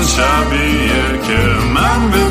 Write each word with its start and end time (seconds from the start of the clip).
همون 0.00 0.08
شبیه 0.08 1.18
که 1.26 1.38
من 1.74 2.10
بدون 2.10 2.29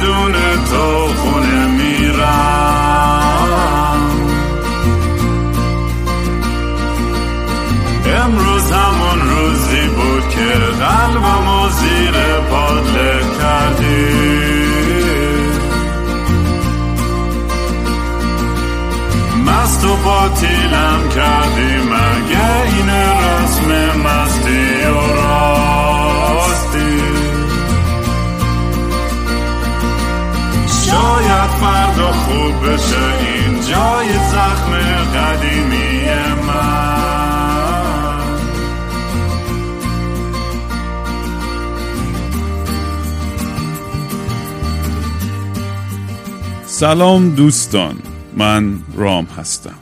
سلام 46.80 47.36
دوستان 47.36 47.96
من 48.38 48.80
رام 48.96 49.26
هستم 49.26 49.76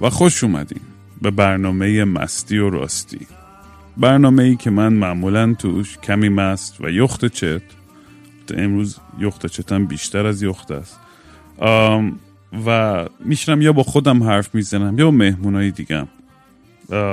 و 0.00 0.10
خوش 0.10 0.44
اومدین 0.44 0.80
به 1.22 1.30
برنامه 1.30 2.04
مستی 2.04 2.58
و 2.58 2.70
راستی. 2.70 3.26
برنامه 3.96 4.42
ای 4.42 4.56
که 4.56 4.70
من 4.70 4.92
معمولا 4.92 5.54
توش 5.54 5.98
کمی 5.98 6.28
مست 6.28 6.80
و 6.80 6.90
یخت 6.90 7.24
چت 7.24 7.62
امروز 8.56 8.98
یخت 9.18 9.46
چتم 9.46 9.84
بیشتر 9.86 10.26
از 10.26 10.42
یخت 10.42 10.70
است. 10.70 11.00
و 12.66 13.04
میشنم 13.24 13.62
یا 13.62 13.72
با 13.72 13.82
خودم 13.82 14.22
حرف 14.22 14.54
می‌زنم 14.54 14.98
یا 14.98 15.04
با 15.04 15.10
مهمونای 15.10 15.70
دیگم. 15.70 16.08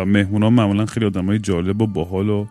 مهمونا 0.06 0.50
معمولا 0.50 0.86
خیلی 0.86 1.06
آدم 1.06 1.25
های 1.25 1.40
جالب 1.40 1.81
و 1.81 1.88
باحال 1.88 2.30
و 2.30 2.45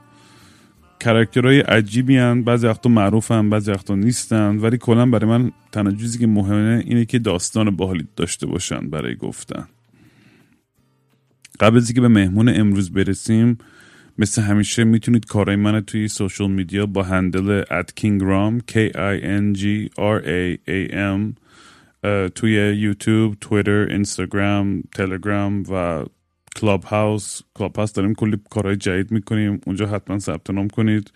کرکترهای 1.01 1.61
عجیبی 1.61 2.17
هن. 2.17 2.43
بعضی 2.43 2.67
وقتا 2.67 2.91
معروف 2.91 3.31
هم 3.31 3.51
بعضی 3.51 3.71
وقتا 3.71 3.95
نیستن 3.95 4.57
ولی 4.57 4.79
کلا 4.79 5.07
برای 5.07 5.31
من 5.31 5.53
تنها 5.73 5.93
چیزی 5.93 6.19
که 6.19 6.27
مهمه 6.27 6.83
اینه 6.87 7.05
که 7.05 7.19
داستان 7.19 7.77
باحالی 7.77 8.07
داشته 8.17 8.47
باشن 8.47 8.91
برای 8.91 9.17
گفتن 9.17 9.69
قبل 11.61 11.77
از 11.77 11.89
اینکه 11.89 12.01
به 12.01 12.09
مهمون 12.09 12.49
امروز 12.49 12.93
برسیم 12.93 13.59
مثل 14.19 14.43
همیشه 14.43 14.85
می‌تونید 14.85 15.27
کارهای 15.27 15.57
من 15.57 15.81
توی 15.81 16.09
social 16.09 16.51
media 16.51 16.87
با 16.87 17.03
handle 17.03 17.63
at 17.63 17.87
kingram 18.01 18.73
k 18.73 18.75
i 18.95 19.17
n 19.23 19.59
g 19.59 19.89
r 19.99 20.19
a 20.25 20.59
a 20.69 20.95
m 20.95 21.35
توی 22.35 22.77
یوتیوب، 22.77 23.35
تویتر، 23.41 23.87
اینستاگرام، 23.91 24.83
تلگرام 24.95 25.63
و 25.71 26.05
کلاب 26.57 26.85
هاوس 26.85 27.41
کلاب 27.55 27.77
هاوس 27.77 27.93
داریم 27.93 28.15
کلی 28.15 28.39
کارهای 28.51 28.77
جدید 28.77 29.11
می‌کنیم. 29.11 29.61
اونجا 29.67 29.87
حتما 29.87 30.19
ثبت 30.19 30.51
نام 30.51 30.69
کنید. 30.69 31.13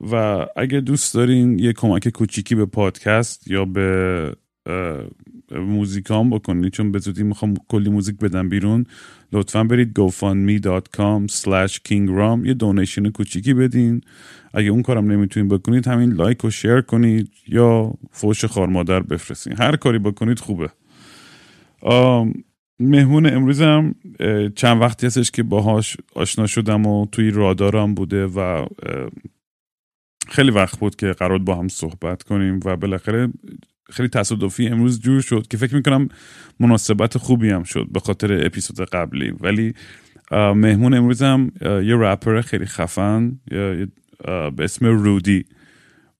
و 0.00 0.46
اگه 0.56 0.80
دوست 0.80 1.14
دارین 1.14 1.58
یه 1.58 1.72
کمک 1.72 2.08
کوچیکی 2.08 2.54
به 2.54 2.66
پادکست 2.66 3.50
یا 3.50 3.64
به 3.64 4.36
موزیکام 5.50 6.30
بکنید 6.30 6.72
چون 6.72 6.92
به 6.92 6.98
زودی 6.98 7.22
می‌خوام 7.22 7.54
کلی 7.68 7.90
موزیک 7.90 8.16
بدم 8.16 8.48
بیرون 8.48 8.86
لطفا 9.32 9.64
برید 9.64 9.98
gofundme.com 10.00 11.32
slash 11.32 11.74
kingram 11.88 12.46
یه 12.46 12.54
دونیشن 12.54 13.10
کوچیکی 13.10 13.54
بدین. 13.54 14.00
اگه 14.54 14.68
اون 14.68 14.82
کارم 14.82 15.12
نمی‌تونید 15.12 15.52
بکنید 15.52 15.88
همین 15.88 16.12
لایک 16.12 16.44
و 16.44 16.50
شیر 16.50 16.80
کنید 16.80 17.30
یا 17.48 17.94
فوش 18.10 18.44
خارمادر 18.44 19.00
بفرستین. 19.00 19.52
هر 19.58 19.76
کاری 19.76 19.98
بکنید 19.98 20.38
خوبه. 20.38 20.70
مهمون 22.80 23.26
امروزم 23.26 23.94
چند 24.56 24.80
وقتی 24.80 25.06
هستش 25.06 25.30
که 25.30 25.42
باهاش 25.42 25.96
آشنا 26.14 26.46
شدم 26.46 26.86
و 26.86 27.06
توی 27.06 27.30
رادارم 27.30 27.94
بوده 27.94 28.26
و 28.26 28.66
خیلی 30.28 30.50
وقت 30.50 30.78
بود 30.78 30.96
که 30.96 31.12
قرار 31.12 31.38
با 31.38 31.54
هم 31.54 31.68
صحبت 31.68 32.22
کنیم 32.22 32.60
و 32.64 32.76
بالاخره 32.76 33.28
خیلی 33.90 34.08
تصادفی 34.08 34.66
امروز 34.66 35.00
جور 35.00 35.20
شد 35.20 35.46
که 35.50 35.56
فکر 35.56 35.74
می‌کنم 35.74 36.08
مناسبت 36.60 37.18
خوبی 37.18 37.50
هم 37.50 37.62
شد 37.62 37.86
به 37.92 38.00
خاطر 38.00 38.46
اپیزود 38.46 38.80
قبلی. 38.80 39.30
ولی 39.40 39.74
مهمون 40.32 40.94
امروزم 40.94 41.52
یه 41.60 41.96
رپر 41.96 42.40
خیلی 42.40 42.66
خفن 42.66 43.40
به 44.56 44.64
اسم 44.64 44.86
رودی. 44.86 45.44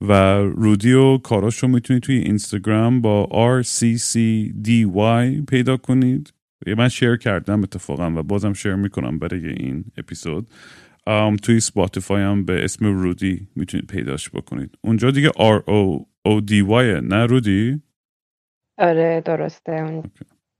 و 0.00 0.12
رودی 0.38 0.92
و 0.92 1.18
کاراش 1.18 1.58
رو 1.58 1.68
می‌تونید 1.68 2.02
توی 2.02 2.16
اینستاگرام 2.16 3.00
با 3.00 3.28
RCCDY 3.62 5.44
پیدا 5.48 5.76
کنید. 5.76 6.32
من 6.74 6.88
شیر 6.88 7.16
کردم 7.16 7.62
اتفاقا 7.62 8.10
و 8.16 8.22
بازم 8.22 8.52
شیر 8.52 8.74
می‌کنم 8.74 9.18
برای 9.18 9.48
این 9.48 9.84
اپیزود. 9.96 10.48
ام، 11.06 11.36
توی 11.36 11.60
سپاتیفای 11.60 12.22
هم 12.22 12.44
به 12.44 12.64
اسم 12.64 12.86
رودی 12.86 13.48
می‌تونید 13.56 13.86
پیداش 13.86 14.30
بکنید. 14.30 14.78
اونجا 14.80 15.10
دیگه 15.10 15.28
R 15.30 15.60
O 15.62 16.04
O 16.28 16.40
D 16.48 16.52
Y 16.68 17.02
نه 17.04 17.26
رودی؟ 17.26 17.82
آره 18.78 19.22
درسته. 19.24 19.72
اون 19.72 20.04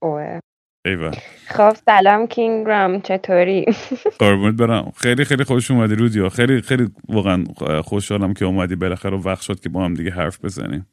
اوه 0.03 0.39
ایوه 0.85 1.11
خب 1.47 1.73
سلام 1.85 2.27
کینگرام 2.27 3.01
چطوری؟ 3.01 3.65
قربونت 4.19 4.55
برم. 4.55 4.91
خیلی 4.97 5.25
خیلی 5.25 5.43
خوش 5.43 5.71
اومدی 5.71 5.95
رودی 5.95 6.29
خیلی 6.29 6.61
خیلی 6.61 6.89
واقعا 7.09 7.43
خوشحالم 7.83 8.33
که 8.33 8.45
اومدی. 8.45 8.75
بالاخره 8.75 9.17
وقت 9.17 9.41
شد 9.41 9.59
که 9.59 9.69
با 9.69 9.85
هم 9.85 9.93
دیگه 9.93 10.11
حرف 10.11 10.45
بزنیم. 10.45 10.87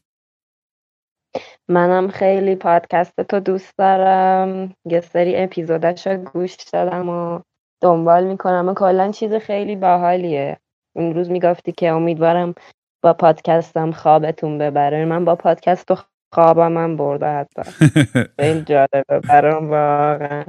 منم 1.68 2.08
خیلی 2.08 2.56
پادکست 2.56 3.20
تو 3.20 3.40
دوست 3.40 3.78
دارم. 3.78 4.74
یه 4.84 5.00
سری 5.00 5.36
اپیزودش 5.36 6.06
رو 6.06 6.16
گوش 6.16 6.56
دادم 6.72 7.08
و 7.08 7.40
دنبال 7.82 8.24
می‌کنم. 8.24 8.68
و 8.68 8.74
کلا 8.74 9.10
چیز 9.12 9.34
خیلی 9.34 9.76
باحالیه. 9.76 10.58
اون 10.96 11.14
روز 11.14 11.30
می‌گفتی 11.30 11.72
که 11.72 11.88
امیدوارم 11.88 12.54
با 13.02 13.12
پادکستم 13.12 13.92
خوابتون 13.92 14.58
ببره. 14.58 15.04
من 15.04 15.24
با 15.24 15.36
پادکست 15.36 15.90
و 15.90 15.96
خوابم 16.34 16.78
هم 16.78 16.96
برده 16.96 17.26
حتی. 17.26 17.62
خیلی 18.40 18.62
جالبه 18.62 19.20
برام 19.28 19.70
واقعا. 19.70 20.44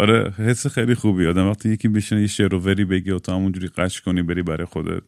آره 0.00 0.30
حس 0.30 0.66
خیلی 0.66 0.94
خوبی. 0.94 1.26
آدم 1.26 1.48
وقتی 1.48 1.68
یکی 1.68 1.88
بشینه 1.88 2.20
یه 2.20 2.26
شعر 2.26 2.54
وری 2.54 2.84
بگی 2.84 3.10
و 3.10 3.18
تو 3.18 3.32
همونجوری 3.32 3.68
قش 3.68 4.00
کنی 4.00 4.22
بری 4.22 4.42
برای 4.42 4.64
خودت. 4.64 5.02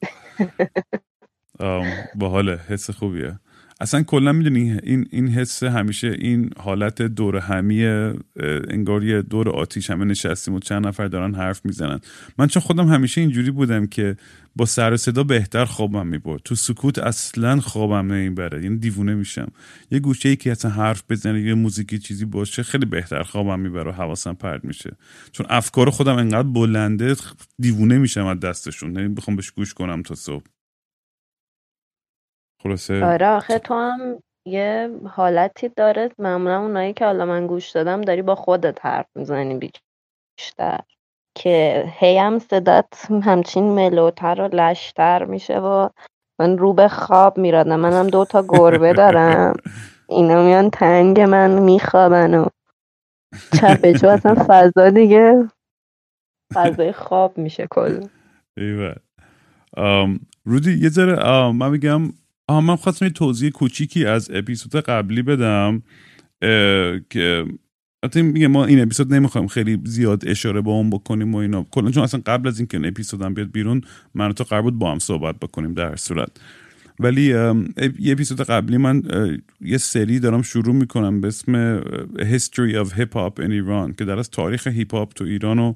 باحاله. 2.20 2.58
حس 2.68 2.90
خوبیه. 2.90 3.40
اصلا 3.80 4.02
کلا 4.02 4.32
می‌دونی 4.32 4.78
این 4.82 5.06
این 5.10 5.28
حس 5.28 5.62
همیشه 5.62 6.16
این 6.18 6.50
حالت 6.56 7.02
دور 7.02 7.36
همی 7.36 7.84
انگار 8.68 9.04
یه 9.04 9.22
دور 9.22 9.48
آتیش 9.48 9.90
همه 9.90 10.04
نشستیم 10.04 10.54
و 10.54 10.58
چند 10.60 10.86
نفر 10.86 11.08
دارن 11.08 11.34
حرف 11.34 11.60
می‌زنن. 11.64 12.00
من 12.38 12.46
چون 12.46 12.62
خودم 12.62 12.88
همیشه 12.88 13.20
اینجوری 13.20 13.50
بودم 13.50 13.86
که 13.86 14.16
با 14.56 14.66
سر 14.66 14.92
و 14.92 14.96
صدا 14.96 15.24
بهتر 15.24 15.64
خوابم 15.64 16.06
می‌برد. 16.06 16.40
تو 16.44 16.54
سکوت 16.54 16.98
اصلا 16.98 17.60
خوابم 17.60 18.12
نمی‌بره 18.12 18.62
یعنی 18.62 18.78
دیوونه 18.78 19.14
میشم. 19.14 19.48
یه 19.90 19.98
گوشه 19.98 20.28
ای 20.28 20.36
که 20.36 20.50
اصلا 20.50 20.70
حرف 20.70 21.02
بزنه 21.08 21.40
یه 21.40 21.54
موزیکی 21.54 21.98
چیزی 21.98 22.24
باشه 22.24 22.62
خیلی 22.62 22.86
بهتر 22.86 23.22
خوابم 23.22 23.60
می‌بره 23.60 23.90
و 23.90 23.94
حواسم 23.94 24.34
پرت 24.34 24.64
میشه. 24.64 24.96
چون 25.32 25.46
افکار 25.50 25.90
خودم 25.90 26.16
انقدر 26.16 26.48
بلنده 26.48 27.16
دیوونه 27.58 27.98
میشم 27.98 28.26
از 28.26 28.40
دستشون. 28.40 28.94
یعنی 28.94 29.08
بخوام 29.08 29.36
بهش 29.36 29.50
گوش 29.50 29.74
کنم 29.74 30.02
تا 30.02 30.14
صبح. 30.14 30.44
خلاصه. 32.62 33.04
آره 33.04 33.28
آخه 33.28 33.58
تو 33.58 33.74
هم 33.74 34.22
یه 34.46 34.90
حالتی 35.06 35.68
داره. 35.68 36.10
معمولا 36.18 36.60
اونایی 36.60 36.92
که 36.92 37.04
حالا 37.04 37.26
من 37.26 37.46
گوش 37.46 37.70
دادم 37.70 38.00
داری 38.00 38.22
با 38.22 38.34
خودت 38.34 38.86
حرف 38.86 39.06
می‌زنی 39.14 39.70
بیشتر 40.38 40.80
که 41.36 41.84
هی 41.98 42.18
هم 42.18 42.38
صدات 42.38 43.10
همچین 43.22 43.64
ملوتر 43.64 44.40
و 44.40 44.48
لشتر 44.52 45.24
میشه 45.24 45.58
و 45.58 45.88
من 46.40 46.58
رو 46.58 46.72
به 46.72 46.88
خواب 46.88 47.38
میرادم. 47.38 47.80
منم 47.80 48.06
دو 48.06 48.24
تا 48.24 48.44
گربه 48.48 48.92
دارم. 48.92 49.56
اینا 50.08 50.42
میان 50.42 50.70
تنگ 50.70 51.20
من 51.20 51.50
میخوابن 51.50 52.34
و 52.34 52.46
چپه 53.60 53.94
چو 53.94 54.06
اصلا 54.06 54.34
فضا 54.48 54.90
دیگه 54.90 55.48
فضای 56.54 56.92
خواب 56.92 57.38
میشه 57.38 57.66
کل 57.70 58.00
رودی 60.44 60.78
یه 60.82 60.88
ذره 60.88 61.50
من 61.52 61.70
میگم 61.70 62.00
آها 62.48 62.60
من 62.60 62.76
خواستم 62.76 63.04
یه 63.04 63.10
توضیح 63.10 63.50
کوچیکی 63.50 64.04
از 64.04 64.30
اپیزود 64.32 64.76
قبلی 64.76 65.22
بدم 65.22 65.82
که 67.10 67.44
البته 68.02 68.22
میگه 68.22 68.48
ما 68.48 68.64
این 68.64 68.82
اپیزود 68.82 69.14
نمی‌خوایم 69.14 69.46
خیلی 69.46 69.80
زیاد 69.84 70.28
اشاره 70.28 70.60
به 70.60 70.70
اون 70.70 70.90
بکنیم 70.90 71.34
و 71.34 71.36
اینا. 71.38 71.66
کلا 71.70 71.90
چون 71.90 72.02
اصلا 72.02 72.20
قبل 72.26 72.48
از 72.48 72.58
اینکه 72.58 72.76
این 72.76 72.86
اپیزود 72.86 73.22
هم 73.22 73.34
بیاد 73.34 73.52
بیرون 73.52 73.80
من 74.14 74.32
تو 74.32 74.44
قرار 74.44 74.62
بود 74.62 74.78
با 74.78 74.92
هم 74.92 74.98
صحبت 74.98 75.36
بکنیم 75.36 75.74
در 75.74 75.96
صورت. 75.96 76.30
ولی 77.00 77.22
یه 77.22 78.12
اپیزود 78.12 78.40
قبلی 78.40 78.76
من 78.76 79.02
یه 79.60 79.78
سری 79.78 80.20
دارم 80.20 80.42
شروع 80.42 80.74
می‌کنم 80.74 81.20
به 81.20 81.28
اسم 81.28 81.80
History 82.16 82.84
of 82.84 82.88
Hip 82.88 83.12
Hop 83.12 83.44
in 83.44 83.50
Iran 83.50 83.94
که 83.98 84.04
در 84.04 84.18
از 84.18 84.30
تاریخ 84.30 84.66
هیپ 84.66 84.94
هاپ 84.94 85.14
تو 85.14 85.24
ایران 85.24 85.58
و 85.58 85.74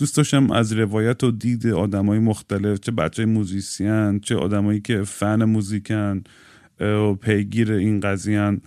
دوست 0.00 0.16
داشتم 0.16 0.50
از 0.50 0.72
روایت 0.72 1.24
و 1.24 1.30
دید 1.30 1.66
آدمای 1.66 2.18
مختلف 2.18 2.80
چه 2.80 2.92
بچه 2.92 3.24
musician 3.24 4.20
چه 4.20 4.36
آدمایی 4.36 4.80
که 4.80 5.02
فن 5.02 5.44
موزیکن 5.44 6.22
و 6.80 7.14
پیگیر 7.14 7.72
این 7.72 8.00
قضیه 8.00 8.60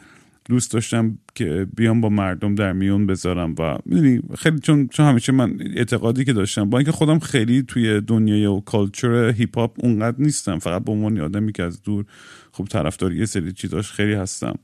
دوست 0.45 0.73
داشتم 0.73 1.17
که 1.35 1.67
بیام 1.75 2.01
با 2.01 2.09
مردم 2.09 2.55
در 2.55 2.73
میون 2.73 3.07
بذارم 3.07 3.55
و 3.59 3.77
می‌دونی 3.85 4.21
خیلی 4.37 4.59
چون 4.59 4.87
چون 4.87 5.05
همیشه 5.05 5.31
من 5.31 5.59
اعتقادی 5.75 6.25
که 6.25 6.33
داشتم 6.33 6.69
با 6.69 6.77
اینکه 6.77 6.91
خودم 6.91 7.19
خیلی 7.19 7.63
توی 7.63 8.01
دنیای 8.01 8.45
و 8.45 8.59
culture 8.59 9.31
هیپ 9.31 9.57
هاپ 9.57 9.85
اونقدر 9.85 10.17
نیستم 10.19 10.59
فقط 10.59 10.83
به 10.83 10.91
عنوان 10.91 11.19
آدمی 11.19 11.51
که 11.51 11.63
از 11.63 11.81
دور 11.81 12.05
خب 12.51 12.63
طرفدار 12.63 13.13
یه 13.13 13.25
سری 13.25 13.51
چیزاش 13.51 13.91
خیلی 13.91 14.13
هستم. 14.13 14.55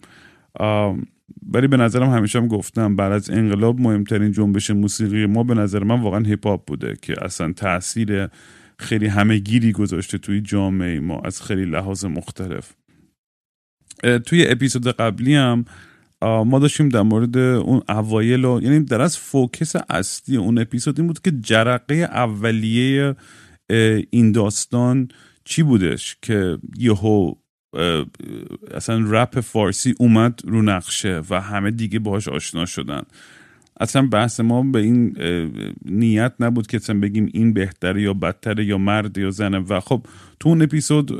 ولی 1.53 1.67
به 1.67 1.77
نظرم 1.77 2.09
همیشه 2.09 2.39
هم 2.39 2.47
گفتم 2.47 2.95
بعد 2.95 3.11
از 3.11 3.29
انقلاب 3.29 3.79
مهمترین 3.79 4.31
جنبش 4.31 4.71
موسیقی 4.71 5.25
ما 5.25 5.43
به 5.43 5.53
نظر 5.53 5.83
من 5.83 6.01
واقعا 6.01 6.19
هیپ 6.19 6.47
هاپ 6.47 6.65
بوده 6.67 6.97
که 7.01 7.25
اصلا 7.25 7.53
تاثیر 7.53 8.27
خیلی 8.79 9.07
همهگیری 9.07 9.71
گذاشته 9.71 10.17
توی 10.17 10.41
جامعه 10.41 10.99
ما 10.99 11.19
از 11.19 11.41
خیلی 11.41 11.65
لحاظ 11.65 12.05
مختلف. 12.05 12.73
توی 14.25 14.47
اپیزود 14.47 14.87
قبلی 14.87 15.35
هم 15.35 15.65
ما 16.21 16.59
داشتیم 16.59 16.89
در 16.89 17.01
مورد 17.01 17.37
اون 17.37 17.81
اوایل 17.89 18.45
و 18.45 18.59
یعنی 18.63 18.79
در 18.79 19.01
از 19.01 19.17
فوکس 19.17 19.75
اصلی 19.89 20.37
اون 20.37 20.57
اپیزود 20.57 20.99
این 20.99 21.07
بود 21.07 21.21
که 21.21 21.31
جرقه 21.31 21.95
اولیه 21.95 23.15
این 24.09 24.31
داستان 24.31 25.07
چی 25.43 25.63
بودش 25.63 26.17
که 26.21 26.57
یهو 26.77 27.33
اصلا 28.73 29.05
رپ 29.07 29.39
فارسی 29.39 29.95
اومد 29.99 30.41
رو 30.43 30.61
نقشه 30.61 31.21
و 31.29 31.41
همه 31.41 31.71
دیگه 31.71 31.99
باهاش 31.99 32.27
آشنا 32.27 32.65
شدن. 32.65 33.03
اصلا 33.79 34.07
بحث 34.07 34.39
ما 34.39 34.63
به 34.63 34.79
این 34.79 35.17
نیت 35.85 36.33
نبود 36.39 36.67
که 36.67 36.77
اصلا 36.77 36.99
بگیم 36.99 37.29
این 37.33 37.53
بهتره 37.53 38.01
یا 38.01 38.13
بدتره 38.13 38.65
یا 38.65 38.77
مرد 38.77 39.17
یا 39.17 39.29
زنه 39.29 39.59
و 39.59 39.79
خب 39.79 40.05
تو 40.39 40.49
اون 40.49 40.61
اپیزود 40.61 41.11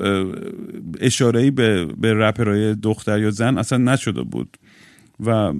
اشاره 0.99 1.51
به, 1.51 1.85
به 1.85 2.13
رپرهای 2.13 2.75
دختر 2.75 3.19
یا 3.19 3.31
زن 3.31 3.57
اصلا 3.57 3.77
نشده 3.77 4.21
بود. 4.21 4.57
و 5.25 5.53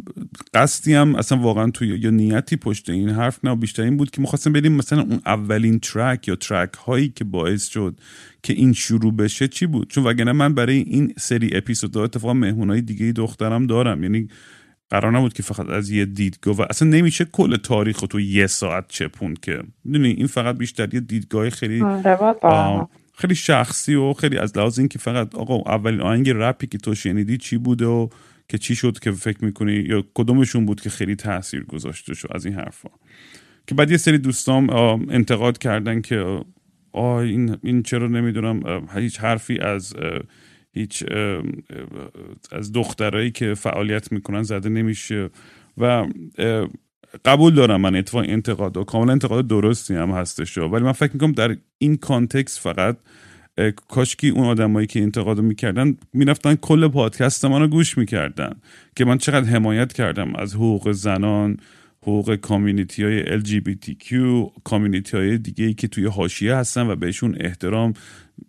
قصدی 0.53 0.93
هم 0.93 1.15
اصلا 1.15 1.37
واقعا 1.37 1.71
توی 1.71 1.87
یا 1.87 2.09
نیتی 2.09 2.55
پشت 2.55 2.89
این 2.89 3.09
حرف 3.09 3.45
نه 3.45 3.55
بیشتر 3.55 3.83
این 3.83 3.97
بود 3.97 4.11
که 4.11 4.21
می‌خواستم 4.21 4.53
بریم 4.53 4.71
مثلا 4.71 5.01
اون 5.01 5.21
اولین 5.25 5.79
ترک 5.79 6.27
یا 6.27 6.35
ترک 6.35 6.73
هایی 6.73 7.09
که 7.09 7.23
باعث 7.23 7.67
شد 7.67 7.99
که 8.43 8.53
این 8.53 8.73
شروع 8.73 9.13
بشه 9.13 9.47
چی 9.47 9.65
بود؟ 9.65 9.89
چون 9.89 10.03
وگرنه 10.03 10.31
من 10.31 10.53
برای 10.53 10.77
این 10.77 11.13
سری 11.17 11.49
اپیزود 11.57 11.97
اتفاقا 11.97 12.33
مهمونای 12.33 12.81
دیگه 12.81 13.11
دخترم 13.11 13.67
دارم. 13.67 14.03
یعنی 14.03 14.27
قرار 14.89 15.17
نبود 15.17 15.33
که 15.33 15.43
فقط 15.43 15.69
از 15.69 15.89
یه 15.89 16.05
دیدگاه 16.05 16.55
و 16.55 16.65
اصلا 16.69 16.87
نمیشه 16.87 17.25
کل 17.25 17.57
تاریخ 17.57 17.99
تو 17.99 18.19
یه 18.19 18.47
ساعت 18.47 18.85
چپون 18.87 19.35
که. 19.41 19.63
می‌دونی 19.83 20.09
این 20.09 20.27
فقط 20.27 20.57
بیشتر 20.57 20.93
یه 20.93 20.99
دیدگاه 20.99 21.49
خیلی 21.49 21.81
آره 21.81 22.87
خیلی 23.17 23.35
شخصی 23.35 23.95
و 23.95 24.13
خیلی 24.13 24.37
از 24.37 24.57
لحاظ 24.57 24.79
این 24.79 24.87
که 24.87 24.99
فقط 24.99 25.35
آقا 25.35 25.71
اولین 25.73 26.01
آهنگ 26.01 26.29
رپی 26.29 26.67
که 26.67 26.77
تو 26.77 26.95
شنیدی 26.95 27.37
چی 27.37 27.57
بوده 27.57 27.85
و 27.85 28.07
که 28.49 28.57
چی 28.57 28.75
شد 28.75 28.99
که 28.99 29.11
فکر 29.11 29.45
می‌کنی 29.45 29.73
یا 29.73 30.03
کدومشون 30.13 30.65
بود 30.65 30.81
که 30.81 30.89
خیلی 30.89 31.15
تاثیر 31.15 31.63
گذاشته 31.63 32.13
شد 32.13 32.27
از 32.35 32.45
این 32.45 32.55
حرفا؟ 32.55 32.89
که 33.67 33.75
بعد 33.75 33.91
یه 33.91 33.97
سری 33.97 34.17
دوستام 34.17 34.69
انتقاد 35.09 35.57
کردن 35.57 36.01
که 36.01 36.39
آه 36.91 37.15
این, 37.15 37.57
این 37.63 37.83
چرا 37.83 38.07
نمی‌دونم 38.07 38.87
هیچ 38.95 39.19
حرفی 39.19 39.59
از 39.59 39.93
هیچ 40.73 41.03
از 42.51 42.71
دخترایی 42.71 43.31
که 43.31 43.53
فعالیت 43.53 44.11
می‌کنن 44.11 44.43
زده 44.43 44.69
نمیشه 44.69 45.29
و 45.77 46.07
قبول 47.25 47.55
دارم 47.55 47.81
من 47.81 47.95
اتفاق 47.95 48.25
انتقاد 48.27 48.77
و 48.77 48.83
کاملا 48.83 49.11
انتقاد 49.11 49.47
درستی 49.47 49.93
هم 49.93 50.11
هستش 50.11 50.57
ولی 50.57 50.83
من 50.83 50.91
فکر 50.91 51.13
می‌کنم 51.13 51.31
در 51.31 51.57
این 51.77 51.97
کانتکس 51.97 52.59
فقط 52.59 52.97
کاشکی 53.87 54.29
اون 54.29 54.45
آدمایی 54.45 54.87
که 54.87 55.01
انتقاد 55.01 55.39
می‌کردن 55.39 55.97
می‌رفتن 56.13 56.55
کل 56.55 56.87
پادکست 56.87 57.45
من 57.45 57.61
رو 57.61 57.67
گوش 57.67 57.97
می‌کردن 57.97 58.55
که 58.95 59.05
من 59.05 59.17
چقدر 59.17 59.45
حمایت 59.45 59.93
کردم 59.93 60.35
از 60.35 60.55
حقوق 60.55 60.91
زنان 60.91 61.57
حقوق 62.01 62.35
کامیونیتی 62.35 63.03
های 63.03 63.41
LGBTQ 63.41 64.13
کامیونیتی 64.63 65.17
های 65.17 65.37
دیگه 65.37 65.65
ای 65.65 65.73
که 65.73 65.87
توی 65.87 66.05
حاشیه 66.05 66.55
هستن 66.55 66.87
و 66.87 66.95
بهشون 66.95 67.35
احترام 67.39 67.93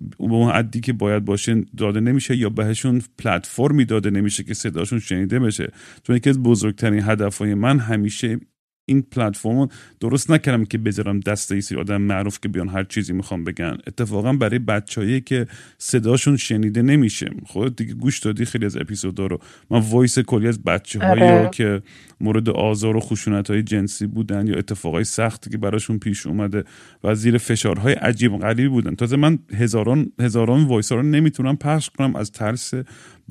به 0.00 0.34
اون 0.34 0.52
حدی 0.52 0.80
که 0.80 0.92
باید 0.92 1.24
باشه 1.24 1.64
داده 1.76 2.00
نمیشه 2.00 2.36
یا 2.36 2.48
بهشون 2.48 3.02
پلتفرمی 3.18 3.84
داده 3.84 4.10
نمیشه 4.10 4.44
که 4.44 4.54
صداشون 4.54 4.98
شنیده 4.98 5.38
بشه. 5.38 5.72
چون 6.02 6.16
یکی 6.16 6.30
از 6.30 6.42
بزرگترین 6.42 7.02
هدفهای 7.02 7.54
من 7.54 7.78
همیشه 7.78 8.40
این 8.84 9.02
پلتفرم 9.02 9.68
درست 10.00 10.30
نکردم 10.30 10.64
که 10.64 10.78
بذارم 10.78 11.20
دست 11.20 11.52
یه 11.52 11.62
سری 11.62 11.76
آدم 11.76 12.02
معروف 12.02 12.40
که 12.40 12.48
بیان 12.48 12.68
هر 12.68 12.84
چیزی 12.84 13.12
می‌خوام 13.12 13.44
بگن. 13.44 13.78
اتفاقا 13.86 14.32
برای 14.32 14.58
بچههایی 14.58 15.20
که 15.20 15.46
صداشون 15.78 16.36
شنیده 16.36 16.82
نمیشه. 16.82 17.30
خود 17.46 17.76
دیگه 17.76 17.94
گوش 17.94 18.18
دادی 18.18 18.44
خیلی 18.44 18.64
از 18.64 18.76
اپیزودا 18.76 19.26
رو. 19.26 19.38
من 19.70 19.78
voice 19.78 20.18
کلی 20.18 20.48
از 20.48 20.62
بچه 20.62 20.98
هایی 20.98 21.22
آره. 21.22 21.50
که 21.52 21.82
مورد 22.20 22.48
آزار 22.48 22.96
و 22.96 23.00
خشونت 23.00 23.50
های 23.50 23.62
جنسی 23.62 24.06
بودن 24.06 24.46
یا 24.46 24.54
اتفاقای 24.54 25.04
سختی 25.04 25.50
که 25.50 25.58
براشون 25.58 25.98
پیش 25.98 26.26
اومده 26.26 26.64
و 27.04 27.14
زیر 27.14 27.38
فشارهای 27.38 27.92
عجیب 27.92 28.38
غریبی 28.38 28.68
بودن. 28.68 28.94
تازه 28.94 29.16
من 29.16 29.38
هزاران 29.54 30.12
هزاران 30.20 30.64
voice 30.64 30.92
ها 30.92 30.98
رو 30.98 31.04
نمی‌تونم 31.04 31.56
پخش 31.56 31.90
کنم 31.90 32.16
از 32.16 32.32
ترس 32.32 32.74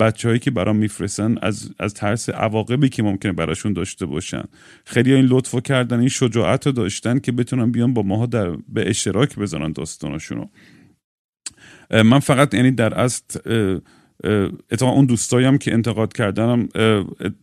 بچههایی 0.00 0.38
که 0.40 0.50
برام 0.50 0.76
میفرستن 0.76 1.34
از 1.42 1.70
از 1.78 1.94
ترس 1.94 2.28
عواقبی 2.28 2.88
که 2.88 3.02
ممکنه 3.02 3.32
براشون 3.32 3.72
داشته 3.72 4.06
باشن. 4.06 4.42
خیلی 4.84 5.14
این 5.14 5.24
لطفو 5.24 5.60
کردن 5.60 5.98
این 5.98 6.08
شجاعت 6.08 6.66
رو 6.66 6.72
داشتن 6.72 7.18
که 7.18 7.32
بتونن 7.32 7.70
بیان 7.72 7.94
با 7.94 8.02
ماها 8.02 8.26
در 8.26 8.50
به 8.68 8.90
اشتراک 8.90 9.36
بذارن 9.36 9.72
داستانشونو 9.72 10.44
من 11.90 12.18
فقط 12.18 12.54
یعنی 12.54 12.70
در 12.70 12.94
اصل 12.94 13.40
اتفاقا 14.70 14.92
اون 14.92 15.06
دوستایم 15.06 15.58
که 15.58 15.72
انتقاد 15.72 16.12
کردنم 16.12 16.68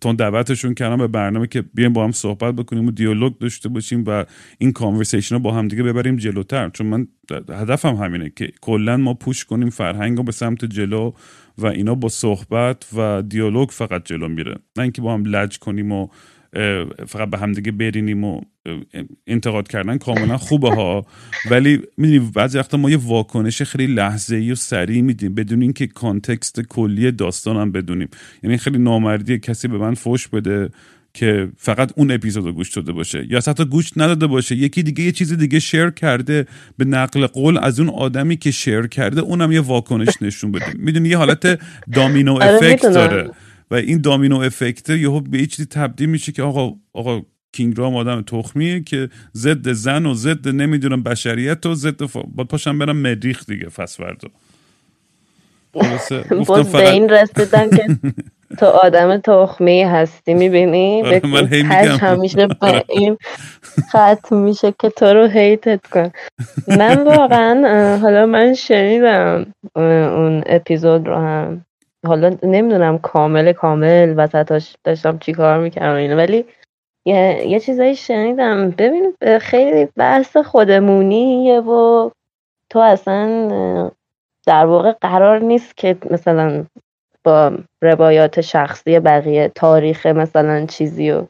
تون 0.02 0.16
دعوتشون 0.16 0.74
کردم 0.74 0.98
به 0.98 1.08
برنامه 1.08 1.48
که 1.48 1.62
بیایم 1.62 1.94
با 1.94 2.04
هم 2.04 2.12
صحبت 2.12 2.56
بکنیم 2.56 2.88
و 2.88 2.92
دیالوگ 2.92 3.38
داشته 3.38 3.70
باشیم 3.70 4.04
و 4.08 4.26
این 4.58 4.72
conversation 4.72 5.36
رو 5.36 5.42
با 5.42 5.52
هم 5.52 5.68
دیگه 5.68 5.84
ببریم 5.84 6.16
جلوتر. 6.16 6.70
چون 6.70 6.88
من 6.88 7.08
هدفم 7.50 7.96
همینه 7.96 8.32
که 8.36 8.52
کلا 8.62 8.98
ما 8.98 9.14
push 9.14 9.46
کنیم 9.46 9.70
فرهنگ 9.70 10.18
رو 10.18 10.24
به 10.24 10.32
سمت 10.32 10.66
جلو 10.66 11.12
و 11.58 11.66
اینا 11.66 11.96
با 11.96 12.10
صحبت 12.10 12.88
و 12.98 13.22
دیالوگ 13.22 13.70
فقط 13.70 14.06
جلو 14.06 14.28
میره. 14.28 14.56
نه 14.78 14.84
اینکه 14.84 15.02
با 15.02 15.14
هم 15.14 15.24
لج 15.26 15.60
کنیم 15.60 15.92
و 15.92 16.08
فقط 17.08 17.30
به 17.30 17.38
همدیگه 17.38 17.72
برینیم 17.72 18.24
و 18.24 18.42
انتقاد 19.28 19.68
کردن 19.68 19.98
کاملا 19.98 20.38
خوبه 20.38 20.70
ها. 20.70 21.06
ولی 21.52 21.82
می‌دونی 21.98 22.32
بعضی 22.36 22.58
وقتا 22.58 22.78
ما 22.78 22.90
یه 22.90 22.98
واکنش 22.98 23.62
خیلی 23.62 23.88
لحظه 23.88 24.36
ای 24.36 24.52
و 24.52 24.56
سریع 24.56 25.02
میدیم 25.02 25.34
بدون 25.34 25.62
اینکه 25.62 25.88
context 25.88 26.62
کلی 26.62 27.12
داستان 27.12 27.58
هم 27.58 27.72
بدونیم. 27.72 28.08
یعنی 28.44 28.58
خیلی 28.58 28.78
نامردی 28.78 29.40
کسی 29.40 29.68
به 29.68 29.78
من 29.78 29.94
فوش 29.94 30.28
بده 30.28 30.70
که 31.18 31.50
فقط 31.58 31.92
اون 31.96 32.12
اپیزود 32.12 32.46
رو 32.46 32.52
گوش 32.52 32.70
داده 32.70 32.92
باشه 32.92 33.28
یا 33.30 33.40
حتی 33.48 33.66
گوش 33.66 33.92
نداده 33.98 34.28
باشه 34.28 34.56
یکی 34.56 34.84
دیگه 34.84 35.04
یه 35.04 35.12
چیز 35.12 35.34
دیگه 35.34 35.60
شیر 35.60 35.90
کرده 35.90 36.46
به 36.78 36.86
نقل 36.86 37.28
قول 37.28 37.58
از 37.58 37.80
اون 37.80 37.90
آدمی 37.90 38.38
که 38.38 38.52
شیر 38.52 38.88
کرده 38.88 39.22
اونم 39.22 39.52
یه 39.52 39.62
واکنش 39.62 40.22
نشون 40.22 40.52
بده. 40.52 40.66
می‌دونی 40.78 41.10
یه 41.10 41.18
حالت 41.18 41.60
دامینو 41.94 42.34
آره، 42.34 42.46
افکت 42.46 42.82
داره 42.82 43.32
و 43.72 43.76
این 43.76 44.02
دامینو 44.02 44.38
افکت 44.38 44.90
یهو 44.90 45.20
به 45.22 45.46
چیزی 45.46 45.66
تبدیل 45.66 46.10
میشه 46.10 46.32
که 46.32 46.44
آقا 46.44 46.76
آقا 46.94 47.22
کینگ 47.52 47.78
رام 47.78 47.96
آدم 47.96 48.22
تخمیه 48.22 48.84
که 48.84 49.10
ضد 49.36 49.72
زن 49.72 50.06
و 50.06 50.14
ضد 50.14 50.48
نمی‌دونم 50.48 51.04
بشریت 51.04 51.66
و 51.66 51.76
ضد 51.76 52.06
فا... 52.06 52.22
با 52.22 52.44
پاشم 52.44 52.80
برم 52.80 52.98
مریخ 52.98 53.46
دیگه 53.46 53.70
فسوردو 53.70 54.28
باز 56.48 56.72
به 56.72 56.92
این 56.92 57.08
که 57.08 58.00
تو 58.60 58.66
آدم 58.66 59.18
تخمی 59.18 59.84
هستی 59.84 60.34
می‌بینی؟ 60.34 61.02
آره 61.02 61.22
من 61.24 61.48
هی 61.54 61.62
همیشه 61.88 62.48
به 62.48 62.84
این 62.90 63.18
ختم 63.90 64.36
میشه 64.36 64.74
که 64.80 64.90
تو 64.90 65.06
رو 65.06 65.28
هیتت 65.28 65.88
کن 65.88 66.12
من 66.68 67.04
واقعا 67.04 67.98
حالا 67.98 68.26
من 68.26 68.54
شنیدم 68.54 69.54
اون 69.76 70.44
اپیزود 70.46 71.08
رو 71.08 71.16
هم. 71.16 71.66
حالا 72.08 72.36
نمی‌دونم 72.44 72.98
کامل 72.98 73.54
کامل 73.54 74.14
وسطاش 74.18 74.76
داشتم 74.84 75.18
چی 75.18 75.34
کار 75.34 75.60
می‌کردم 75.60 75.96
اینه 75.96 76.16
ولی 76.16 76.46
یه, 77.06 77.44
یه 77.48 77.60
چیزایی 77.60 77.96
شنیدم. 77.96 78.72
ببین 78.72 79.14
خیلی 79.42 79.88
بحث 79.96 80.38
خودمونیه 80.38 81.60
و 81.60 82.10
تو 82.70 82.80
اصلا 82.80 83.48
در 84.46 84.66
واقع 84.66 84.92
قرار 85.02 85.40
نیست 85.40 85.78
که 85.78 85.98
مثلا 86.12 86.66
با 87.28 87.52
روایات 87.84 88.42
شخصی 88.42 89.00
بقیه 89.00 89.52
تاریخ 89.56 90.06
مثلا 90.06 90.66
چیزی 90.66 91.12
رو 91.12 91.28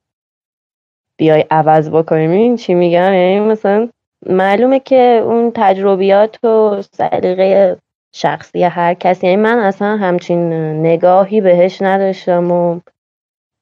بیای 1.19 1.45
عوض 1.51 1.89
بکنیم. 1.89 2.31
این 2.31 2.55
چی 2.55 2.73
میگم؟ 2.73 3.13
یعنی 3.13 3.39
مثلا 3.39 3.89
معلومه 4.25 4.79
که 4.79 5.21
اون 5.25 5.51
تجربیات 5.55 6.43
و 6.43 6.81
سلیقه 6.81 7.77
شخصی 8.15 8.63
هر 8.63 8.93
کسی 8.93 9.27
یعنی 9.27 9.41
من 9.41 9.59
اصلا 9.59 9.97
همچین 9.97 10.53
نگاهی 10.85 11.41
بهش 11.41 11.81
نداشتم 11.81 12.51
و 12.51 12.79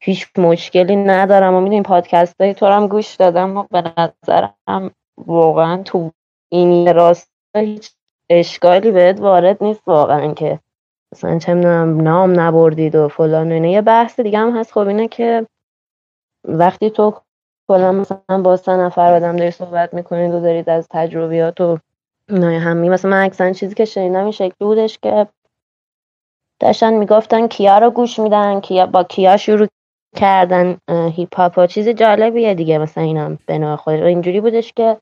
هیچ 0.02 0.28
مشکلی 0.38 0.96
ندارم 0.96 1.54
و 1.54 1.62
می‌دونی 1.62 1.82
پادکست 1.82 2.42
های 2.42 2.54
تو 2.54 2.66
هم 2.66 2.88
گوش 2.88 3.16
دادم 3.16 3.58
و 3.58 3.64
به 3.72 3.84
نظرم 3.98 4.92
واقعا 5.18 5.84
تو 5.84 6.12
این 6.52 6.94
راست 6.94 7.32
هیچ 7.56 7.92
اشکالی 8.30 8.92
بهت 8.92 9.20
وارد 9.20 9.64
نیست 9.64 9.88
واقعا 9.88 10.34
که 10.34 10.60
مثلا 11.16 11.40
چه 11.40 11.54
می‌دونم 11.54 12.02
نام 12.02 12.40
نبردید 12.40 12.96
و 12.96 13.08
فلان 13.08 13.52
اینه 13.52 13.72
یه 13.72 13.82
بحث 13.82 14.20
دیگه 14.20 14.40
هم 14.40 14.58
هست 14.58 14.72
خب 14.72 14.88
اینه 14.88 15.08
که 15.08 15.48
وقتی 16.48 16.90
تو 16.90 17.14
کلا 17.70 17.92
مثلا 17.92 18.42
با 18.44 18.58
سه 18.58 18.72
نفر 18.72 19.14
آدم 19.14 19.36
داری 19.36 19.52
صحبت 19.52 19.94
می‌کنید 19.94 20.34
و 20.34 20.40
دارید 20.42 20.70
از 20.70 20.88
تجربیات 20.92 21.62
و 21.62 21.78
نه 22.32 22.60
همی 22.60 22.90
مثلا 22.90 23.12
من 23.12 23.24
اکثر 23.24 23.54
چیزی 23.54 23.76
که 23.76 23.86
شنیدم 23.86 24.24
این 24.24 24.32
شکلی 24.32 24.52
بودش 24.60 25.00
که 25.00 25.28
داشتن 26.62 26.94
می‌گفتن 26.94 27.48
کیا 27.48 27.78
رو 27.80 27.92
گوش 27.92 28.20
میدن 28.20 28.60
کیا 28.60 28.86
با 28.86 29.04
کیا 29.04 29.38
شروع 29.38 29.68
کردن 30.18 30.78
هیپ 30.90 31.36
هاپ 31.36 31.66
چیز 31.66 31.90
جالبیه 31.90 32.54
دیگه 32.54 32.78
مثلا 32.78 33.04
اینم 33.04 33.40
به 33.46 33.58
نوع 33.58 33.76
خود. 33.76 33.94
اینجوری 33.94 34.42
بودش 34.42 34.74
که 34.74 34.98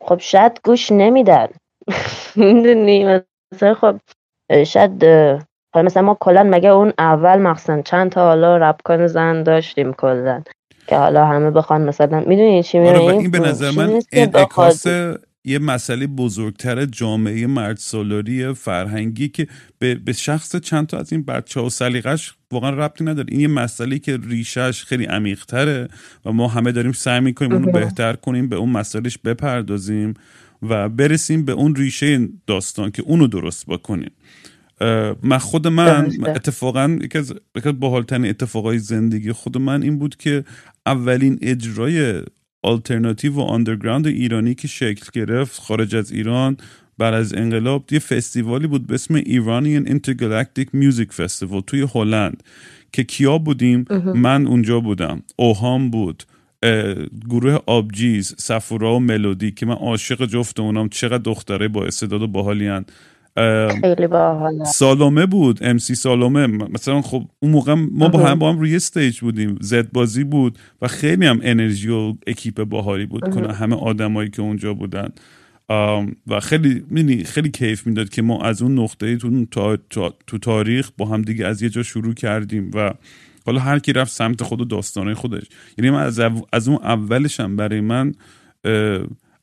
خب 0.00 0.18
شاید 0.18 0.60
گوش 0.64 0.92
نمیدن. 0.92 1.48
می‌دونی؟ 2.36 3.20
مثلا 3.54 3.74
خب 3.74 3.96
شاید 4.66 5.04
حالا 5.74 5.86
مثلا 5.86 6.02
ما 6.02 6.16
کلا 6.20 6.42
مگه 6.42 6.68
اون 6.68 6.92
اول 6.98 7.38
مخصوصا 7.38 7.82
چند 7.82 8.10
تا 8.10 8.24
حالا 8.24 8.56
رپ 8.56 9.06
زن 9.06 9.42
داشتیم 9.42 9.92
کلا 9.92 10.42
که 10.86 10.96
حالا 10.96 11.26
همه 11.26 11.50
بخوان 11.50 11.82
مثلا 11.82 12.20
می‌دونی 12.20 12.62
چی 12.62 12.78
آره 12.78 13.00
این 13.00 13.30
به 13.30 13.38
نظر 13.38 13.70
من 13.70 14.02
انعکاس 14.12 14.86
یه 15.44 15.58
مسئله 15.58 16.06
بزرگتر 16.06 16.84
جامعه 16.84 17.46
مرد 17.46 17.76
سالاری 17.76 18.54
فرهنگی 18.54 19.28
که 19.28 19.46
به, 19.78 19.94
به 19.94 20.12
شخص 20.12 20.56
چند 20.56 20.86
تا 20.86 20.98
از 20.98 21.12
این 21.12 21.24
بچه 21.24 21.60
و 21.60 21.68
سلیقش 21.68 22.34
واقعا 22.52 22.70
ربطی 22.70 23.04
نداره. 23.04 23.26
این 23.30 23.40
یه 23.40 23.48
مسئله 23.48 23.98
که 23.98 24.18
ریشش 24.28 24.84
خیلی 24.84 25.04
عمیقتره 25.04 25.88
و 26.24 26.32
ما 26.32 26.48
همه 26.48 26.72
داریم 26.72 26.92
سعی 26.92 27.20
می‌کنیم 27.20 27.52
اونو 27.52 27.72
بهتر 27.72 28.12
کنیم 28.12 28.48
به 28.48 28.56
اون 28.56 28.70
مسئلهش 28.70 29.18
بپردازیم 29.18 30.14
و 30.62 30.88
برسیم 30.88 31.44
به 31.44 31.52
اون 31.52 31.74
ریشه 31.74 32.28
داستان 32.46 32.90
که 32.90 33.02
اونو 33.02 33.26
درست 33.26 33.66
بکنیم. 33.66 34.10
من 35.22 35.38
خود 35.38 35.66
من 35.66 36.10
اتفاقا 36.26 36.98
یکی 37.02 37.18
از 37.18 37.34
باحالترین 37.80 38.26
اتفاقای 38.26 38.78
زندگی 38.78 39.32
خود 39.32 39.58
من 39.58 39.82
این 39.82 39.98
بود 39.98 40.16
که 40.16 40.44
اولین 40.86 41.38
اجرای 41.42 42.22
آلترناتیو 42.62 43.34
و 43.34 43.40
underground 43.40 44.06
ایرانی 44.06 44.54
که 44.54 44.68
شکل 44.68 45.06
گرفت 45.12 45.60
خارج 45.60 45.96
از 45.96 46.12
ایران 46.12 46.56
بعد 46.98 47.14
از 47.14 47.34
انقلاب 47.34 47.92
یه 47.92 47.98
فستیوالی 47.98 48.66
بود 48.66 48.86
به 48.86 48.94
اسم 48.94 49.14
Iranian 49.14 49.86
Intergalactic 49.86 50.68
Music 50.72 51.12
Festival 51.12 51.60
توی 51.60 51.86
هلند 51.94 52.42
که 52.92 53.04
کیا 53.04 53.38
بودیم؟ 53.38 53.84
من 54.14 54.46
اونجا 54.46 54.80
بودم. 54.80 55.22
اوهام 55.36 55.90
بود. 55.90 56.22
گروه 57.30 57.58
آبجیز 57.66 58.34
سفورا 58.38 58.96
و 58.96 59.00
ملودی 59.00 59.50
که 59.50 59.66
من 59.66 59.74
عاشق 59.74 60.26
جفت 60.26 60.60
اونام 60.60 60.88
چقدر 60.88 61.22
دختره 61.22 61.68
با 61.68 61.84
استعداد 61.84 62.22
و 62.22 62.26
باحالیان 62.26 62.84
خیلی 63.80 64.06
باحال 64.06 64.64
سالومه 64.64 65.26
بود 65.26 65.58
MC 65.62 65.94
سالومه 65.94 66.46
مثلا 66.46 67.02
خب 67.02 67.22
اون 67.40 67.52
موقع 67.52 67.74
ما 67.74 68.08
با 68.08 68.18
هم 68.18 68.38
با 68.38 68.52
هم 68.52 68.58
روی 68.58 68.76
stage 68.76 69.20
بودیم. 69.20 69.58
زد 69.60 69.92
بازی 69.92 70.24
بود 70.24 70.58
و 70.82 70.88
خیلی 70.88 71.26
هم 71.26 71.40
انرژی 71.42 71.88
و 71.88 72.14
اکیپ 72.26 72.64
باحالی 72.64 73.06
بود 73.06 73.34
کنه 73.34 73.52
همه 73.52 73.76
آدمایی 73.76 74.30
که 74.30 74.42
اونجا 74.42 74.74
بودن. 74.74 75.08
و 76.26 76.40
خیلی 76.42 76.84
مینی 76.90 77.24
خیلی 77.24 77.50
کیف 77.50 77.86
می‌داد 77.86 78.08
که 78.08 78.22
ما 78.22 78.42
از 78.42 78.62
اون 78.62 78.78
نقطه 78.78 79.16
تو, 79.50 79.76
تو 80.26 80.38
تاریخ 80.38 80.90
با 80.98 81.06
هم 81.06 81.22
دیگه 81.22 81.46
از 81.46 81.62
یه 81.62 81.68
جا 81.68 81.82
شروع 81.82 82.14
کردیم 82.14 82.70
و 82.74 82.92
حالا 83.46 83.60
هر 83.60 83.78
کی 83.78 83.92
رفت 83.92 84.12
سمت 84.12 84.42
خود 84.42 84.60
و 84.60 84.64
داستانه 84.64 85.14
خودش. 85.14 85.44
یعنی 85.78 85.90
من 85.90 86.02
از, 86.02 86.20
از 86.52 86.68
اون 86.68 86.78
اولشم 86.82 87.56
برای 87.56 87.80
من 87.80 88.14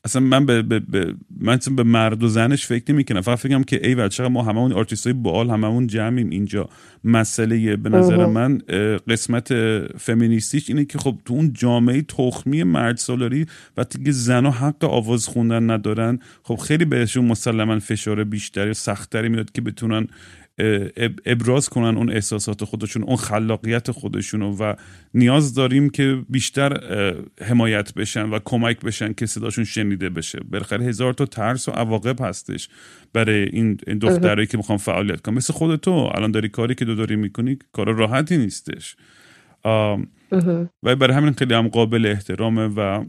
اصلا 0.08 0.22
من 0.22 0.46
به, 0.46 0.62
به, 0.62 0.80
به 0.80 1.14
من 1.40 1.58
به 1.76 1.82
مرد 1.82 2.22
و 2.22 2.28
زنش 2.28 2.66
فکر 2.66 2.92
نمی‌کنم. 2.92 3.20
فقط 3.20 3.38
فکرم 3.38 3.64
که 3.64 3.88
ای 3.88 4.08
چقدر 4.08 4.28
ما 4.28 4.42
هممون 4.42 4.72
آرتیست 4.72 5.06
های 5.06 5.12
باحال 5.12 5.50
هممون 5.50 5.86
جمعیم 5.86 6.30
اینجا. 6.30 6.68
مسئله 7.04 7.76
به 7.76 7.88
نظر 7.88 8.26
من 8.26 8.58
قسمت 9.08 9.52
فمینیستیش 9.96 10.70
اینه 10.70 10.84
که 10.84 10.98
خب 10.98 11.18
تو 11.24 11.34
اون 11.34 11.52
جامعه 11.52 12.02
تخمی 12.02 12.62
مرد 12.62 12.96
سالاری 12.96 13.46
وقتی 13.76 14.04
که 14.04 14.12
زن 14.12 14.46
و 14.46 14.50
حق 14.50 14.84
آواز 14.84 15.26
خوندن 15.26 15.70
ندارن 15.70 16.18
خب 16.42 16.56
خیلی 16.56 16.84
بهشون 16.84 17.24
مسلما 17.24 17.78
فشار 17.78 18.24
بیشتری 18.24 18.70
و 18.70 18.74
سختتری 18.74 19.28
میاد 19.28 19.52
که 19.52 19.60
بتونن 19.60 20.06
ابراز 21.26 21.68
کنن 21.68 21.96
اون 21.96 22.10
احساسات 22.10 22.64
خودشون 22.64 23.02
اون 23.02 23.16
خلاقیت 23.16 23.90
خودشون 23.90 24.42
و 24.42 24.74
نیاز 25.14 25.54
داریم 25.54 25.90
که 25.90 26.24
بیشتر 26.28 26.80
حمایت 27.42 27.94
بشن 27.94 28.30
و 28.30 28.38
کمک 28.44 28.80
بشن 28.80 29.12
که 29.12 29.26
صداشون 29.26 29.64
شنیده 29.64 30.08
بشه. 30.08 30.40
بالاخره 30.50 30.84
هزار 30.84 31.12
تا 31.12 31.26
ترس 31.26 31.68
و 31.68 31.72
عواقب 31.72 32.16
هستش 32.20 32.68
برای 33.12 33.42
این 33.42 33.74
دخترایی 33.74 34.46
که 34.46 34.56
می‌خوان 34.56 34.78
فعالیت 34.78 35.20
کنن. 35.20 35.34
مثل 35.34 35.52
خود 35.52 35.76
تو. 35.76 35.90
الان 35.90 36.30
داری 36.30 36.48
کاری 36.48 36.74
که 36.74 36.84
دو 36.84 36.94
داری 36.94 37.16
می‌کنی 37.16 37.58
کار 37.72 37.92
راحتی 37.92 38.36
نیستش. 38.36 38.96
و 39.64 40.96
برای 40.96 41.16
همین 41.16 41.32
خیلی 41.32 41.54
هم 41.54 41.68
قابل 41.68 42.06
احترامه 42.06 42.66
و 42.66 43.04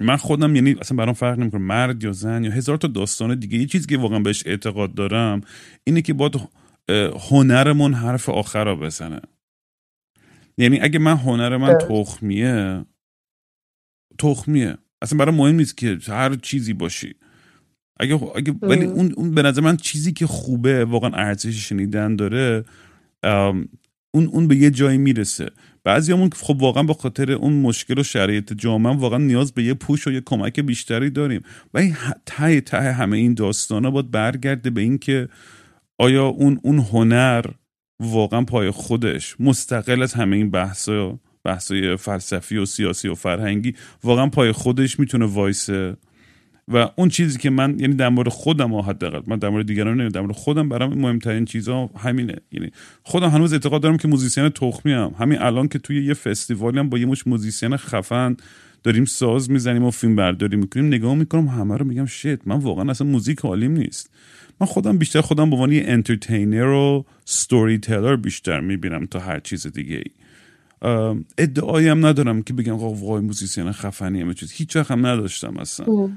من 0.00 0.16
خودم 0.16 0.56
یعنی 0.56 0.76
اصلا 0.80 0.96
برام 0.96 1.14
فرق 1.14 1.38
نمی‌کنه 1.38 1.60
مرد 1.60 2.04
یا 2.04 2.12
زن 2.12 2.44
یا 2.44 2.50
هزار 2.50 2.76
تا 2.76 2.88
داستان 2.88 3.38
دیگه. 3.38 3.58
یه 3.58 3.66
چیزی 3.66 3.86
که 3.86 3.98
واقعا 3.98 4.18
بهش 4.18 4.42
اعتقاد 4.46 4.94
دارم 4.94 5.40
اینه 5.84 6.02
که 6.02 6.12
باید 6.12 6.40
هنرمون 7.30 7.94
حرف 7.94 8.28
آخر 8.28 8.64
رو 8.64 8.76
بزنه. 8.76 9.20
یعنی 10.58 10.80
اگه 10.80 10.98
من 10.98 11.16
هنر 11.16 11.56
من 11.56 11.78
تخمیه 11.78 12.84
تخمیه. 14.18 14.76
اصلا 15.02 15.18
برای 15.18 15.34
مهم 15.34 15.54
نیست 15.54 15.76
که 15.76 15.98
هر 16.06 16.34
چیزی 16.34 16.72
باشی. 16.72 17.14
اگه, 18.00 18.20
اگه 18.36 18.54
ولی 18.62 18.84
اون, 18.84 19.12
اون 19.12 19.34
به 19.34 19.42
نظر 19.42 19.60
من 19.60 19.76
چیزی 19.76 20.12
که 20.12 20.26
خوبه 20.26 20.84
واقعا 20.84 21.10
ارزش 21.10 21.68
شنیدن 21.68 22.16
داره 22.16 22.64
اون 24.14 24.26
اون 24.26 24.48
به 24.48 24.56
یه 24.56 24.70
جایی 24.70 24.98
می‌رسه. 24.98 25.50
بعضیامون 25.84 26.30
خب 26.30 26.62
واقعا 26.62 26.82
به 26.82 26.94
خاطر 26.94 27.32
اون 27.32 27.52
مشکل 27.52 27.98
و 27.98 28.02
شرایط 28.02 28.52
جامعه 28.52 28.96
واقعا 28.96 29.18
نیاز 29.18 29.52
به 29.52 29.62
یه 29.62 29.74
پوش 29.74 30.06
و 30.06 30.12
یه 30.12 30.20
کمک 30.20 30.60
بیشتری 30.60 31.10
داریم. 31.10 31.42
و 31.74 31.78
این 31.78 31.96
ته 32.26 32.60
ته 32.60 32.92
همه 32.92 33.16
این 33.16 33.34
داستانا 33.34 33.90
باید 33.90 34.10
برگرده 34.10 34.70
به 34.70 34.80
اینکه 34.80 35.28
آیا 35.98 36.26
اون 36.26 36.60
اون 36.62 36.78
هنر 36.78 37.44
واقعا 38.00 38.44
پای 38.44 38.70
خودش 38.70 39.36
مستقل 39.40 40.02
از 40.02 40.14
همه 40.14 40.36
این 40.36 40.50
بحثا 40.50 41.18
بحثای 41.44 41.96
فلسفی 41.96 42.56
و 42.56 42.64
سیاسی 42.66 43.08
و 43.08 43.14
فرهنگی 43.14 43.74
واقعا 44.04 44.26
پای 44.26 44.52
خودش 44.52 45.00
می‌تونه 45.00 45.24
وایسه؟ 45.24 45.96
و 46.68 46.88
اون 46.96 47.08
چیزی 47.08 47.38
که 47.38 47.50
من 47.50 47.80
یعنی 47.80 47.94
در 47.94 48.08
مورد 48.08 48.28
خودم 48.28 48.74
حداقل 48.74 49.20
من 49.26 49.38
در 49.38 49.48
مورد 49.48 49.66
دیگران 49.66 49.88
نمی‌دونم 49.88 50.08
در 50.08 50.20
مورد 50.20 50.34
خودم 50.34 50.68
برام 50.68 50.98
مهمترین 50.98 51.44
چیزا 51.44 51.86
همینه. 51.86 52.36
یعنی 52.52 52.70
خودم 53.02 53.28
هنوز 53.28 53.52
اعتقاد 53.52 53.82
دارم 53.82 53.96
که 53.96 54.08
موزیسین 54.08 54.48
تخمی 54.48 54.92
هم. 54.92 55.14
همین 55.18 55.38
الان 55.38 55.68
که 55.68 55.78
توی 55.78 56.04
یه 56.04 56.14
فستیوالی 56.14 56.78
هم 56.78 56.88
با 56.88 56.98
یه 56.98 57.06
مشت 57.06 57.26
موزیسین 57.26 57.76
خفن 57.76 58.36
داریم 58.82 59.04
ساز 59.04 59.50
می‌زنیم 59.50 59.84
و 59.84 59.90
فیلم 59.90 60.16
برداری 60.16 60.56
می‌کنیم 60.56 60.86
نگاه 60.86 61.14
می‌کنم 61.14 61.48
همه 61.48 61.76
رو 61.76 61.86
میگم 61.86 62.06
shit 62.06 62.40
من 62.46 62.56
واقعا 62.56 62.90
اصلا 62.90 63.06
موزیک 63.06 63.40
حالیم 63.40 63.72
نیست. 63.72 64.10
من 64.60 64.66
خودم 64.66 64.98
بیشتر 64.98 65.20
خودم 65.20 65.50
به 65.50 65.56
عنوان 65.56 65.72
یه 65.72 65.82
entertainer 65.86 66.66
و 66.66 67.04
storyteller 67.24 68.16
بیشتر 68.16 68.60
می‌بینم 68.60 69.06
تا 69.06 69.18
هر 69.18 69.40
چیز 69.40 69.66
دیگه 69.66 69.96
ای 69.96 70.04
ادعایی 71.38 71.88
هم 71.88 72.06
ندارم 72.06 72.42
که 72.42 72.52
بگم 72.52 72.76
وای 72.76 73.20
موزیسین 73.20 73.72
خفنی 73.72 74.20
همه 74.20 74.34
چیز. 74.34 74.52
هیچ 74.52 74.76
هم 74.76 75.06
نداشتم 75.06 75.56
اصلا. 75.56 76.10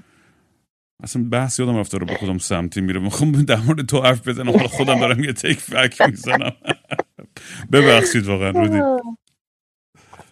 اصلا 1.03 1.23
بحث 1.31 1.59
یادم 1.59 1.77
رفته 1.77 1.97
رو 1.97 2.05
به 2.05 2.15
خودم 2.15 2.37
سمتی 2.37 2.81
میره. 2.81 2.99
می‌خوام 2.99 3.31
در 3.31 3.59
مورد 3.59 3.85
تو 3.85 4.01
حرف 4.01 4.27
بزنم. 4.27 4.49
حالا 4.49 4.67
خودم 4.67 4.99
دارم 4.99 5.23
یه 5.23 5.33
تک 5.33 5.59
فک 5.59 6.01
می‌زنم. 6.01 6.51
ببخشید 7.71 8.25
واقعا 8.25 8.49
رودی. 8.49 8.81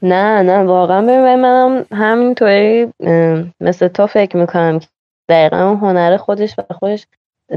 نه 0.01 0.41
نه 0.41 0.57
واقعا. 0.57 1.01
ببین 1.01 1.35
منم 1.35 1.85
همینطوری 1.91 2.87
مثل 3.61 3.87
تو 3.87 4.07
فکر 4.07 4.37
می‌کنم 4.37 4.79
که 4.79 4.87
دقیقا 5.29 5.69
اون 5.69 5.77
هنر 5.77 6.17
خودش 6.17 6.55
و 6.57 6.73
خودش 6.73 7.05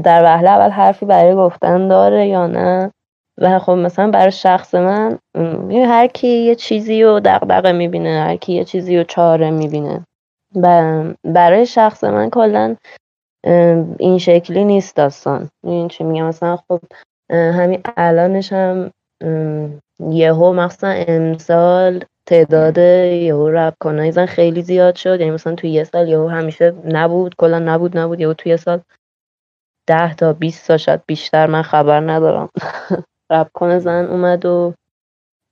در 0.03 0.23
وهله 0.23 0.49
اول 0.49 0.69
حرفی 0.69 1.05
برای 1.05 1.35
گفتن 1.35 1.87
داره 1.87 2.27
یا 2.27 2.47
نه؟ 2.47 2.91
و 3.37 3.59
خب 3.59 3.71
مثلا 3.71 4.11
برای 4.11 4.31
شخص 4.31 4.75
من 4.75 5.17
هر 5.71 6.07
کی 6.07 6.27
یه 6.27 6.55
چیزی 6.55 7.03
رو 7.03 7.19
دقدقه 7.19 7.71
می‌بینه 7.71 8.21
هر 8.21 8.35
کی 8.35 8.53
یه 8.53 8.63
چیزی 8.63 8.97
رو 8.97 9.03
چاره 9.03 9.51
می‌بینه. 9.51 10.05
برای 11.23 11.65
شخص 11.65 12.03
من 12.03 12.29
کلا 12.29 12.75
این 13.99 14.17
شکلی 14.17 14.63
نیست 14.63 14.95
داستان. 14.95 15.49
این 15.63 15.87
چی 15.87 16.03
میگم؟ 16.03 16.25
مثلا 16.25 16.55
خب 16.55 16.79
همین 17.31 17.81
الانش 17.97 18.53
هم 18.53 18.91
یهو 20.09 20.53
مخصوصا 20.53 20.87
امسال 20.87 22.03
تعداد 22.25 22.77
یهو 22.77 23.49
رپ 23.49 23.73
کنایزن 23.79 24.25
خیلی 24.25 24.61
زیاد 24.61 24.95
شد. 24.95 25.19
یعنی 25.19 25.31
مثلا 25.31 25.55
توی 25.55 25.69
یه 25.69 25.83
سال 25.83 26.07
یهو 26.07 26.27
همیشه 26.27 26.73
نبود 26.85 27.35
کلا 27.35 27.59
نبود 27.59 27.97
نبود 27.97 28.19
یهو 28.19 28.33
توی 28.33 28.57
سال 28.57 28.79
ده 29.89 30.13
تا 30.13 30.33
20 30.33 30.67
تا 30.67 30.77
شاید 30.77 31.01
بیشتر 31.07 31.47
من 31.47 31.61
خبر 31.61 31.99
ندارم. 31.99 32.49
رپ 33.31 33.47
کنه 33.53 33.79
زن 33.79 34.05
اومد 34.05 34.45
و 34.45 34.73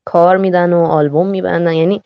کار 0.05 0.37
میدن 0.37 0.73
و 0.73 0.85
آلبوم 0.85 1.27
میبندن. 1.27 1.73
یعنی 1.73 2.01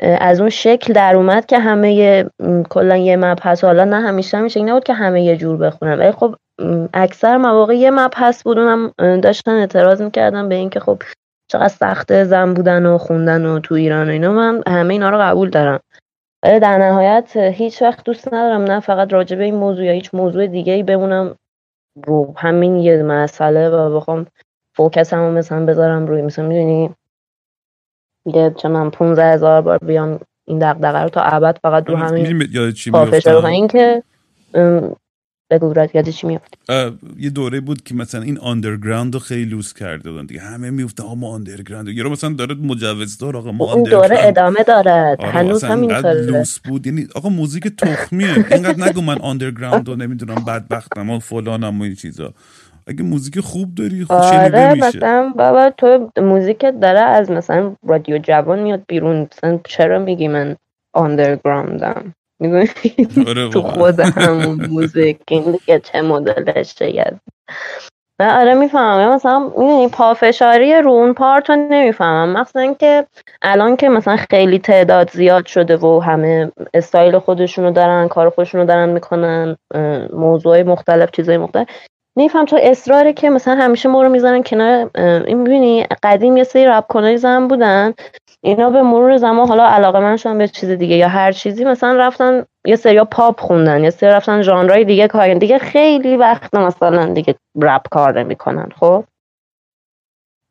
از 0.00 0.40
اون 0.40 0.50
شکل 0.50 0.92
در 0.92 1.16
اومد 1.16 1.46
که 1.46 1.58
همه 1.58 2.24
کلا 2.70 2.96
یه 2.96 3.16
مبحث 3.16 3.64
حالا 3.64 3.84
نه 3.84 4.00
همیشه 4.00 4.40
میشه 4.40 4.62
نبود 4.62 4.84
که 4.84 4.94
همه 4.94 5.22
یه 5.22 5.36
جور 5.36 5.56
بخونن. 5.56 5.98
ولی 5.98 6.12
خب 6.12 6.34
اکثر 6.94 7.36
مواقع 7.36 7.74
یه 7.74 7.90
مبحث 7.90 8.42
بود. 8.42 8.58
اونم 8.58 8.92
داشتن 9.20 9.52
اعتراض 9.52 10.02
می‌کردن 10.02 10.48
به 10.48 10.54
اینکه 10.54 10.80
خب 10.80 11.02
چقدر 11.52 11.68
سخته 11.68 12.24
زن 12.24 12.54
بودن 12.54 12.86
و 12.86 12.98
خوندن 12.98 13.46
و 13.46 13.58
تو 13.58 13.74
ایران 13.74 14.08
و 14.08 14.10
اینا. 14.10 14.32
من 14.32 14.62
همه 14.68 14.94
اینا 14.94 15.10
رو 15.10 15.18
قبول 15.18 15.50
دارم. 15.50 15.80
در 16.42 16.78
نهایت 16.78 17.36
هیچ 17.36 17.82
وقت 17.82 18.04
دوست 18.04 18.34
ندارم 18.34 18.62
نه 18.62 18.80
فقط 18.80 19.12
راجع 19.12 19.36
به 19.36 19.44
این 19.44 19.54
موضوع 19.54 19.84
یا 19.84 19.92
هیچ 19.92 20.14
موضوع 20.14 20.46
دیگه 20.46 20.72
ای 20.72 20.82
بمونم 20.82 21.36
رو 22.06 22.34
همین 22.36 22.76
یه 22.76 23.02
مسئله 23.02 23.68
و 23.68 23.96
بخوام 23.96 24.26
فوکسمو 24.76 25.32
مثلا 25.32 25.66
بذارم 25.66 26.06
روی 26.06 26.22
مثلا 26.22 26.48
می‌دونی؟ 26.48 26.90
یه 28.26 28.54
چه 28.56 28.68
من 28.68 28.90
15 28.90 29.24
هزار 29.24 29.62
بار 29.62 29.78
بیام 29.78 30.20
این 30.44 30.58
دغدغه 30.58 30.98
رو 30.98 31.08
تا 31.08 31.22
ابد 31.22 31.58
فقط 31.62 31.90
رو 31.90 31.96
همین 31.96 32.48
پافشار 32.92 33.46
این 33.46 33.68
که 33.68 34.02
بگو 35.50 35.74
یاد 35.94 36.08
چی 36.08 36.26
میفته 36.26 36.92
یه 37.18 37.30
دوره 37.30 37.60
بود 37.60 37.82
که 37.82 37.94
مثلا 37.94 38.22
این 38.22 38.38
underground 38.38 39.14
رو 39.14 39.20
خیلی 39.20 39.44
لوس 39.44 39.74
کرده 39.74 40.10
بودن 40.10 40.26
دیگه. 40.26 40.40
همه 40.40 40.70
میفته 40.70 41.02
ها 41.02 41.14
ما 41.14 41.34
underground 41.34 41.98
رو 41.98 42.10
مثلا 42.10 42.30
داره 42.32 42.54
مجوز 42.54 43.18
دار 43.18 43.36
آقا 43.36 43.52
ما 43.52 43.74
این 43.74 43.82
دوره 43.82 44.16
ادامه 44.20 44.62
داره. 44.66 45.16
آره، 45.18 45.30
هنوز 45.30 45.64
هم 45.64 45.84
لوس 45.84 46.58
بود. 46.58 46.86
یعنی 46.86 47.08
آقا 47.14 47.28
موزیک 47.28 47.66
تخمیه. 47.66 48.34
اینقدر 48.50 48.88
نگو 48.88 49.00
من 49.00 49.18
underground 49.20 49.88
رو 49.88 49.96
نمی‌دونم 49.96 50.44
بدبختم 50.44 51.10
و 51.10 51.18
فلانم 51.18 51.80
و 51.80 51.82
این 51.82 51.94
چیزا. 51.94 52.34
اگه 52.86 53.02
موزیک 53.02 53.40
خوب 53.40 53.74
داری 53.74 54.04
خب 54.04 54.12
آره 54.12 54.74
میشه. 54.74 54.86
مثلا 54.86 55.32
بابا 55.36 55.70
تو 55.78 56.12
موزیکت 56.16 56.74
داره 56.80 57.00
از 57.00 57.30
مثلا 57.30 57.76
رادیو 57.86 58.18
جوان 58.18 58.58
میاد 58.58 58.82
بیرون. 58.88 59.28
مثلا 59.32 59.60
چرا 59.64 59.98
میگی 59.98 60.28
من 60.28 60.56
آندرگراندم 60.94 62.14
آره 62.40 63.48
تو 63.52 63.62
خود 63.62 64.00
همون 64.00 64.66
موزیک 64.70 65.18
این 65.28 65.52
دیگه 65.52 65.80
چه 65.80 66.02
مدلش 66.02 66.74
چه 66.74 67.18
و 68.20 68.22
آره 68.22 68.54
می‌فهمم. 68.54 69.14
مثلا 69.14 69.38
می‌دونی 69.38 69.88
پافشاری 69.88 70.74
رو 70.74 70.90
اون 70.90 71.14
پارت 71.14 71.50
رو 71.50 71.56
نمی‌فهمم. 71.56 72.40
مثلا 72.40 72.74
که 72.80 73.06
الان 73.42 73.76
که 73.76 73.88
مثلا 73.88 74.16
خیلی 74.16 74.58
تعداد 74.58 75.10
زیاد 75.10 75.46
شده 75.46 75.76
و 75.76 76.00
همه 76.00 76.52
استایل 76.74 77.18
خودشونو 77.18 77.70
دارن 77.70 78.08
کار 78.08 78.30
خودشونو 78.30 78.64
دارن 78.64 78.88
می‌کنن 78.88 79.56
موضوع 80.12 80.62
مختلف 80.62 81.10
چیزای 81.10 81.38
مختلف. 81.38 81.66
نمیفهم 82.18 82.44
تو 82.44 82.58
اصراره 82.62 83.12
که 83.12 83.30
مثلا 83.30 83.54
همیشه 83.54 83.88
ما 83.88 84.02
رو 84.02 84.08
می‌زنن 84.08 84.42
کنار 84.42 84.90
این 85.26 85.38
می‌بینی 85.38 85.86
قدیم 86.02 86.36
یه 86.36 86.44
سری 86.44 86.66
رپ 86.66 86.86
کنای 86.86 87.16
زن 87.16 87.48
بودن 87.48 87.94
اینا 88.40 88.70
به 88.70 88.82
مرور 88.82 89.16
زمان 89.16 89.48
حالا 89.48 89.66
علاقه 89.66 90.00
منشان 90.00 90.38
به 90.38 90.48
چیز 90.48 90.70
دیگه 90.70 90.96
یا 90.96 91.08
هر 91.08 91.32
چیزی 91.32 91.64
مثلا 91.64 91.96
رفتن 91.96 92.44
یه 92.66 92.76
سری 92.76 93.04
پاپ 93.04 93.40
خوندن 93.40 93.84
یه 93.84 93.90
سری 93.90 94.10
رفتن 94.10 94.42
ژانرهای 94.42 94.84
دیگه 94.84 95.08
کار 95.08 95.34
دیگه 95.34 95.58
خیلی 95.58 96.16
وقت 96.16 96.54
مثلا 96.54 97.06
دیگه 97.06 97.34
رپ 97.60 97.88
کار 97.90 98.20
نمی‌کنن 98.20 98.68
خب؟ 98.80 99.04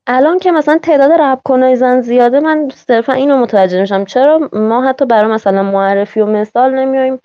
الان 0.09 0.39
که 0.39 0.51
مثلا 0.51 0.77
تعداد 0.77 1.11
رپ 1.11 1.39
کنای 1.45 1.75
زن 1.75 2.01
زیاده 2.01 2.39
من 2.39 2.69
صرفا 2.69 3.13
اینو 3.13 3.37
متوجه 3.37 3.81
میشم. 3.81 4.05
چرا 4.05 4.49
ما 4.53 4.83
حتی 4.83 5.05
برای 5.05 5.31
مثلا 5.31 5.63
معرفی 5.63 6.19
و 6.19 6.25
مثال 6.25 6.73
نمیایم 6.73 7.19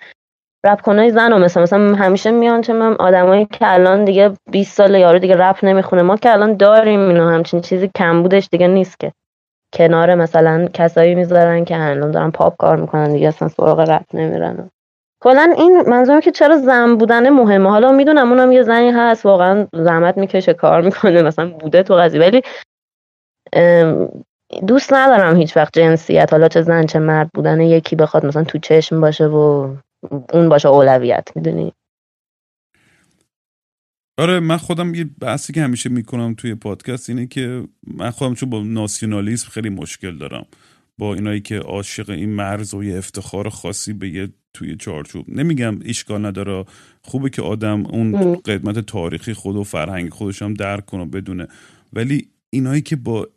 رپ 0.65 0.81
کنای 0.81 1.11
زن 1.11 1.33
و 1.33 1.39
مثلا 1.39 1.63
مثلا 1.63 1.95
همیشه 1.95 2.31
میان 2.31 2.61
چه 2.61 2.73
من 2.73 2.93
آدمایی 2.93 3.45
که 3.45 3.73
الان 3.73 4.05
دیگه 4.05 4.31
20 4.51 4.77
سال 4.77 4.95
یارو 4.95 5.19
دیگه 5.19 5.35
رپ 5.35 5.65
نمی‌خونه. 5.65 6.01
ما 6.01 6.17
که 6.17 6.31
الان 6.31 6.53
داریم 6.57 7.07
اینو 7.07 7.29
همچین 7.29 7.61
چیزی 7.61 7.89
کم 7.95 8.21
بودش 8.21 8.47
دیگه 8.51 8.67
نیست 8.67 8.99
که. 8.99 9.11
کنار 9.73 10.15
مثلا 10.15 10.67
کسایی 10.73 11.15
می‌ذارن 11.15 11.65
که 11.65 11.89
الان 11.89 12.11
دارن 12.11 12.31
پاپ 12.31 12.57
کار 12.57 12.75
می‌کنن 12.75 13.11
دیگه 13.13 13.27
اصلا 13.27 13.47
سراغ 13.47 13.79
رپ 13.79 14.05
نمیرن. 14.13 14.69
کلا 15.23 15.53
این 15.57 15.89
منظورم 15.89 16.19
که 16.19 16.31
چرا 16.31 16.57
زن 16.57 16.95
بودن 16.95 17.29
مهمه. 17.29 17.69
حالا 17.69 17.91
می‌دونم 17.91 18.29
اونم 18.31 18.51
یه 18.51 18.63
زنی 18.63 18.91
هست 18.91 19.25
واقعا 19.25 19.67
زحمت 19.73 20.17
می‌کشه 20.17 20.53
کار 20.53 20.81
می‌کنه 20.81 21.21
مثلا 21.21 21.49
بوده 21.49 21.83
تو 21.83 21.95
قضیه. 21.95 22.21
ولی 22.21 22.41
دوست 24.67 24.93
ندارم 24.93 25.35
هیچ 25.35 25.57
وقت 25.57 25.79
جنسیت 25.79 26.33
حالا 26.33 26.47
چه 26.47 26.61
زن 26.61 26.85
چه 26.85 26.99
مرد 26.99 27.29
بودن 27.33 27.61
یکی 27.61 27.95
بخواد 27.95 28.25
مثلا 28.25 28.43
تو 28.43 28.57
چشم 28.57 29.01
باشه 29.01 29.25
و 29.25 29.73
اون 30.33 30.49
باشه 30.49 30.69
اولویت 30.69 31.29
می‌دونی؟ 31.35 31.73
آره 34.17 34.39
من 34.39 34.57
خودم 34.57 34.95
یه 34.95 35.03
بحثی 35.19 35.53
که 35.53 35.61
همیشه 35.61 35.89
می‌کنم 35.89 36.33
توی 36.33 36.55
پادکست 36.55 37.09
اینه 37.09 37.27
که 37.27 37.67
من 37.87 38.09
خودم 38.09 38.33
چون 38.33 38.49
با 38.49 38.63
ناسیونالیسم 38.63 39.49
خیلی 39.49 39.69
مشکل 39.69 40.17
دارم 40.17 40.45
با 40.97 41.13
اینایی 41.13 41.41
که 41.41 41.59
عاشق 41.59 42.09
این 42.09 42.29
مرز 42.29 42.73
و 42.73 42.83
یه 42.83 42.97
افتخار 42.97 43.49
خاصی 43.49 43.93
به 43.93 44.09
یه 44.09 44.29
توی 44.53 44.75
چارچوب. 44.75 45.29
نمیگم 45.29 45.79
اشکال 45.85 46.25
نداره 46.25 46.65
خوبه 47.01 47.29
که 47.29 47.41
آدم 47.41 47.85
اون 47.85 48.35
قدمت 48.35 48.79
تاریخی 48.79 49.33
خود 49.33 49.55
و 49.55 49.63
فرهنگ 49.63 50.09
خودش 50.09 50.41
هم 50.41 50.53
درک 50.53 50.85
کنه 50.85 51.05
بدونه. 51.05 51.47
ولی 51.93 52.29
اینایی 52.49 52.81
که 52.81 52.95
با 52.95 53.29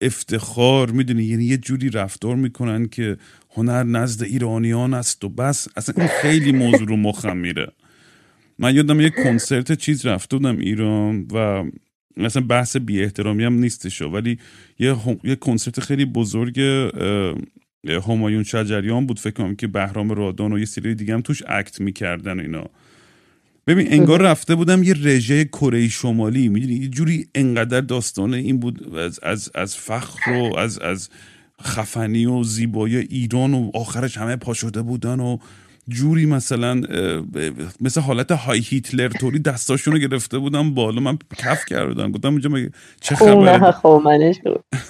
افتخار 0.00 0.90
می‌دونی؟ 0.90 1.24
یعنی 1.24 1.44
یه 1.44 1.56
جوری 1.56 1.90
رفتار 1.90 2.36
می‌کنن 2.36 2.88
که 2.88 3.16
هنر 3.54 3.82
نزد 3.82 4.22
ایرانیان 4.22 4.94
است 4.94 5.24
و 5.24 5.28
بس. 5.28 5.68
اصلا 5.76 5.94
این 5.98 6.08
خیلی 6.22 6.52
موضوع 6.52 6.88
رو 6.88 6.96
مخم 6.96 7.36
میره. 7.36 7.72
من 8.58 8.74
یادم 8.74 9.00
یه 9.00 9.10
کنسرت 9.10 9.72
چیز 9.72 10.06
رفته 10.06 10.36
بودم 10.36 10.58
ایران 10.58 11.26
و 11.32 11.64
مثلا 12.16 12.42
بحث 12.42 12.76
بی 12.76 13.02
احترامی 13.02 13.44
هم 13.44 13.54
نیستش 13.54 14.02
ولی 14.02 14.38
یه, 14.78 14.96
یه 15.24 15.36
کنسرت 15.36 15.80
خیلی 15.80 16.04
بزرگ 16.04 16.60
همایون 18.06 18.42
شجریان 18.42 19.06
بود 19.06 19.18
فکر 19.18 19.34
کنم 19.34 19.56
که 19.56 19.66
بهرام 19.66 20.10
رادان 20.10 20.52
و 20.52 20.58
یه 20.58 20.64
سری 20.64 20.94
دیگه 20.94 21.14
هم 21.14 21.20
توش 21.20 21.42
اکت 21.46 21.80
می‌کردن 21.80 22.40
اینا. 22.40 22.66
ببین 23.66 23.86
انگار 23.90 24.22
رفته 24.22 24.54
بودم 24.54 24.82
یه 24.82 24.94
رژه 25.04 25.44
کره 25.44 25.88
شمالی. 25.88 26.48
می‌دونی؟ 26.48 26.74
یه 26.74 26.88
جوری 26.88 27.28
انقدر 27.34 27.80
داستان 27.80 28.34
این 28.34 28.60
بود 28.60 28.96
از 28.98 29.20
از 29.22 29.50
از 29.54 29.76
فخر 29.76 30.30
و 30.30 30.58
از 30.58 30.78
از 30.78 31.08
خفنی 31.62 32.26
و 32.26 32.42
زیبایی 32.42 32.96
ایران 32.96 33.54
و 33.54 33.70
آخرش 33.74 34.18
همه 34.18 34.36
پا 34.36 34.54
شده 34.54 34.82
بودن 34.82 35.20
و 35.20 35.38
جوری 35.88 36.26
مثلا 36.26 36.82
مثل 37.80 38.00
حالت 38.00 38.32
های 38.32 38.60
هیتلر 38.60 39.08
طوری 39.08 39.38
دستاشون 39.38 39.94
رو 39.94 39.98
گرفته 39.98 40.38
بودم 40.38 40.74
بالا. 40.74 41.00
من 41.00 41.18
کف 41.38 41.64
کردم. 41.66 42.12
گفتم 42.12 42.30
اینجا 42.30 42.50
چه 43.00 43.14
خبره؟ 43.16 43.72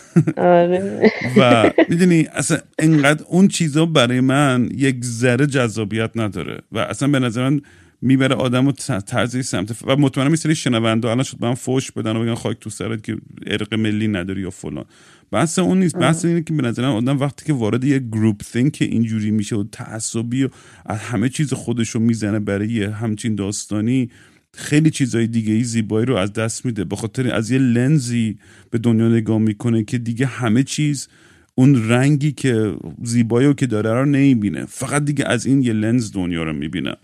آره. 0.36 1.12
و 1.36 1.70
می‌دونی 1.88 2.26
اصلا 2.32 2.58
انقدر 2.78 3.24
اون 3.28 3.48
چیزا 3.48 3.86
برای 3.86 4.20
من 4.20 4.68
یک 4.74 5.04
ذره 5.04 5.46
جذابیت 5.46 6.10
نداره. 6.16 6.58
و 6.72 6.78
اصلا 6.78 7.08
به 7.08 7.18
نظر 7.18 7.48
من 7.48 7.60
می‌بره 8.00 8.34
آدم 8.34 8.68
و 8.68 8.72
طرز 9.06 9.46
سمت 9.46 9.76
و 9.86 9.96
مطمئنم 9.96 10.30
این 10.30 10.36
سری 10.36 10.54
شنونده 10.54 11.08
الان 11.08 11.22
شد 11.22 11.36
من 11.40 11.54
فوش 11.54 11.92
بدن 11.92 12.16
و 12.16 12.22
بگن 12.22 12.34
خاک 12.34 12.60
تو 12.60 12.70
سرت 12.70 13.02
که 13.02 13.16
ارق 13.46 13.74
ملی 13.74 14.08
نداری 14.08 14.40
یا 14.40 14.50
فلان. 14.50 14.84
بحث 15.30 15.58
اون 15.58 15.80
نیست. 15.80 15.96
بحث 15.96 16.24
اینه 16.24 16.42
که 16.42 16.54
به 16.54 16.62
نظرم 16.62 16.92
آدم 16.92 17.18
وقتی 17.18 17.44
که 17.44 17.52
وارد 17.52 17.84
یه 17.84 17.98
گروپ 17.98 18.42
که 18.72 18.84
اینجوری 18.84 19.30
میشه 19.30 19.56
و 19.56 19.64
تعصبی 19.72 20.44
و 20.44 20.48
از 20.86 20.98
همه 20.98 21.28
چیز 21.28 21.52
خودش 21.52 21.90
رو 21.90 22.00
می‌زنه 22.00 22.38
برای 22.38 22.84
همچین 22.84 23.34
داستانی 23.34 24.10
خیلی 24.54 24.90
چیزای 24.90 25.26
دیگه 25.26 25.52
ای 25.52 25.64
زیبایی 25.64 26.06
رو 26.06 26.16
از 26.16 26.32
دست 26.32 26.66
میده. 26.66 26.84
به 26.84 26.96
خاطر 26.96 27.34
از 27.34 27.50
یه 27.50 27.58
لنزی 27.58 28.38
به 28.70 28.78
دنیا 28.78 29.08
نگاه 29.08 29.38
می‌کنه 29.38 29.84
که 29.84 29.98
دیگه 29.98 30.26
همه 30.26 30.62
چیز 30.62 31.08
اون 31.54 31.88
رنگی 31.88 32.32
که 32.32 32.76
زیبایی 33.02 33.46
رو 33.46 33.54
که 33.54 33.66
داره 33.66 33.92
رو 33.92 34.04
نمی‌بینه. 34.04 34.64
فقط 34.64 35.04
دیگه 35.04 35.24
از 35.24 35.46
این 35.46 35.62
یه 35.62 35.72
لنز 35.72 36.12
دنیا 36.12 36.42
رو 36.42 36.52
می‌بینه. 36.52 36.96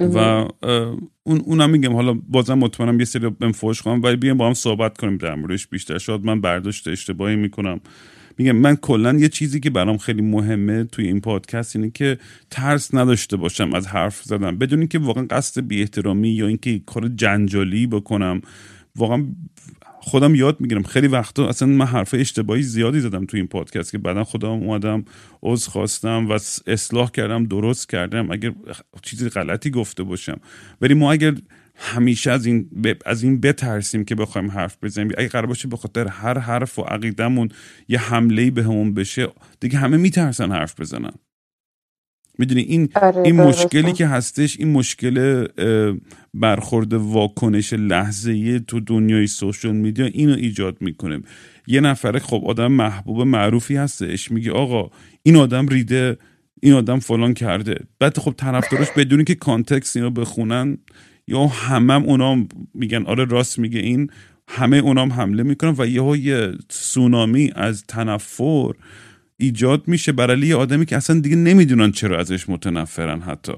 و 0.00 0.48
اون 1.22 1.40
اونم 1.44 1.70
میگم 1.70 1.92
حالا 1.92 2.12
بازم 2.28 2.58
مطمئنم 2.58 2.98
یه 2.98 3.04
سری 3.04 3.30
بهم 3.30 3.52
فوش 3.52 3.82
کنم 3.82 4.02
ولی 4.02 4.16
بیام 4.16 4.36
با 4.36 4.46
هم 4.46 4.54
صحبت 4.54 4.98
کنیم 4.98 5.16
در 5.16 5.34
موردش 5.34 5.66
بیشتر. 5.66 5.98
شاید 5.98 6.24
من 6.24 6.40
برداشت 6.40 6.88
اشتباهی 6.88 7.36
می‌کنم. 7.36 7.80
میگم 8.38 8.56
من 8.56 8.76
کلا 8.76 9.12
یه 9.12 9.28
چیزی 9.28 9.60
که 9.60 9.70
برام 9.70 9.98
خیلی 9.98 10.22
مهمه 10.22 10.84
توی 10.84 11.06
این 11.06 11.20
پادکست 11.20 11.76
اینه 11.76 11.90
که 11.90 12.18
ترس 12.50 12.94
نداشته 12.94 13.36
باشم 13.36 13.74
از 13.74 13.86
حرف 13.86 14.22
زدن. 14.22 14.58
بدون 14.58 14.78
اینکه 14.78 14.98
واقعا 14.98 15.26
قصد 15.30 15.60
بی 15.60 15.80
احترامی 15.80 16.28
یا 16.28 16.46
اینکه 16.46 16.80
کار 16.86 17.08
جنجالی 17.08 17.86
بکنم 17.86 18.40
واقعا 18.96 19.26
خودم 20.04 20.34
یاد 20.34 20.60
می‌گیرم. 20.60 20.82
خیلی 20.82 21.06
وقتا 21.06 21.48
اصلا 21.48 21.68
من 21.68 21.86
حرف 21.86 22.14
اشتباهی 22.18 22.62
زیادی 22.62 23.00
زدم 23.00 23.26
تو 23.26 23.36
این 23.36 23.46
پادکست 23.46 23.92
که 23.92 23.98
بعدا 23.98 24.24
خودم 24.24 24.48
اومدم 24.48 25.04
عذر 25.42 25.70
خواستم 25.70 26.28
و 26.30 26.38
اصلاح 26.66 27.10
کردم 27.10 27.44
درست 27.44 27.88
کردم. 27.88 28.30
اگر 28.30 28.52
چیزی 29.02 29.28
غلطی 29.28 29.70
گفته 29.70 30.02
باشم. 30.02 30.40
ولی 30.80 30.94
ما 30.94 31.12
اگر 31.12 31.34
همیشه 31.76 32.30
از 32.30 32.46
این 32.46 32.70
از 33.06 33.22
این 33.22 33.40
بترسیم 33.40 34.04
که 34.04 34.14
بخوایم 34.14 34.50
حرف 34.50 34.76
بزنیم 34.82 35.08
اگه 35.18 35.28
قرار 35.28 35.46
باشه 35.46 35.68
به 35.68 35.76
خاطر 35.76 36.08
هر 36.08 36.38
حرف 36.38 36.78
و 36.78 36.82
عقیدمون 36.82 37.48
یه 37.88 37.98
حمله 37.98 38.50
به 38.50 38.62
همون 38.62 38.94
بشه 38.94 39.28
دیگه 39.60 39.78
همه 39.78 39.96
میترسن 39.96 40.52
حرف 40.52 40.80
بزنن. 40.80 41.12
می‌دونی 42.38 42.60
این 42.60 42.88
آره، 43.02 43.22
این. 43.24 43.36
مشکلی 43.36 43.92
که 43.92 44.06
هستش 44.06 44.60
این 44.60 44.72
مشکل 44.72 45.46
برخورد 46.34 46.92
واکنش 46.92 47.72
لحظه 47.72 48.58
تو 48.58 48.80
دنیای 48.80 49.26
سوشال 49.26 49.76
میدیا 49.76 50.06
اینو 50.06 50.34
ایجاد 50.34 50.76
می‌کنه. 50.80 51.20
یه 51.66 51.80
نفره 51.80 52.18
خب 52.18 52.42
آدم 52.46 52.72
محبوب 52.72 53.20
معروفی 53.20 53.76
هستش 53.76 54.30
میگه 54.30 54.52
آقا 54.52 54.90
این 55.22 55.36
آدم 55.36 55.68
ریده 55.68 56.16
این 56.62 56.72
آدم 56.72 56.98
فلان 56.98 57.34
کرده. 57.34 57.78
بعد 57.98 58.18
خب 58.18 58.34
طرفدارش 58.36 58.88
بدونی 58.96 59.24
که 59.24 59.34
کانتکست 59.34 59.96
اینو 59.96 60.10
بخونن 60.10 60.78
یا 61.26 61.46
همم 61.46 62.04
اونا 62.04 62.46
میگن 62.74 63.02
آره 63.06 63.24
راست 63.24 63.58
میگه 63.58 63.80
این. 63.80 64.10
همه 64.48 64.76
اونام 64.76 65.12
حمله 65.12 65.42
می‌کنن 65.42 65.74
و 65.78 65.86
یهو 65.86 66.16
یه 66.16 66.52
سونامی 66.68 67.52
از 67.54 67.84
تنفر 67.88 68.72
ایجاد 69.36 69.88
میشه 69.88 70.12
برای 70.12 70.46
یه 70.46 70.56
آدمی 70.56 70.86
که 70.86 70.96
اصلا 70.96 71.20
دیگه 71.20 71.36
نمی‌دونن 71.36 71.92
چرا 71.92 72.18
ازش 72.18 72.48
متنفرن 72.48 73.20
حتی. 73.20 73.52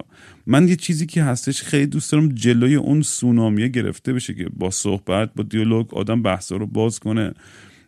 من 0.47 0.69
یه 0.69 0.77
چیزی 0.77 1.07
که 1.07 1.23
هستش 1.23 1.63
خیلی 1.63 1.87
دوست 1.87 2.13
دارم 2.13 2.29
جلوی 2.29 2.75
اون 2.75 3.03
سونامیه 3.03 3.69
گرفته 3.69 4.13
بشه 4.13 4.35
که 4.35 4.47
با 4.57 4.71
صحبت 4.71 5.35
با 5.35 5.43
دیالوگ 5.43 5.95
آدم 5.95 6.23
بحثا 6.23 6.57
رو 6.57 6.67
باز 6.67 6.99
کنه. 6.99 7.33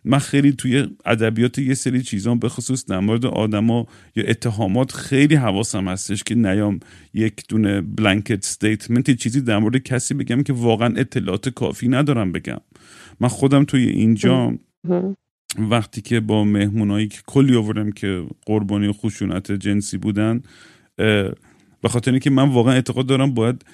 من 0.05 0.19
خیلی 0.19 0.51
توی 0.51 0.87
ادبیات 1.05 1.59
یه 1.59 1.73
سری 1.73 2.01
چیزان 2.01 2.39
به 2.39 2.49
خصوص 2.49 2.85
در 2.85 2.99
مورد 2.99 3.25
آدما 3.25 3.87
یا 4.15 4.23
اتهامات 4.27 4.91
خیلی 4.91 5.35
حواسم 5.35 5.87
هستش 5.87 6.23
که 6.23 6.35
نیام 6.35 6.79
یک 7.13 7.43
دونه 7.49 7.81
blanket 7.81 8.45
statement 8.45 9.11
چیزی 9.11 9.41
در 9.41 9.57
مورد 9.57 9.77
کسی 9.77 10.13
بگم 10.13 10.43
که 10.43 10.53
واقعا 10.53 10.93
اطلاعات 10.97 11.49
کافی 11.49 11.87
ندارم 11.87 12.31
بگم. 12.31 12.57
من 13.19 13.27
خودم 13.27 13.63
توی 13.63 13.83
اینجا. 13.83 14.53
وقتی 15.57 16.01
که 16.01 16.19
با 16.19 16.43
مهمونایی 16.43 17.07
که 17.07 17.19
کلی 17.25 17.55
آوردم 17.55 17.91
که 17.91 18.25
قربانی 18.45 18.91
خشونت 18.91 19.51
جنسی 19.51 19.97
بودن 19.97 20.41
به 21.81 21.89
خاطر 21.89 22.11
اینکه 22.11 22.29
من 22.29 22.49
واقعا 22.49 22.73
اعتقاد 22.73 23.05
دارم 23.05 23.33
باید 23.33 23.65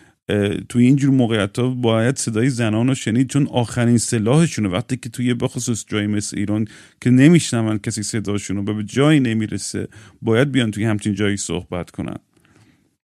توی 0.69 0.85
اینجور 0.85 1.11
موقعیت 1.11 1.59
ها 1.59 1.69
باید 1.69 2.17
صدای 2.17 2.49
زنان 2.49 2.87
رو 2.87 2.95
شنید 2.95 3.29
چون 3.29 3.47
آخرین 3.47 3.97
سلاحشونه. 3.97 4.69
وقتی 4.69 4.97
که 4.97 5.09
توی 5.09 5.33
بخصوص 5.33 5.85
جای 5.87 6.07
مثل 6.07 6.37
ایران 6.37 6.67
که 7.01 7.09
نمیشنون 7.09 7.77
کسی 7.77 8.03
صداشون 8.03 8.57
رو 8.57 8.73
به 8.73 8.83
جایی 8.83 9.19
نمی‌رسه 9.19 9.87
باید 10.21 10.51
بیان 10.51 10.71
توی 10.71 10.83
همچین 10.83 11.13
جایی 11.13 11.37
صحبت 11.37 11.91
کنن. 11.91 12.17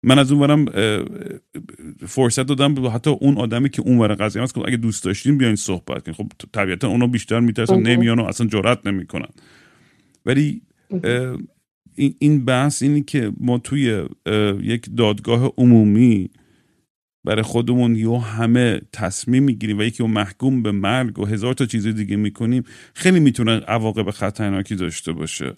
من 0.04 0.20
از 0.20 0.32
اون 0.32 0.42
ورم 0.42 0.66
فرصت 2.08 2.46
دادم 2.46 2.88
حتی 2.88 3.10
اون 3.10 3.38
آدمی 3.38 3.70
که 3.70 3.82
اون 3.82 3.98
ور 3.98 4.14
قضیه 4.14 4.42
هست 4.42 4.54
که 4.56 4.62
اگه 4.68 4.78
دوست 4.78 5.04
داشتین 5.04 5.38
بیاین 5.38 5.56
صحبت 5.56 6.04
کنین 6.04 6.16
خب 6.16 6.28
طبیعتا 6.52 6.88
اونا 6.88 7.08
بیشتر 7.08 7.40
میترسن. 7.40 7.74
نمیان 7.82 8.20
و 8.20 8.24
اصلا 8.24 8.48
جرأت 8.48 8.88
نمی‌کنن. 8.88 9.30
ولی 10.26 10.62
این- 12.20 12.46
بحث 12.46 12.84
اینی 12.84 13.02
که 13.02 13.32
ما 13.40 13.58
توی 13.58 14.06
یک 14.62 14.90
دادگاه 14.98 15.54
عمومی 15.58 16.30
برای 17.24 17.42
خودمون 17.42 17.96
یا 17.96 18.18
همه 18.18 18.82
تصمیم 18.94 19.44
می‌گیریم 19.44 19.78
و 19.80 19.84
یکی 19.84 20.04
رو 20.04 20.08
محکوم 20.08 20.64
به 20.64 20.72
مرگ 20.72 21.20
و 21.20 21.26
هزار 21.26 21.54
تا 21.54 21.66
چیز 21.66 21.88
دیگه 21.88 22.16
می‌کنیم 22.16 22.64
خیلی 22.94 23.20
می‌تونه 23.20 23.60
عواقب 23.60 24.12
خطرناکی 24.12 24.76
داشته 24.76 25.12
باشه. 25.12 25.58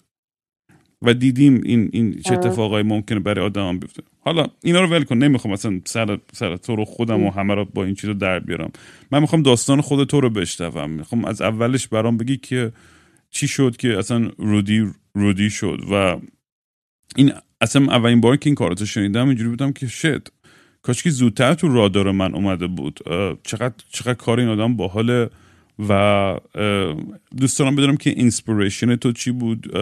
و 1.04 1.14
دیدیم 1.14 1.60
این 1.64 1.90
این 1.92 2.20
چه. 2.20 2.34
اتفاقای 2.34 2.82
ممکنه 2.82 3.20
برای 3.20 3.46
آدم 3.46 3.78
بیفته. 3.78 4.02
حالا 4.20 4.46
اینا 4.62 4.80
رو 4.80 4.86
ول 4.86 5.04
کن 5.04 5.16
نمی‌خوام 5.16 5.54
اصلا 5.54 5.80
سر 5.84 6.18
سر 6.32 6.56
تو 6.56 6.76
رو 6.76 6.84
خودم 6.84 7.22
و 7.22 7.30
همه 7.30 7.54
رو 7.54 7.64
با 7.64 7.84
این 7.84 7.94
چیز 7.94 8.04
رو 8.04 8.14
در 8.14 8.38
بیارم. 8.38 8.70
من 9.10 9.20
می‌خوام 9.20 9.42
داستان 9.42 9.80
خود 9.80 10.08
تو 10.08 10.20
رو 10.20 10.30
بشنوم. 10.30 10.90
می‌خوام 10.90 11.24
از 11.24 11.42
اولش 11.42 11.88
برام 11.88 12.16
بگی 12.16 12.36
که 12.36 12.72
چی 13.30 13.48
شد 13.48 13.76
که 13.76 13.98
اصلا 13.98 14.30
رودی 14.38 14.86
رودی 15.14 15.50
شد 15.50 15.80
و 15.90 16.16
این 17.16 17.32
اصلا 17.60 17.82
اولین 17.82 18.20
بار 18.20 18.36
که 18.36 18.46
این 18.46 18.54
کاراتو 18.54 18.86
شنیدم 18.86 19.28
اینجوری 19.28 19.50
بودم 19.50 19.72
که 19.72 19.86
شد 19.86 20.28
کاش 20.82 21.02
که 21.02 21.10
زودتر 21.10 21.54
تو 21.54 21.68
رادار 21.68 22.10
من 22.10 22.34
اومده 22.34 22.66
بود. 22.66 23.00
چقدر 23.42 23.74
چقدر 23.92 24.14
کار 24.14 24.40
این 24.40 24.48
آدم 24.48 24.76
باحاله. 24.76 25.30
و 25.78 26.38
دوست 27.36 27.58
دارم 27.58 27.76
بدونم 27.76 27.96
که 27.96 28.10
اینسپیریشن 28.10 28.96
تو 28.96 29.12
چی 29.12 29.30
بود؟ 29.30 29.76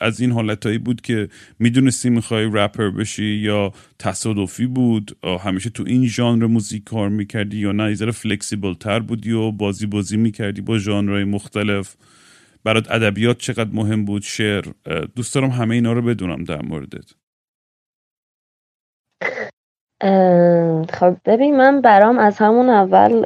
از 0.00 0.20
این 0.20 0.32
حالتهایی 0.32 0.78
بود 0.78 1.00
که 1.00 1.28
می‌دونستی 1.58 2.10
می‌خوای 2.10 2.50
رپر 2.52 2.90
بشی 2.90 3.24
یا 3.24 3.72
تصادفی 3.98 4.66
بود؟ 4.66 5.18
همیشه 5.40 5.70
تو 5.70 5.84
این 5.86 6.06
ژانر 6.06 6.46
موزیک 6.46 6.84
کار 6.84 7.08
می‌کردی 7.08 7.58
یا 7.58 7.72
نه؟ 7.72 7.94
ذره 7.94 8.12
فلکسیبل 8.12 8.74
تر 8.74 9.00
بودی 9.00 9.32
و 9.32 9.50
بازی 9.50 9.86
بازی 9.86 10.16
می‌کردی 10.16 10.60
با 10.60 10.78
ژانرهای 10.78 11.24
مختلف. 11.24 11.96
برات 12.64 12.90
ادبیات 12.90 13.38
چقدر 13.38 13.70
مهم 13.72 14.04
بود؟ 14.04 14.22
شعر. 14.22 14.64
دوست 15.16 15.34
دارم 15.34 15.50
همه 15.50 15.74
اینا 15.74 15.92
رو 15.92 16.02
بدونم 16.02 16.44
در 16.44 16.62
موردت. 16.62 17.12
خب 20.90 21.16
ببین 21.24 21.56
من 21.56 21.80
برام 21.80 22.18
از 22.18 22.38
همون 22.38 22.68
اول 22.68 23.24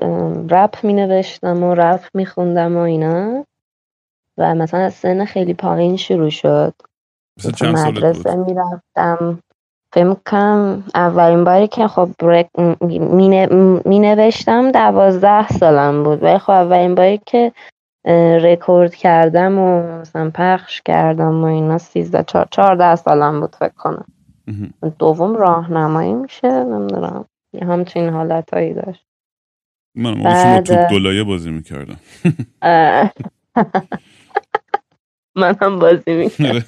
رپ 0.50 0.84
می 0.84 0.92
نوشتم 0.92 1.62
و 1.62 1.74
رپ 1.74 2.00
می 2.14 2.26
خوندم 2.26 2.76
و 2.76 2.80
اینا 2.80 3.44
و 4.38 4.54
مثلا 4.54 4.80
از 4.80 4.94
سن 4.94 5.24
خیلی 5.24 5.54
پایین 5.54 5.96
شروع 5.96 6.30
شد. 6.30 6.74
مثلا 7.38 7.50
تو 7.50 7.56
چند 7.56 7.78
مدرسه 7.78 8.34
می‌رفتم. 8.34 9.38
فکر 9.94 10.16
کنم 10.26 10.84
اولین 10.94 11.44
باری 11.44 11.68
که 11.68 11.88
خب 11.88 12.08
می 13.84 13.98
نوشتم 13.98 14.72
دوازده 14.72 15.48
سالم 15.48 16.02
بود. 16.04 16.22
ولی 16.22 16.38
خب 16.38 16.50
اولین 16.50 16.94
باری 16.94 17.20
که 17.26 17.52
رکورد 18.42 18.94
کردم 18.94 19.58
و 19.58 19.82
مثلا 20.00 20.30
پخش 20.34 20.82
کردم 20.82 21.44
و 21.44 21.46
اینا 21.46 21.78
سیزده 21.78 22.22
چهار 22.22 22.48
چهارده 22.50 22.96
سالم 22.96 23.40
بود 23.40 23.56
فکر 23.56 23.74
کنم. 23.78 24.04
دوم 24.98 25.36
راهنمایی 25.36 26.14
میشه 26.14 26.48
نمی‌دونم. 26.64 27.24
یه 27.52 27.64
همچین 27.64 28.08
حالتهایی 28.08 28.74
داشت. 28.74 29.06
من 29.96 30.22
بعد- 30.22 30.66
توپ 30.66 30.90
گلایه 30.90 31.24
بازی 31.24 31.50
می‌کردم. 31.50 32.00
من 35.36 35.56
هم 35.62 35.78
بازی 35.78 36.14
می‌کنم 36.14 36.64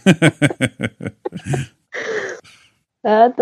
بعد 3.05 3.37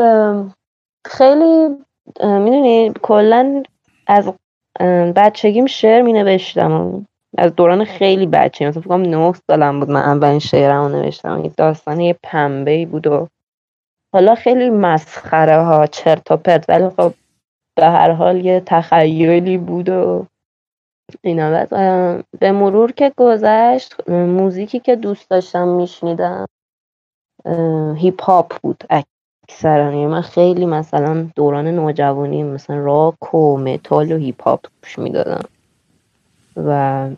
خیلی 1.07 1.69
می‌دونی 2.23 2.93
کلا 3.03 3.63
از 4.07 4.33
بچگیم 5.17 5.67
شعر 5.67 6.03
می 6.03 6.13
نوشتم 6.13 7.07
از 7.39 7.55
دوران 7.57 7.85
خیلی 7.85 8.27
بچه 8.27 8.69
مثلا 8.69 8.83
فکر 8.83 8.89
کنم 8.89 9.03
نه 9.03 9.33
سالم 9.51 9.81
بود 9.81 9.91
من 9.91 10.01
اولین 10.03 10.39
شعرمو 10.39 10.89
نوشتم. 10.89 11.45
یک 11.45 11.57
داستان 11.57 12.01
یه 12.01 12.17
پنبه 12.23 12.87
بود 12.87 13.07
و 13.07 13.29
حالا 14.13 14.35
خیلی 14.35 14.71
مسخره 14.71 15.63
ها 15.63 15.87
چرت 15.87 16.31
و 16.31 16.37
پرت 16.37 16.65
ولی 16.69 16.89
خب 16.89 17.15
به 17.77 17.87
هر 17.87 18.11
حال 18.11 18.45
یه 18.45 18.63
تخیلی 18.67 19.59
بود 19.59 19.89
و 19.89 20.27
اینا. 21.23 21.67
به 22.41 22.53
مرور 22.53 22.93
که 22.93 23.13
گذشت 23.17 24.09
موزیکی 24.11 24.81
که 24.81 24.97
دوست 24.97 25.31
داشتم 25.31 25.69
میشنیدم 25.69 26.47
hip 27.97 28.23
hop 28.23 28.61
بود 28.63 28.85
اکثرا. 29.49 29.85
یعنی 29.85 30.07
من 30.07 30.21
خیلی 30.21 30.67
مثلا 30.67 31.27
دوران 31.37 31.69
نوجوانی 31.69 32.43
مثلا 32.43 32.77
راک 32.77 33.35
و 33.35 33.59
متال 33.59 34.13
و 34.13 34.17
hip 34.17 34.43
hop 34.43 34.67
گوش 34.83 34.99
می‌دادم. 34.99 35.49
و 36.57 37.09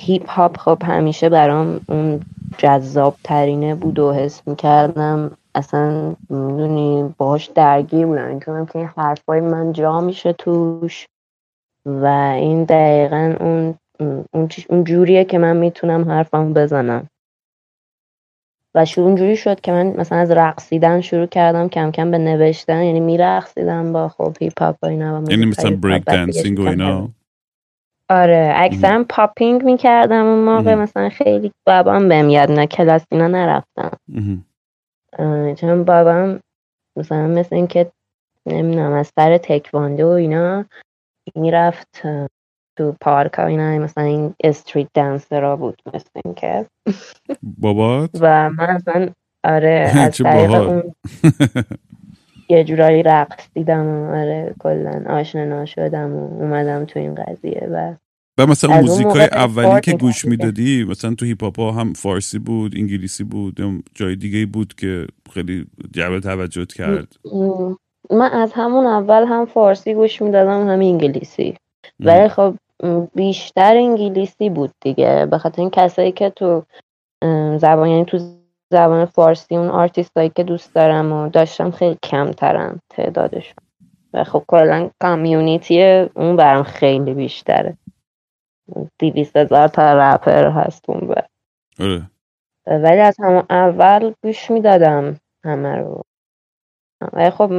hip 0.00 0.30
hop 0.30 0.56
خب 0.56 0.82
همیشه 0.84 1.28
برام 1.28 1.80
اون 1.88 2.20
جذاب 2.58 3.16
ترینه 3.24 3.74
بود 3.74 3.98
و 3.98 4.12
حس 4.12 4.42
می‌کردم. 4.46 5.30
اصلا 5.54 6.14
می‌دونی 6.30 7.14
باهاش 7.18 7.46
درگیر 7.46 8.06
بودم. 8.06 8.28
می‌تونم 8.28 8.66
که 8.66 8.78
این 8.78 8.88
حرفای 8.96 9.40
من 9.40 9.72
جا 9.72 10.00
میشه 10.00 10.32
توش. 10.32 11.06
و 11.86 12.04
این 12.34 12.64
دقیقا 12.64 13.34
اون 13.40 13.74
اون, 14.00 14.48
اون 14.68 14.84
جوریه 14.84 15.24
که 15.24 15.38
من 15.38 15.56
می‌تونم 15.56 16.10
حرفمو 16.10 16.52
بزنم. 16.52 17.08
و 18.74 18.84
شروع 18.84 19.06
اونجوری 19.06 19.36
شد 19.36 19.60
که 19.60 19.72
من 19.72 19.86
مثلا 19.86 20.18
از 20.18 20.30
رقصیدن 20.30 21.00
شروع 21.00 21.26
کردم 21.26 21.68
کم 21.68 21.90
کم 21.90 22.10
به 22.10 22.18
نوشتن 22.18 22.82
یعنی 22.82 23.00
میرقصیدم 23.00 23.92
با 23.92 24.08
خب 24.08 24.36
hip 24.40 24.62
hop 24.62 24.76
و 24.82 24.86
اینا 24.86 25.22
و 25.22 25.30
یعنی 25.30 25.46
مثلا 25.46 25.76
break 25.76 26.04
dancing 26.04 26.58
و 26.58 26.68
اینا؟ 26.68 27.08
آره 28.10 28.52
اکثرا 28.56 29.04
popping 29.08 29.64
می‌کردم 29.64 30.24
اون 30.26 30.44
موقع. 30.44 30.74
مثلا 30.74 31.08
خیلی 31.08 31.52
بابام 31.66 32.08
بهم 32.08 32.28
یاد 32.28 32.50
نه 32.50 32.66
کلاس 32.66 33.04
اینا 33.12 33.26
نرفتم. 33.28 33.90
اه، 35.18 35.54
چون 35.54 35.84
بابام 35.84 36.40
مثلا 36.96 37.26
مثل 37.26 37.56
اینکه 37.56 37.90
نمی‌دونم 38.46 38.92
از 38.92 39.12
سر 39.16 39.38
تکواندو 39.38 40.06
و 40.06 40.10
اینا 40.10 40.64
می‌رفت 41.34 42.02
تو 42.78 42.94
پارک 43.00 43.32
ها 43.34 43.46
اینا 43.46 43.78
مثلا 43.78 44.04
این 44.04 44.34
استریت 44.44 44.88
دنسرا 44.94 45.56
بود 45.56 45.82
مثل 45.94 46.08
اینکه 46.24 46.66
بابات 47.42 48.10
و 48.20 48.50
من 48.50 48.66
اصلا 48.70 49.08
آره 49.44 49.92
از 49.96 50.18
طریق. 50.18 50.54
اون 50.54 50.82
یه 52.48 52.64
جورایی 52.64 53.02
رقص 53.02 53.48
دیدم 53.54 53.86
و 53.86 54.14
آره 54.14 54.54
کلا 54.58 55.04
آشنا 55.08 55.64
شدم 55.64 56.14
و 56.14 56.42
اومدم 56.42 56.84
تو 56.84 56.98
این 56.98 57.14
قضیه 57.14 57.68
و 57.72 57.94
و 58.38 58.46
مثلا 58.46 58.74
از 58.74 58.80
اون 58.80 58.90
موزیک 58.90 59.06
های 59.06 59.22
موقع 59.22 59.38
اولی 59.38 59.80
که 59.80 59.92
گوش. 59.92 60.24
می‌دادی 60.24 60.84
مثلا 60.84 61.14
تو 61.14 61.24
هیپ 61.24 61.44
هاپ 61.44 61.60
ها 61.60 61.72
هم 61.72 61.92
فارسی 61.92 62.38
بود 62.38 62.74
انگلیسی 62.76 63.24
بود 63.24 63.60
یا 63.60 63.70
جای 63.94 64.16
دیگه 64.16 64.46
بود 64.46 64.74
که 64.74 65.06
خیلی 65.34 65.66
جلب 65.92 66.20
توجهت 66.20 66.72
کرد؟ 66.72 67.16
من 68.10 68.30
از 68.32 68.52
همون 68.52 68.86
اول 68.86 69.24
هم 69.28 69.46
فارسی 69.46 69.94
گوش 69.94 70.22
می‌دادم 70.22 70.68
هم 70.68 70.80
انگلیسی. 70.80 71.54
ولی 72.00 72.28
خب 72.28 72.54
بیشتر 73.14 73.76
انگلیسی 73.76 74.50
بود 74.50 74.70
دیگه 74.80 75.26
به 75.30 75.38
خاطر 75.38 75.62
این 75.62 75.70
کسایی 75.70 76.12
که 76.12 76.30
تو 76.30 76.62
زبان 77.58 77.88
یعنی 77.88 78.04
تو 78.04 78.37
زبان 78.72 79.04
فارسی 79.04 79.56
اون 79.56 79.68
آرتیست 79.68 80.16
هایی 80.16 80.32
که 80.36 80.42
دوست 80.44 80.74
دارم 80.74 81.12
و 81.12 81.28
داشتم 81.28 81.70
خیلی 81.70 81.98
کمترن 82.02 82.80
تعدادشون. 82.90 83.64
و 84.14 84.24
خب 84.24 84.44
کلا 84.48 84.90
community 85.02 85.82
اون 86.14 86.36
برام 86.36 86.62
خیلی 86.62 87.14
بیشتره. 87.14 87.76
دیویست 88.98 89.36
هزار 89.36 89.68
تا 89.68 89.92
رپر 89.92 90.48
هست 90.48 90.90
اون 90.90 91.08
ور. 91.08 91.26
آره. 91.80 92.10
ولی 92.66 93.00
از 93.00 93.16
همون 93.20 93.42
اول 93.50 94.12
گوش 94.22 94.50
می‌دادم 94.50 95.20
همه 95.44 95.76
رو. 95.76 96.02
ولی 97.12 97.30
خب 97.30 97.52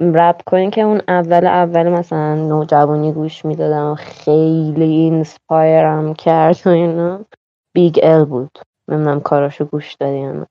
رپ 0.00 0.42
کنی 0.46 0.70
که 0.70 0.80
اون 0.82 1.00
اول 1.08 1.46
اول 1.46 1.88
مثلا 1.88 2.34
نوجوانی 2.34 3.12
گوش 3.12 3.44
می‌دادم 3.44 3.92
و 3.92 3.94
خیلی 3.94 4.84
inspire 4.84 5.98
م 5.98 6.14
کرد 6.14 6.66
و 6.66 6.68
اینا 6.68 7.24
بیگ 7.74 8.00
ال 8.02 8.24
بود. 8.24 8.58
نمی‌دونم 8.88 9.20
کاراشو 9.20 9.64
گوش 9.64 9.94
دادی 9.94 10.18
یا 10.18 10.32
نه 10.32 10.46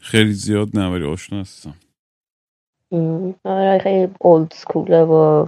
خیلی 0.00 0.32
زیاد 0.32 0.68
نه 0.74 0.92
ولی 0.92 1.04
آشنا 1.04 1.40
هستم 1.40 1.74
آره 3.44 3.78
خیلی 3.78 4.14
old 4.20 4.52
school 4.52 4.95
ه 4.95 5.02
و 5.02 5.46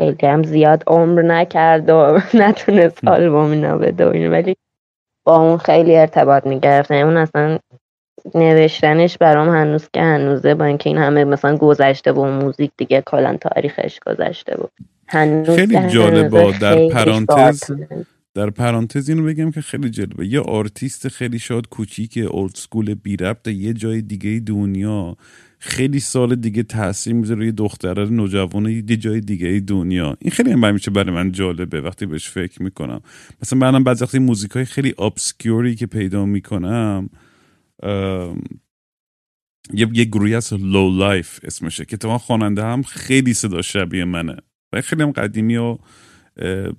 خیلی 0.00 0.26
هم 0.26 0.42
زیاد 0.42 0.84
عمر 0.86 1.22
نکرد 1.22 1.90
و 1.90 2.20
نتونست. 2.34 3.08
آلبوم 3.08 3.50
اینا 3.50 3.78
بده 3.78 4.06
و 4.06 4.08
اینا. 4.08 4.30
ولی 4.30 4.56
با 5.24 5.36
اون 5.36 5.58
خیلی 5.58 5.96
ارتباط 5.96 6.46
می‌گرفت 6.46 6.90
اون 6.90 7.16
اصلا 7.16 7.58
نوشتنش 8.34 9.18
برام 9.18 9.48
هنوز 9.48 9.88
که 9.92 10.00
هنوزه 10.00 10.54
با 10.54 10.64
اینکه 10.64 10.90
این 10.90 10.98
همه 10.98 11.24
مثلا 11.24 11.56
گذشته 11.56 12.12
و 12.12 12.24
موزیک 12.24 12.70
دیگه 12.76 13.02
کلا 13.06 13.36
تاریخش 13.40 14.00
گذشته 14.06 14.56
بود 14.56 14.70
هنوز 15.08 15.56
خیلی 15.56 15.88
جالبه. 15.88 16.58
در 16.60 16.88
پرانتز. 16.88 17.70
در 18.38 18.50
پرانتز 18.50 19.08
اینو 19.08 19.24
بگم 19.24 19.50
که 19.50 19.60
خیلی 19.60 19.90
جالبه. 19.90 20.26
یه 20.26 20.40
آرتیست 20.40 21.08
خیلی 21.08 21.38
شاد 21.38 21.68
کوچیک 21.68 22.18
old 22.30 22.54
school 22.54 22.94
بی 22.94 23.16
ربط 23.16 23.48
یه 23.48 23.72
جای 23.72 24.02
دیگه 24.02 24.42
دنیا. 24.46 25.16
خیلی 25.58 26.00
سال 26.00 26.34
دیگه 26.34 26.62
تاثیر 26.62 27.14
می‌ذاره 27.14 27.40
روی 27.40 27.52
دختره 27.52 28.04
نوجوان 28.10 28.66
یه 28.66 28.82
جای 28.82 29.20
دیگه 29.20 29.60
دنیا. 29.66 30.16
این 30.20 30.30
خیلی 30.30 30.50
هم 30.50 30.72
میشه 30.72 30.90
برای 30.90 31.14
من 31.14 31.32
جالبه 31.32 31.80
وقتی 31.80 32.06
بهش 32.06 32.28
فکر 32.28 32.62
می‌کنم. 32.62 33.00
مثلا 33.42 33.58
منم 33.58 33.84
بعضی 33.84 34.04
وقتی 34.04 34.18
موزیک 34.18 34.50
های 34.50 34.64
خیلی 34.64 34.94
obscure 34.98 35.64
ی 35.64 35.74
که 35.74 35.86
پیدا 35.86 36.26
می‌کنم 36.26 37.10
یه 39.74 39.88
یه 39.92 40.04
گروهی 40.04 40.34
از 40.34 40.52
Lowlife 40.52 41.40
اسمشه 41.42 41.84
که 41.84 41.96
تو 41.96 42.18
خواننده 42.18 42.64
هم 42.64 42.82
خیلی 42.82 43.34
صدا 43.34 43.62
شبیه 43.62 44.04
منه. 44.04 44.36
و 44.72 44.80
خیلی 44.80 45.02
هم 45.02 45.10
قدیمی 45.10 45.56
و 45.56 45.78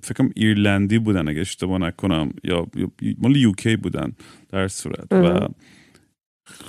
فکرم 0.02 0.30
ایرلندی 0.36 0.98
بودن 0.98 1.28
اگه 1.28 1.40
اشتباه 1.40 1.78
نکنم 1.78 2.30
یا 2.44 2.66
مال 3.18 3.36
UK 3.36 3.76
بودن 3.76 4.12
در 4.48 4.68
صورت. 4.68 5.12
و. 5.12 5.48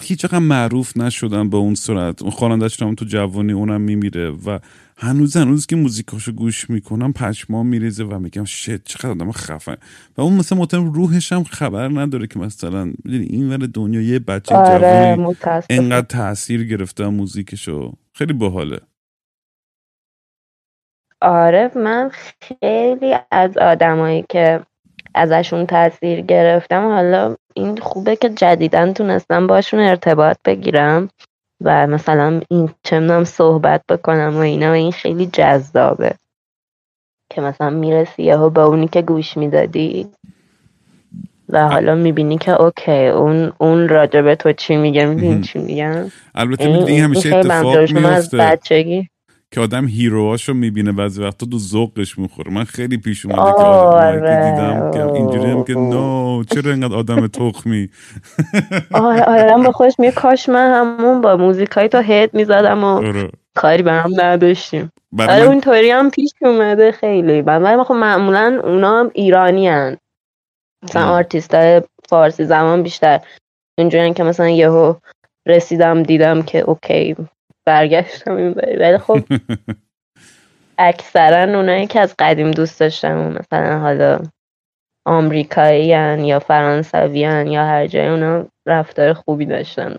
هیچ 0.02 0.26
رقم 0.26 0.44
معروف 0.44 0.98
نشدن 0.98 1.50
به 1.50 1.58
اون 1.58 1.76
صورت. 1.76 2.22
اون 2.22 2.32
خواننده‌اش 2.32 2.82
هم 2.82 2.96
تو 2.96 3.06
جوانی 3.06 3.52
اونم 3.52 3.82
میمیره 3.82 4.30
و 4.30 4.60
هنوز 4.98 5.38
هنوز 5.38 5.66
که 5.66 5.76
موزیکاشو 5.76 6.32
گوش 6.32 6.70
می‌کنم 6.70 7.14
پشمام 7.14 7.68
میریزه 7.68 8.04
و 8.04 8.20
میگم 8.20 8.46
شت 8.46 8.84
چقدر 8.84 9.10
آدم 9.10 9.32
خفن 9.32 9.76
و 10.18 10.22
اون 10.22 10.34
مثلا 10.34 10.58
مطمئن 10.58 10.94
روحش 10.94 11.34
هم 11.34 11.44
خبر 11.44 11.88
نداره 11.88 12.28
که 12.28 12.40
مثلا 12.40 12.86
می‌دونی 12.86 13.26
این 13.26 13.50
ور 13.50 13.58
دنیا 13.58 14.02
یه 14.02 14.20
بچه 14.20 14.56
آره 14.56 15.16
جوانی 15.16 15.36
انقدر 15.70 16.08
تاثیر 16.08 16.64
گرفته 16.64 17.08
موزیکشو. 17.08 17.94
خیلی 18.14 18.34
باحاله. 18.34 18.80
آره 21.22 21.72
من 21.76 22.12
خیلی 22.42 23.16
از 23.32 23.58
آدمایی 23.58 24.26
که 24.30 24.60
ازشون 25.16 25.66
تاثیر 25.66 26.22
گرفتم 26.22 26.88
حالا 26.88 27.36
این 27.56 27.78
خوبه 27.78 28.16
که 28.16 28.30
جدیدن 28.30 28.94
تونستم 28.94 29.48
باشون 29.48 29.80
ارتباط 29.80 30.38
بگیرم 30.46 31.10
و 31.62 31.88
مثلا 31.88 32.42
این 32.50 32.70
چه 32.84 33.00
می‌دونم 33.00 33.24
صحبت 33.24 33.82
بکنم 33.90 34.36
و 34.36 34.40
اینا 34.40 34.70
و 34.70 34.74
این 34.74 34.92
خیلی 34.92 35.26
جذابه 35.26 36.16
که 37.32 37.42
مثلا 37.42 37.70
می‌رسی 37.70 38.24
یهو 38.24 38.50
به 38.50 38.62
اونی 38.62 38.88
که 38.88 39.02
گوش 39.02 39.38
می‌دادی 39.38 40.08
و 41.50 41.70
حالا 41.70 41.96
می‌بینی 41.96 42.38
که 42.38 42.62
اوکی 42.62 43.08
اون 43.08 43.54
اون 43.58 43.90
راجع 43.90 44.22
به 44.22 44.36
تو 44.36 44.54
چی 44.54 44.76
میگه 44.76 45.06
می‌دونی 45.06 45.42
چی 45.42 45.60
میگم 45.60 46.12
البته 46.36 46.64
این 46.64 46.74
می‌دونی 46.74 46.92
این 46.92 47.04
همیشه 47.04 47.36
اتفاق 47.36 47.78
از 47.78 47.94
میفته 47.94 48.38
بچگی 48.38 49.10
که 49.54 49.62
آدم 49.62 49.88
هیروهاشو 49.88 50.54
می‌بینه 50.54 50.92
بعضی 50.92 51.24
وقتا 51.24 51.46
تو 51.46 51.58
ذوقش 51.58 52.20
می‌خوره. 52.20 52.52
من 52.52 52.64
خیلی 52.64 52.98
پیش 52.98 53.26
اومده 53.26 53.52
که 53.52 53.64
آدم 53.64 54.20
که 54.20 54.28
آره 54.28 54.52
دیدم 54.52 54.92
که 54.92 55.14
اینجوری 55.14 55.52
هم 55.52 55.64
که 55.64 55.74
نو 55.74 56.44
چرا 56.44 56.72
اینقدر 56.72 56.96
آدم 56.96 57.28
تخمی؟ 57.28 57.90
آره 58.94 59.24
آره. 59.24 59.56
من 59.56 59.64
به 59.64 59.72
خودش 59.72 60.00
میگه 60.00 60.12
کاش 60.12 60.50
من 60.50 60.72
همون 60.72 61.22
با 61.22 61.38
موزیکای 61.38 61.88
تا 61.88 62.02
هد 62.02 62.34
می‌زدم 62.34 62.84
و 62.84 62.88
آره. 62.88 63.30
کاری 63.56 63.84
به 63.84 63.92
هم 63.92 64.12
نداشتیم. 64.18 64.92
برای 65.12 65.36
آره 65.36 65.44
من 65.44 65.52
اونطوری 65.52 65.92
هم 65.92 66.10
پیش 66.10 66.32
اومده 66.42 66.92
خیلی. 66.92 67.42
ولی 67.42 67.84
خب 67.84 67.94
معمولا 67.94 68.62
اونا 68.64 69.00
هم 69.00 69.12
ایرانی 69.14 69.68
هن. 69.68 69.98
مثلا. 70.84 71.06
آرتیست 71.06 71.54
های 71.54 71.82
فارسی 72.10 72.46
زمان 72.46 72.84
بیشتر. 72.84 73.20
اینجوری 73.78 74.14
که 74.14 74.24
مثلا 74.24 74.50
یهو 74.50 74.96
رسیدم 75.48 76.04
دیدم 76.04 76.42
که 76.42 76.60
اوکی 76.60 77.16
برگشتم 77.66 78.36
این 78.36 78.54
بری. 78.54 78.78
ولی 78.78 78.98
خب 78.98 79.20
اکثرا 80.78 81.58
اونایی 81.58 81.88
که 81.88 82.00
از 82.00 82.16
قدیم 82.20 82.52
دوست 82.52 82.80
داشتم 82.80 83.32
مثلا 83.32 83.80
حالا 83.80 84.20
آمریکایی 85.06 85.88
یا 86.28 86.40
فرانسوی 86.40 87.20
یا 87.20 87.66
هر 87.66 87.88
جای 87.88 88.08
اونا 88.08 88.48
رفتار 88.68 89.14
خوبی 89.14 89.46
داشتن. 89.46 89.96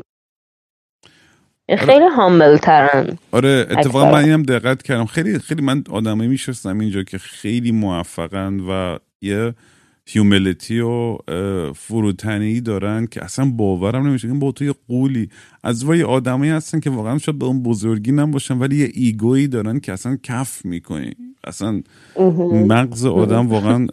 خیلی 1.79 2.07
هامبل 2.16 2.57
ترن 2.57 3.18
آره 3.33 3.66
اتفاقا. 3.70 4.12
من 4.12 4.25
اینم 4.25 4.42
دقت 4.42 4.83
کردم. 4.83 5.07
خیلی 5.07 5.38
خیلی 5.38 5.62
من 5.62 5.85
آدمایی 5.90 6.31
میشستم 6.31 6.79
اینجا 6.79 7.03
که 7.03 7.18
خیلی 7.18 7.72
موفقن 7.72 8.61
و 8.61 8.98
یه 9.22 9.55
هیوملیتی 10.07 10.81
و 10.81 11.19
فروتنی 11.73 12.61
دارن 12.61 13.07
که 13.07 13.25
اصلا 13.25 13.51
باورم 13.51 14.07
نمیشه. 14.07 14.29
این 14.29 14.38
با 14.38 14.53
تو 14.53 14.65
یه 14.65 14.75
قولی. 14.88 15.29
از 15.65 15.85
وای 15.85 16.03
آدمایی 16.03 16.51
هستن 16.51 16.81
که 16.81 16.91
واقعا 16.91 17.19
شاید 17.19 17.38
به 17.38 17.47
اون 17.47 17.62
بزرگی 17.62 18.12
نباشن 18.12 18.59
ولی 18.59 18.77
یه 18.77 18.91
ایگویی 18.95 19.49
دارن 19.49 19.81
که 19.81 19.93
اصلا 19.93 20.19
کف 20.23 20.65
می‌کنی. 20.65 21.15
اصلا 21.45 21.83
مغز 22.69 23.07
آدم 23.07 23.49
واقعا 23.49 23.87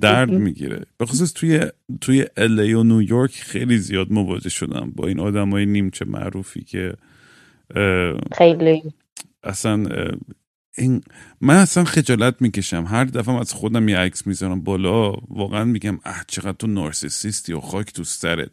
درد 0.00 0.30
می‌گیره. 0.30 0.82
به 0.98 1.06
خصوص 1.06 1.32
توی 1.32 1.60
توی 2.00 2.26
الی 2.36 2.72
و 2.72 2.82
نیویورک 2.82 3.30
خیلی 3.30 3.78
زیاد 3.78 4.12
مواجه 4.12 4.50
شدم 4.50 4.92
با 4.96 5.08
این 5.08 5.20
آدمای 5.20 5.66
نیمچه 5.66 6.04
معروفی 6.04 6.64
که 6.64 6.94
خیلی. 8.32 8.82
اصلا 9.44 9.86
این 10.78 11.02
من 11.40 11.56
اصلا 11.56 11.84
خجالت 11.84 12.34
می‌کشم. 12.40 12.84
هر 12.88 13.04
دفعه 13.04 13.40
از 13.40 13.52
خودم 13.52 13.88
یه 13.88 13.98
عکس 13.98 14.26
می‌ذارم 14.26 14.60
بالا 14.60 15.12
واقعا 15.28 15.64
میگم 15.64 15.98
اه 16.04 16.24
چقدر 16.28 16.52
تو 16.52 16.66
نارسیسیستی 16.66 17.52
و 17.52 17.60
خاک 17.60 17.92
تو 17.92 18.04
سرت. 18.04 18.48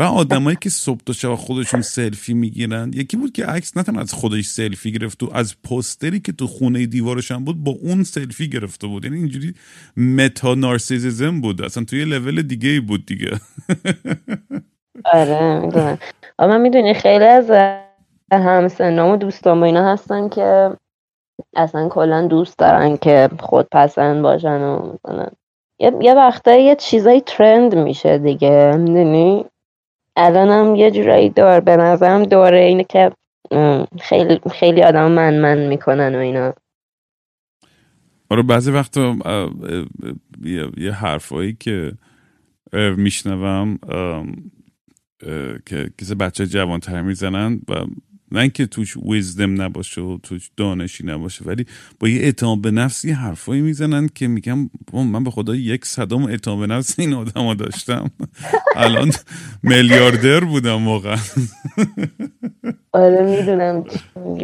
و 0.00 0.02
آدمایی 0.02 0.58
که 0.60 0.70
صبح 0.70 1.00
تا 1.06 1.12
شب 1.12 1.34
خودشون 1.34 1.82
سلفی 1.82 2.34
می‌گیرن 2.34 2.90
یکی 2.94 3.16
بود 3.16 3.32
که 3.32 3.46
عکس 3.46 3.76
نه 3.76 3.82
تنها 3.82 4.00
از 4.00 4.12
خودش 4.12 4.46
سلفی 4.46 4.92
گرفت 4.92 5.22
و 5.22 5.30
از 5.34 5.62
پوستری 5.62 6.20
که 6.20 6.32
تو 6.32 6.46
خونه 6.46 6.86
دیوارش 6.86 7.30
هم 7.30 7.44
بود 7.44 7.64
با 7.64 7.72
اون 7.72 8.02
سلفی 8.02 8.48
گرفته 8.48 8.86
بود. 8.86 9.04
یعنی 9.04 9.16
اینجوری 9.16 9.54
متا 9.96 10.54
نارسیسیزم 10.54 11.40
بود. 11.40 11.62
اصلا 11.62 11.84
توی 11.84 12.04
لول 12.04 12.42
دیگه 12.42 12.80
بود 12.80 13.06
دیگه. 13.06 13.40
آره 15.04 15.60
می‌دونم. 15.60 15.98
اما 16.38 16.58
می‌دونی 16.58 16.94
خیلی 16.94 17.24
از 17.24 17.50
همسنام 18.32 19.10
و 19.10 19.16
دوستان 19.16 19.60
با 19.60 19.66
اینا 19.66 19.92
هستن 19.92 20.28
که 20.28 20.70
اصلا 21.56 21.88
کلا 21.88 22.26
دوست 22.26 22.58
دارن 22.58 22.96
که 22.96 23.28
خودپسند 23.40 24.22
باشن 24.22 24.60
و 24.60 24.92
مثلا 25.04 25.26
یه, 25.78 25.92
یه 26.00 26.14
وقتایی 26.14 26.64
یه 26.64 26.76
چیزایی 26.76 27.20
ترند 27.20 27.74
میشه 27.74 28.18
دیگه 28.18 28.76
می‌دونی؟ 28.78 29.44
الانم 30.16 30.74
یه 30.74 30.90
جورایی 30.90 31.30
دار 31.30 31.60
به 31.60 31.76
نظرم 31.76 32.22
دوره 32.22 32.60
اینه 32.60 32.84
که 32.84 33.12
خیلی 34.00 34.40
خیلی 34.50 34.82
آدم 34.82 35.10
من 35.10 35.40
من 35.40 35.58
می‌کنن 35.58 36.14
و 36.14 36.18
اینا. 36.18 36.54
آره 38.30 38.42
بعضی 38.42 38.70
وقتا 38.70 39.16
یه, 40.76 40.92
حرفایی 40.92 41.52
که 41.52 41.92
میشنوم 42.96 43.78
که 45.66 45.90
کسی 45.98 46.14
بچه 46.14 46.46
جوان 46.46 46.80
تر 46.80 47.02
می‌زنن 47.02 47.60
و 47.68 47.74
نه 48.32 48.40
اینکه 48.40 48.66
توش 48.66 48.96
ویزدم 48.96 49.62
نباشه 49.62 50.00
و 50.00 50.18
توش 50.22 50.50
دانشی 50.56 51.06
نباشه 51.06 51.44
ولی 51.44 51.66
با 52.00 52.08
یه 52.08 52.20
اعتماد 52.20 52.60
به 52.60 52.70
نفس 52.70 53.04
یه 53.04 53.14
حرفایی 53.14 53.60
می‌زنن 53.60 54.08
که 54.14 54.28
میگم 54.28 54.70
من 54.92 55.24
به 55.24 55.30
خدا 55.30 55.54
یک 55.54 55.84
صدام 55.84 56.24
اعتماد 56.24 56.58
به 56.58 56.66
نفس 56.66 57.00
این 57.00 57.12
آدم 57.14 57.54
داشتم. 57.54 58.10
الان 58.76 59.12
میلیاردر 59.62 60.40
بودم 60.40 60.86
واقعا. 60.86 61.16
آره 62.92 63.22
می‌دونم 63.22 63.84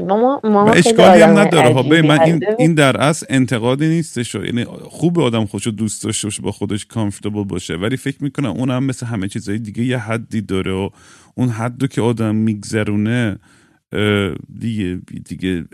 ما 0.09 0.40
ما 0.44 0.70
اشکالی 0.70 1.22
هم 1.22 1.38
نداره. 1.38 1.75
ها 1.75 1.83
من 1.83 2.20
این, 2.20 2.44
این 2.59 2.75
در 2.75 2.96
اصل 2.96 3.27
انتقادی 3.29 3.88
نیستش 3.88 4.35
یعنی 4.35 4.64
خوب 4.64 5.20
آدم 5.20 5.44
خوشو 5.44 5.70
دوست 5.70 6.05
داشته 6.05 6.27
باشه 6.27 6.42
با 6.42 6.53
خودش 6.53 6.87
کامفورتبل 6.87 7.44
باشه 7.44 7.75
ولی 7.75 7.96
فکر 7.96 8.25
می‌کنم 8.25 8.51
اون 8.51 8.70
هم 8.70 8.85
مثل 8.85 9.07
همه 9.07 9.29
چیزهای 9.29 9.59
دیگه 9.59 9.85
یه 9.85 9.99
حدی 9.99 10.40
داره 10.40 10.72
و 10.72 10.90
اون 11.35 11.49
حد 11.49 11.88
که 11.88 12.01
آدم 12.01 12.35
میگذرونه 12.35 13.38
دیگه 14.59 15.01
دیگه 15.25 15.64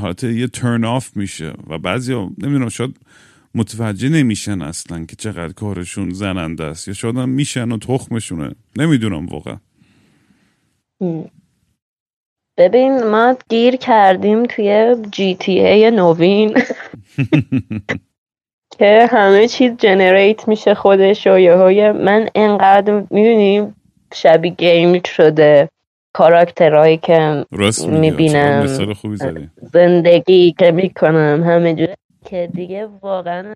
حالت 0.00 0.24
یه 0.24 0.46
ترن 0.46 0.84
آف 0.84 1.16
میشه. 1.16 1.52
و 1.66 1.78
بعضی 1.78 2.14
نمی‌دونم 2.14 2.68
شاید 2.68 2.96
متوجه 3.54 4.08
نمیشن 4.08 4.62
اصلا 4.62 5.04
که 5.04 5.16
چقدر 5.16 5.52
کارشون 5.52 6.10
زننده 6.10 6.64
است. 6.64 6.88
یا 6.88 6.94
شاید 6.94 7.16
هم 7.16 7.28
میشن 7.28 7.72
و 7.72 7.78
تخمشونه. 7.78 8.54
نمی‌دونم 8.76 9.26
واقعا. 9.26 9.56
ببین 12.58 13.04
ما 13.04 13.36
گیر 13.48 13.76
کردیم 13.76 14.46
توی 14.46 14.96
جی 15.10 15.34
تی 15.34 15.60
ای 15.60 15.90
نوین. 15.90 16.54
که 18.78 19.08
همه 19.10 19.48
چیز 19.48 19.72
جنریت 19.78 20.48
میشه 20.48 20.74
خودش 20.74 21.26
و 21.26 21.38
یه 21.38 21.92
من 21.92 22.28
انقدر 22.34 23.06
می‌دونیم 23.10 23.74
شبیه 24.14 24.54
گیم 24.54 25.02
شده. 25.02 25.68
کاراکترهایی 26.18 26.96
که 26.96 27.46
می‌بینم. 27.88 28.66
زندگی 29.56 30.52
که 30.58 30.70
می‌کنم 30.70 31.42
همه 31.46 31.74
جوره 31.74 31.96
که 32.24 32.50
دیگه 32.54 32.86
واقعا 32.86 33.54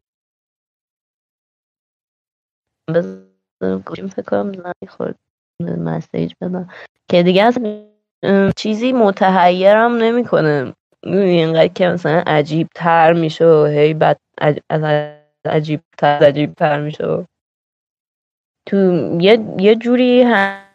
گوشیم 3.86 4.08
فکر 4.08 4.22
کنم 4.22 4.72
خورد 4.88 5.16
مسیج 5.60 6.32
بدم. 6.40 6.68
که 7.08 7.22
دیگه 7.22 7.42
از 7.42 7.58
چیزی 8.56 8.92
متحیرم 8.92 9.96
نمی‌کنه. 9.96 10.74
اینقدر 11.04 11.68
که 11.68 11.88
مثلا 11.88 12.22
عجیب 12.26 12.68
تر 12.74 13.12
میشه 13.12 13.46
و 13.46 13.64
هی 13.64 13.94
بعد 13.94 14.18
از 14.70 14.82
عجیب 15.44 15.80
تر 15.98 16.24
عجیب 16.24 16.54
تر 16.54 16.80
میشه 16.80 17.26
تو 18.66 18.76
یه, 19.20 19.38
یه 19.58 19.74
جوری 19.74 20.22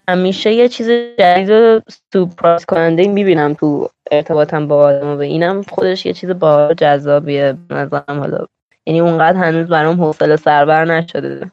همیشه 0.10 0.54
یه 0.54 0.70
چیز 0.70 0.90
جدید 1.20 1.50
و 1.50 1.82
سورپرایز 2.14 2.66
کننده 2.66 3.08
می‌بینم 3.08 3.54
تو 3.54 3.90
ارتباطم 4.12 4.68
با 4.68 4.86
آدم 4.86 5.08
و 5.08 5.20
اینم 5.20 5.62
خودش 5.62 6.06
یه 6.06 6.14
چیز 6.14 6.30
با 6.30 6.74
جذابیه 6.78 7.58
نظرم 7.70 8.20
حالا. 8.20 8.46
یعنی 8.86 9.00
اونقدر 9.00 9.38
هنوز 9.38 9.68
برام 9.68 10.02
حوصله 10.02 10.36
سربر 10.36 10.86
نشده. 10.86 11.52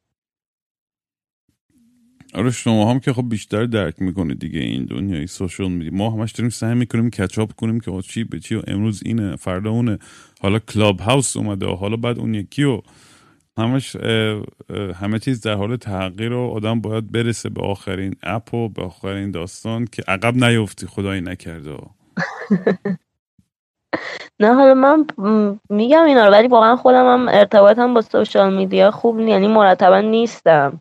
آره 2.35 2.51
شما 2.51 2.90
هم 2.90 3.01
که 3.01 3.12
خب 3.12 3.29
بیشتر 3.29 3.64
درک 3.64 3.95
می‌کنه 3.99 4.35
دیگه 4.35 4.61
این 4.61 4.85
دنیای 4.85 5.27
سوشال 5.27 5.71
میدی. 5.71 5.90
ما 5.90 6.11
همش 6.11 6.33
داریم 6.33 6.51
سعی 6.51 6.75
می‌کنیم 6.75 7.11
کچاپ 7.11 7.53
کنیم 7.53 7.81
که 7.81 8.03
چی 8.03 8.25
به 8.25 8.40
چی 8.40 8.55
و 8.55 8.62
امروز 8.67 9.03
اینه 9.05 9.37
فردا 9.37 9.71
اونه. 9.71 9.99
حالا 10.40 10.59
کلاب 10.59 11.01
هاوس 11.01 11.37
اومده 11.37 11.67
و 11.67 11.75
حالا 11.75 11.97
بعد 11.97 12.19
اون 12.19 12.35
یکی 12.35 12.64
و 12.64 12.81
همش 13.59 13.97
همه 14.95 15.19
چیز 15.19 15.40
در 15.40 15.55
حال 15.55 15.77
تغییر 15.77 16.33
و 16.33 16.51
آدم 16.51 16.81
باید 16.81 17.12
برسه 17.12 17.49
به 17.49 17.62
آخرین 17.62 18.14
اپ 18.23 18.55
و 18.55 18.69
به 18.69 18.83
آخرین 18.83 19.31
داستان 19.31 19.85
که 19.85 20.03
عقب 20.09 20.45
نیفتی 20.45 20.87
خدایی 20.87 21.21
نکرده. 21.21 21.77
نه 24.40 24.55
حالا 24.55 24.75
من 24.75 25.07
میگم 25.71 26.05
اینا 26.05 26.27
رو 26.27 26.33
ولی 26.33 26.49
واقعا 26.49 26.77
خودم 26.77 27.07
هم 27.07 27.29
ارتباطم 27.29 27.95
با 27.95 28.01
سوشال 28.01 28.55
میدیا 28.57 28.90
خوب 28.90 29.21
یعنی 29.21 29.49
مرتبا 29.49 30.01
نیستم 30.01 30.81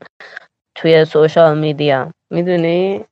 توی 0.76 1.06
سوشال 1.06 1.60
میدیا. 1.60 2.12
می‌دونی؟ 2.32 3.06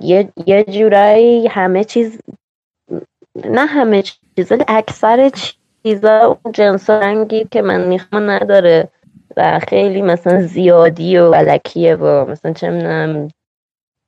یه 0.00 0.32
یه 0.46 0.64
جورایی 0.64 1.46
همه 1.46 1.84
چیز 1.84 2.20
نه 3.44 3.66
همه 3.66 4.02
چیز 4.02 4.52
اکثر 4.68 5.30
چیزا 5.88 6.38
اون 6.44 6.52
جنس 6.52 6.90
رنگی 6.90 7.46
که 7.50 7.62
من 7.62 7.88
می‌خوام 7.88 8.30
نداره. 8.30 8.88
و 9.36 9.60
خیلی 9.68 10.02
مثلا 10.02 10.42
زیادی 10.42 11.18
و 11.18 11.34
علکیه 11.34 11.94
و 11.96 12.30
مثلا 12.30 12.52
چه 12.52 12.70
می‌دونم 12.70 13.28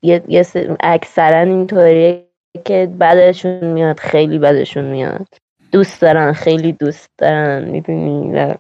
یه, 0.03 0.23
یه 0.29 0.47
اکثرا 0.81 1.39
اینطوریه 1.39 2.27
که 2.65 2.91
بعدشون 2.99 3.65
میاد 3.65 3.99
خیلی 3.99 4.39
بعدشون 4.39 4.85
میاد. 4.85 5.27
دوست 5.73 6.03
دارن 6.03 6.33
خیلی 6.33 6.73
دوست 6.73 7.09
دارن 7.19 7.65
می‌دونی 7.65 8.57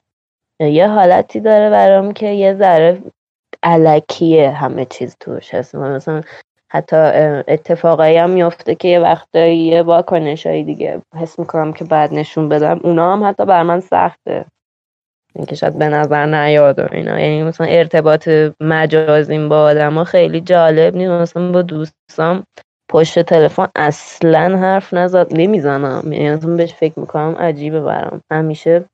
یه 0.61 0.88
حالتی 0.88 1.40
داره 1.40 1.70
برام 1.70 2.12
که 2.12 2.26
یه 2.26 2.54
ذره 2.54 3.02
علکیه 3.62 4.50
همه 4.50 4.85
چیز 4.85 5.16
توش 5.20 5.54
هست. 5.54 5.74
مثلا 5.74 6.22
حتی 6.72 6.96
اتفاقایی 7.48 8.16
هم 8.16 8.30
میفته 8.30 8.74
که 8.74 8.88
یه 8.88 9.00
وقتایی 9.00 9.59
یه 9.59 9.83
واکنش 9.83 10.46
دیگه 10.46 11.02
حس 11.16 11.38
می‌کنم 11.38 11.72
که 11.72 11.85
بعد 11.85 12.14
نشون 12.14 12.48
بدم. 12.48 12.80
اونا 12.83 13.12
هم 13.12 13.24
حتی 13.24 13.44
بر 13.46 13.62
من 13.62 13.80
سخته. 13.80 14.44
اینکه 15.37 15.54
شاید 15.54 15.78
به 15.78 15.88
نظر 15.88 16.26
نیاد 16.26 16.78
و 16.78 16.87
اینا. 16.92 17.20
یعنی 17.20 17.42
مثلا 17.42 17.66
ارتباط 17.66 18.28
مجازیم 18.61 19.48
با 19.48 19.62
آدم 19.62 19.94
ها 19.94 20.04
خیلی 20.04 20.40
جالب 20.40 20.96
نیست. 20.96 21.11
مثلا 21.11 21.52
با 21.52 21.62
دوستام 21.62 22.44
پشت 22.90 23.18
تلفن 23.18 23.68
اصلا 23.76 24.59
حرف 24.59 24.94
نزد 24.94 25.26
نمی‌زنم. 25.30 26.12
یعنی 26.12 26.30
مثلا 26.30 26.56
بهش 26.56 26.74
فکر 26.74 27.00
می‌کنم 27.00 27.37
عجیبه 27.38 27.80
برام. 27.80 28.20
همیشه 28.33 28.85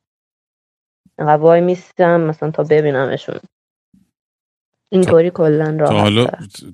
وای 1.19 1.61
میستم 1.61 2.21
مثلا 2.21 2.51
تا 2.51 2.63
ببینمشون. 2.63 3.41
اینطوری 4.97 5.31
کلا 5.31 5.77
راحت 5.81 5.93
حالا 5.93 6.27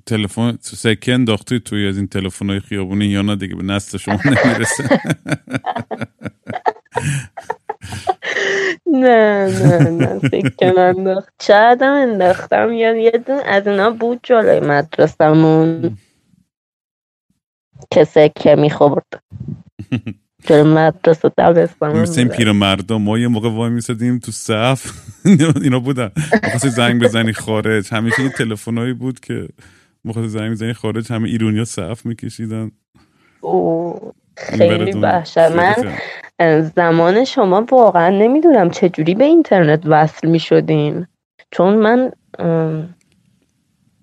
تلفن 0.06 0.58
سکه 0.60 1.14
انداختی 1.14 1.60
توی 1.60 1.88
از 1.88 1.96
این 1.96 2.08
تلفن 2.08 2.50
های 2.50 2.60
خیابونی 2.60 3.06
یا 3.06 3.22
نه 3.22 3.36
دیگه؟ 3.36 3.56
به 3.56 3.62
نسل 3.62 3.98
شما 3.98 4.18
نمی‌رسه. 4.24 4.84
نه 8.86 9.46
نه 9.46 9.90
نه 9.90 10.18
سکه 10.18 10.80
انداخت. 10.80 11.34
شاید 11.42 11.82
هم 11.82 11.92
انداختم. 11.92 12.72
یا 12.72 12.96
یه 12.96 13.10
دون 13.10 13.40
از 13.46 13.66
اینا 13.66 13.90
بود 13.90 14.20
جلوی 14.22 14.60
مدرسمون 14.60 15.98
که 17.90 18.04
سکه 18.04 18.54
می‌خورد. 18.56 19.22
جلو 20.46 20.64
مدرسه 20.64 21.28
دبستان 21.38 21.98
مثل 21.98 22.20
این 22.20 22.28
پیر 22.28 22.52
مردم 22.52 23.02
ما 23.02 23.18
یه 23.18 23.28
موقع 23.28 23.48
وای 23.48 23.70
میسدیم 23.70 24.18
تو 24.18 24.32
صف. 24.32 24.92
اینا 25.62 25.80
بودن. 25.80 26.10
مخواست 26.44 26.68
زنگ 26.68 27.02
بزنی 27.02 27.32
خارج. 27.32 27.94
همیشه 27.94 28.22
این 28.22 28.30
تلفنایی 28.30 28.92
بود 28.92 29.20
که 29.20 29.48
مخواست 30.04 30.28
زنگ 30.28 30.50
بزنی 30.50 30.72
خارج. 30.72 31.12
همه 31.12 31.28
ایرونیا 31.28 31.64
صف 31.64 32.06
میکشیدن. 32.06 32.70
خیلی 34.36 34.92
وحشت. 34.92 35.38
من 35.38 35.74
زمان 36.76 37.24
شما 37.24 37.66
واقعا 37.70 38.08
نمی‌دونم 38.08 38.70
چجوری 38.70 39.14
به 39.14 39.24
اینترنت 39.24 39.82
وصل 39.86 40.28
می‌شدین. 40.28 41.06
چون 41.50 41.74
من 41.74 42.10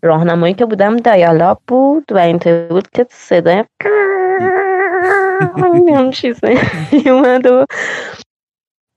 راهنمایی 0.04 0.54
که 0.54 0.66
بودم 0.66 0.98
دیالاب 0.98 1.62
بود 1.68 2.06
و 2.12 2.18
اینطور 2.18 2.68
بود 2.68 2.88
که 2.90 3.06
صدای 3.10 3.64
هم 5.96 6.12
چیزی 6.12 6.58
اومد 7.10 7.46
و 7.46 7.66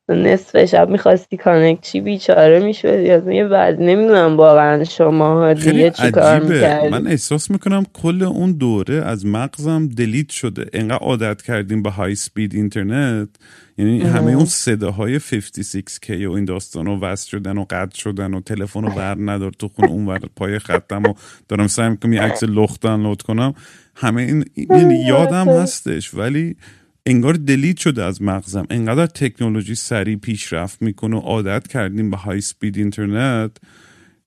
نصف 0.09 0.65
شب 0.65 0.89
می‌خواستی 0.89 1.37
کانکت 1.37 1.83
چی؟ 1.83 2.01
بیچاره 2.01 2.61
می‌شد 2.61 3.01
یا 3.01 3.49
بعد 3.49 3.81
نمی‌دونم 3.81 4.37
واقعا 4.37 4.85
شما 4.85 5.53
دیگه 5.53 5.91
چی 5.91 6.11
کار 6.11 6.41
می‌کردی؟ 6.41 6.89
من 6.89 7.07
احساس 7.07 7.51
می‌کنم 7.51 7.85
کل 7.93 8.23
اون 8.23 8.53
دوره 8.53 8.95
از 8.95 9.27
مغزم 9.27 9.89
دلیت 9.89 10.31
شده. 10.31 10.67
انقدر 10.73 10.99
عادت 10.99 11.43
کردیم 11.43 11.83
به 11.83 11.91
های 11.91 12.15
سپید 12.15 12.55
اینترنت 12.55 13.29
یعنی 13.79 14.01
همه 14.01 14.33
اون 14.33 14.45
صداهای 14.45 15.21
56K 15.21 16.11
و 16.11 16.31
این 16.31 16.45
داستان 16.45 16.87
رو 16.87 17.01
وصل 17.01 17.29
شدن 17.29 17.59
و 17.59 17.65
قطع 17.71 17.99
شدن 17.99 18.35
و 18.35 18.41
تلفن 18.41 18.83
رو 18.83 18.91
بر 18.91 19.17
ندار 19.19 19.51
تو 19.51 19.69
خونه. 19.69 19.91
اون 19.91 20.07
ور 20.07 20.21
پای 20.37 20.59
خطم 20.59 21.03
و 21.03 21.15
دارم 21.49 21.67
سعی 21.67 21.89
می‌کنم 21.89 22.13
یه 22.13 22.23
عکس 22.23 22.43
لخت 22.43 22.87
لود 22.87 23.23
کنم. 23.23 23.55
همه 23.95 24.23
این 24.23 24.45
یعنی 24.71 24.95
یادم 24.95 25.49
هستش 25.49 26.15
ولی 26.15 26.57
انگار 27.07 27.35
delete 27.35 27.77
شده 27.77 28.05
از 28.05 28.23
مغزم. 28.23 28.67
انقدر 28.71 29.07
تکنولوژی 29.07 29.75
سریع 29.75 30.17
پیشرفت 30.17 30.83
می‌کنه 30.83 31.17
و 31.17 31.21
عادت 31.21 31.69
کردیم 31.69 32.11
به 32.11 32.17
high 32.17 32.41
speed 32.41 32.79
اینترنت 32.79 33.51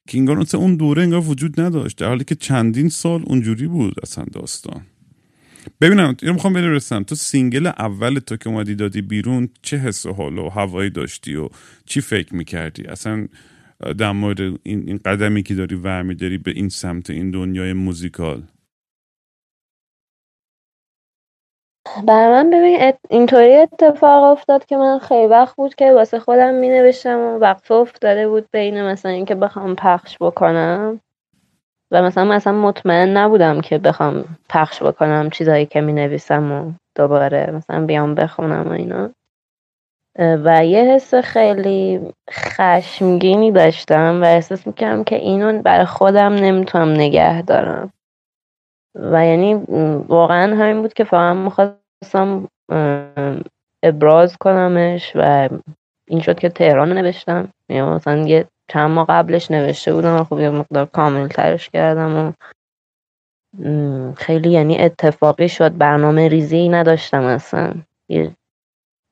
که 0.08 0.18
انگار 0.18 0.38
مثل 0.38 0.58
اون 0.58 0.76
دوره 0.76 1.04
انگار 1.04 1.30
وجود 1.30 1.62
نداشت. 1.62 1.98
در 1.98 2.08
حالی 2.08 2.24
که 2.24 2.36
چندین 2.36 2.90
سال 2.90 3.24
اونجوری 3.26 3.68
بود 3.68 3.94
اصلا 4.04 4.26
داستان. 4.32 4.82
ببینم 5.82 6.16
اینو 6.22 6.34
می‌خوام 6.34 6.54
برسم 6.54 7.04
تو 7.04 7.16
single 7.16 7.68
اول 7.68 8.20
تو 8.20 8.38
که 8.38 8.50
اومدی 8.50 8.76
دادی 8.76 9.02
بیرون 9.02 9.50
چه 9.62 9.78
حس 9.78 10.06
و 10.06 10.14
حال 10.14 10.38
و 10.38 10.50
هوایی 10.50 10.90
داشتی 10.90 11.36
و 11.36 11.50
چی 11.86 12.02
فکر 12.02 12.36
می‌کردی؟ 12.36 12.84
اصلا 12.84 13.28
در 13.98 14.12
مورد 14.12 14.60
این, 14.64 15.00
قدمی 15.06 15.44
که 15.44 15.56
داری 15.56 15.76
ورمی 15.76 16.16
داری 16.16 16.38
به 16.38 16.52
این 16.52 16.70
سمت 16.70 17.10
این 17.10 17.32
دنیای 17.32 17.74
musical. 17.74 18.44
برای 22.04 22.30
من 22.30 22.50
ببین 22.50 22.94
اینطوری 23.10 23.56
اتفاق 23.56 24.24
افتاد 24.24 24.66
که 24.66 24.78
من 24.78 25.00
خیلی 25.00 25.28
وقت 25.28 25.56
بود 25.56 25.76
که 25.76 25.94
واسه 25.94 26.20
خودم 26.20 26.54
می 26.54 26.70
نوشتم 26.70 27.20
و 27.20 27.38
وقفه 27.38 27.74
افتاده 27.74 28.28
بود 28.28 28.48
بین 28.52 28.84
مثلا 28.84 29.12
اینکه 29.12 29.36
بخوام 29.36 29.76
پخش 29.76 30.18
بکنم. 30.22 31.02
و 31.92 32.02
مثلا 32.02 32.26
مثلا 32.26 32.54
مطمئن 32.54 33.18
نبودم 33.18 33.62
که 33.62 33.78
بخوام 33.78 34.26
پخش 34.50 34.84
بکنم 34.84 35.30
چیزایی 35.30 35.66
که 35.66 35.82
می 35.82 35.94
نویسم 35.94 36.52
و 36.52 36.72
دوباره 36.96 37.52
مثلا 37.52 37.86
بیام 37.86 38.16
بخونم 38.16 38.68
و 38.68 38.72
اینا. 38.72 39.10
و 40.20 40.66
یه 40.66 40.84
حس 40.84 41.16
خیلی 41.16 42.14
خشمگینی 42.32 43.52
داشتم 43.52 44.22
و 44.22 44.26
احساس 44.26 44.68
می‌کردم 44.68 45.04
که 45.04 45.16
اینو 45.16 45.62
برای 45.62 45.86
خودم 45.86 46.34
نمی‌تونم 46.34 46.90
نگه 46.90 47.42
دارم. 47.42 47.94
و 48.96 49.26
یعنی 49.26 49.54
واقعا 50.08 50.56
همین 50.56 50.82
بود 50.82 50.94
که 50.94 51.04
فقط 51.04 51.36
می‌خواستم 51.36 51.85
ابراز 53.84 54.38
کنمش 54.38 55.12
و 55.16 55.50
این 56.08 56.22
شد 56.22 56.40
که 56.40 56.50
تهران 56.50 56.94
نوشتم. 56.94 57.50
یعنی 57.70 57.90
مثلا 57.90 58.18
یه 58.18 58.48
چند 58.70 58.92
ماه 58.92 59.08
قبلش 59.08 59.52
نوشته 59.52 59.94
بودم 59.94 60.16
و 60.16 60.24
خب 60.24 60.40
یه 60.40 60.50
مقدار 60.50 60.86
کامل 60.86 61.28
ترش 61.28 61.70
کردم 61.70 62.16
و 62.18 62.32
خیلی 64.18 64.50
یعنی 64.52 64.80
اتفاقی 64.80 65.50
شد. 65.50 65.78
برنامه 65.78 66.28
ریزی 66.28 66.70
نداشتم 66.70 67.24
اصلا. 67.24 67.74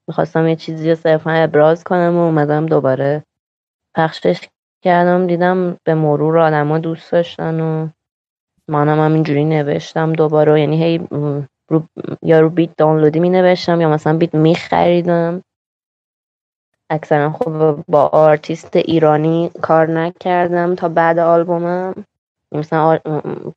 می‌خواستم 0.08 0.48
یه 0.48 0.56
چیزی 0.56 0.90
رو 0.90 0.96
صرفا 0.96 1.32
ابراز 1.32 1.84
کنم 1.84 2.16
و 2.16 2.20
اومدم 2.20 2.66
دوباره 2.66 3.24
پخشش 3.96 4.50
کردم. 4.84 5.28
دیدم 5.28 5.78
به 5.84 5.94
مرور 5.94 6.40
آدما 6.40 6.80
دوست 6.80 7.12
داشتن 7.12 7.60
و 7.60 7.90
منم 8.68 9.00
هم 9.00 9.14
اینجوری 9.14 9.46
نوشتم 9.46 10.14
دوباره. 10.14 10.62
یعنی 10.62 10.84
هی 10.84 11.08
رو 11.68 11.84
یا 12.22 12.40
رو 12.40 12.50
beat 12.50 12.70
دانلودی 12.78 13.20
می 13.20 13.30
نوشتم 13.30 13.82
یا 13.82 13.90
مثلا 13.90 14.18
beat 14.18 14.36
می 14.36 14.56
خریدم 14.56 15.44
اکثرا 16.90 17.32
خب 17.32 17.84
با 17.88 18.08
آرتیست 18.08 18.76
ایرانی 18.76 19.52
کار 19.62 19.88
نکردم 19.88 20.76
تا 20.76 20.90
بعد 20.90 21.20
آلبومم. 21.20 22.06
مثلا 22.52 23.00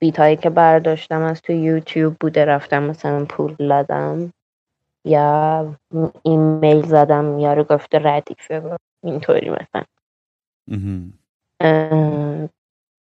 beat 0.00 0.18
هایی 0.18 0.36
که 0.36 0.50
برداشتم 0.50 1.22
از 1.22 1.42
تو 1.42 1.52
یوتیوب 1.52 2.16
بوده 2.20 2.44
رفتم 2.44 2.82
مثلا 2.82 3.24
پول 3.24 3.54
دادم 3.58 4.32
یا 5.04 5.74
ایمیل 6.22 6.86
زدم 6.86 7.38
یارو 7.38 7.64
گفته 7.64 7.98
ردیفه 8.02 8.78
اینطوری 9.04 9.50
مثلا. 9.50 9.82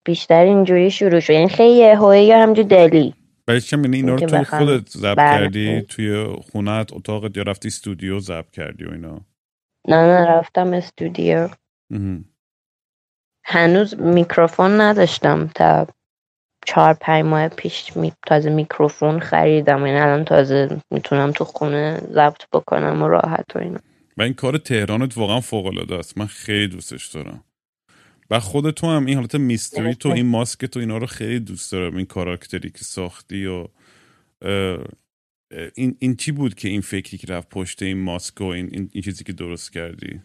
بیشتر 0.05 0.43
اینجوری 0.43 0.91
شروع 0.91 1.19
شد. 1.19 1.33
یعنی 1.33 1.49
خیلی 1.49 2.25
یا 2.25 2.43
همجور 2.43 2.65
دلی. 2.65 3.15
برای 3.47 3.61
چه 3.61 3.77
یعنی 3.77 3.97
اینا 3.97 4.15
رو 4.15 4.27
توی 4.27 4.43
خودت 4.43 4.89
ضبط 4.89 5.17
کردی؟ 5.17 5.81
توی 5.81 6.25
خونت 6.51 6.93
اتاقت 6.93 7.37
یا 7.37 7.43
رفتی 7.43 7.67
استودیو 7.67 8.19
ضبط 8.19 8.51
کردی 8.51 8.85
و 8.85 8.91
اینا؟ 8.91 9.21
نه 9.87 9.95
نه 9.95 10.25
رفتم 10.27 10.73
استودیو. 10.73 11.49
هنوز 13.43 13.99
میکروفون 13.99 14.81
نداشتم 14.81 15.47
تا 15.55 15.87
چهار 16.65 16.93
پنج 16.93 17.25
ماه 17.25 17.47
پیش 17.47 17.97
می... 17.97 18.13
تازه 18.27 18.49
میکروفون 18.49 19.19
خریدم. 19.19 19.83
این 19.83 19.93
یعنی 19.95 20.05
الان 20.05 20.25
تازه 20.25 20.77
می‌تونم 20.91 21.31
تو 21.31 21.45
خونه 21.45 22.01
ضبط 22.11 22.49
بکنم 22.53 23.01
و 23.01 23.07
راحت 23.07 23.55
و 23.55 23.59
اینا. 23.59 23.79
و 24.17 24.21
این 24.21 24.33
کار 24.33 24.57
تهرانت 24.57 25.17
واقعا 25.17 25.39
فوق 25.39 25.65
العاده 25.65 25.95
است. 25.95 26.17
من 26.17 26.25
خیلی 26.25 26.67
دوستش 26.67 27.07
دارم. 27.07 27.43
و 28.29 28.39
خود 28.39 28.71
تو 28.71 28.87
هم 28.87 29.05
این 29.05 29.15
حالت 29.15 29.35
میستری 29.35 29.95
تو 29.95 30.09
این 30.09 30.25
ماسک 30.25 30.65
تو 30.65 30.79
اینا 30.79 30.97
رو 30.97 31.05
خیلی 31.05 31.39
دوست 31.39 31.71
دارم 31.71 31.95
این 31.95 32.05
کاراکتری 32.05 32.69
که 32.69 32.83
ساختی 32.83 33.45
و 33.45 33.67
این, 35.75 35.95
این 35.99 36.15
چی 36.15 36.31
بود 36.31 36.55
که 36.55 36.67
این 36.67 36.81
فکری 36.81 37.17
که 37.17 37.33
رفت 37.33 37.49
پشت 37.49 37.81
این 37.83 38.03
ماسک 38.03 38.41
و 38.41 38.43
این, 38.43 38.69
این, 38.71 38.89
این 38.93 39.03
چیزی 39.03 39.23
که 39.23 39.33
درست 39.33 39.73
کردی؟ 39.73 40.21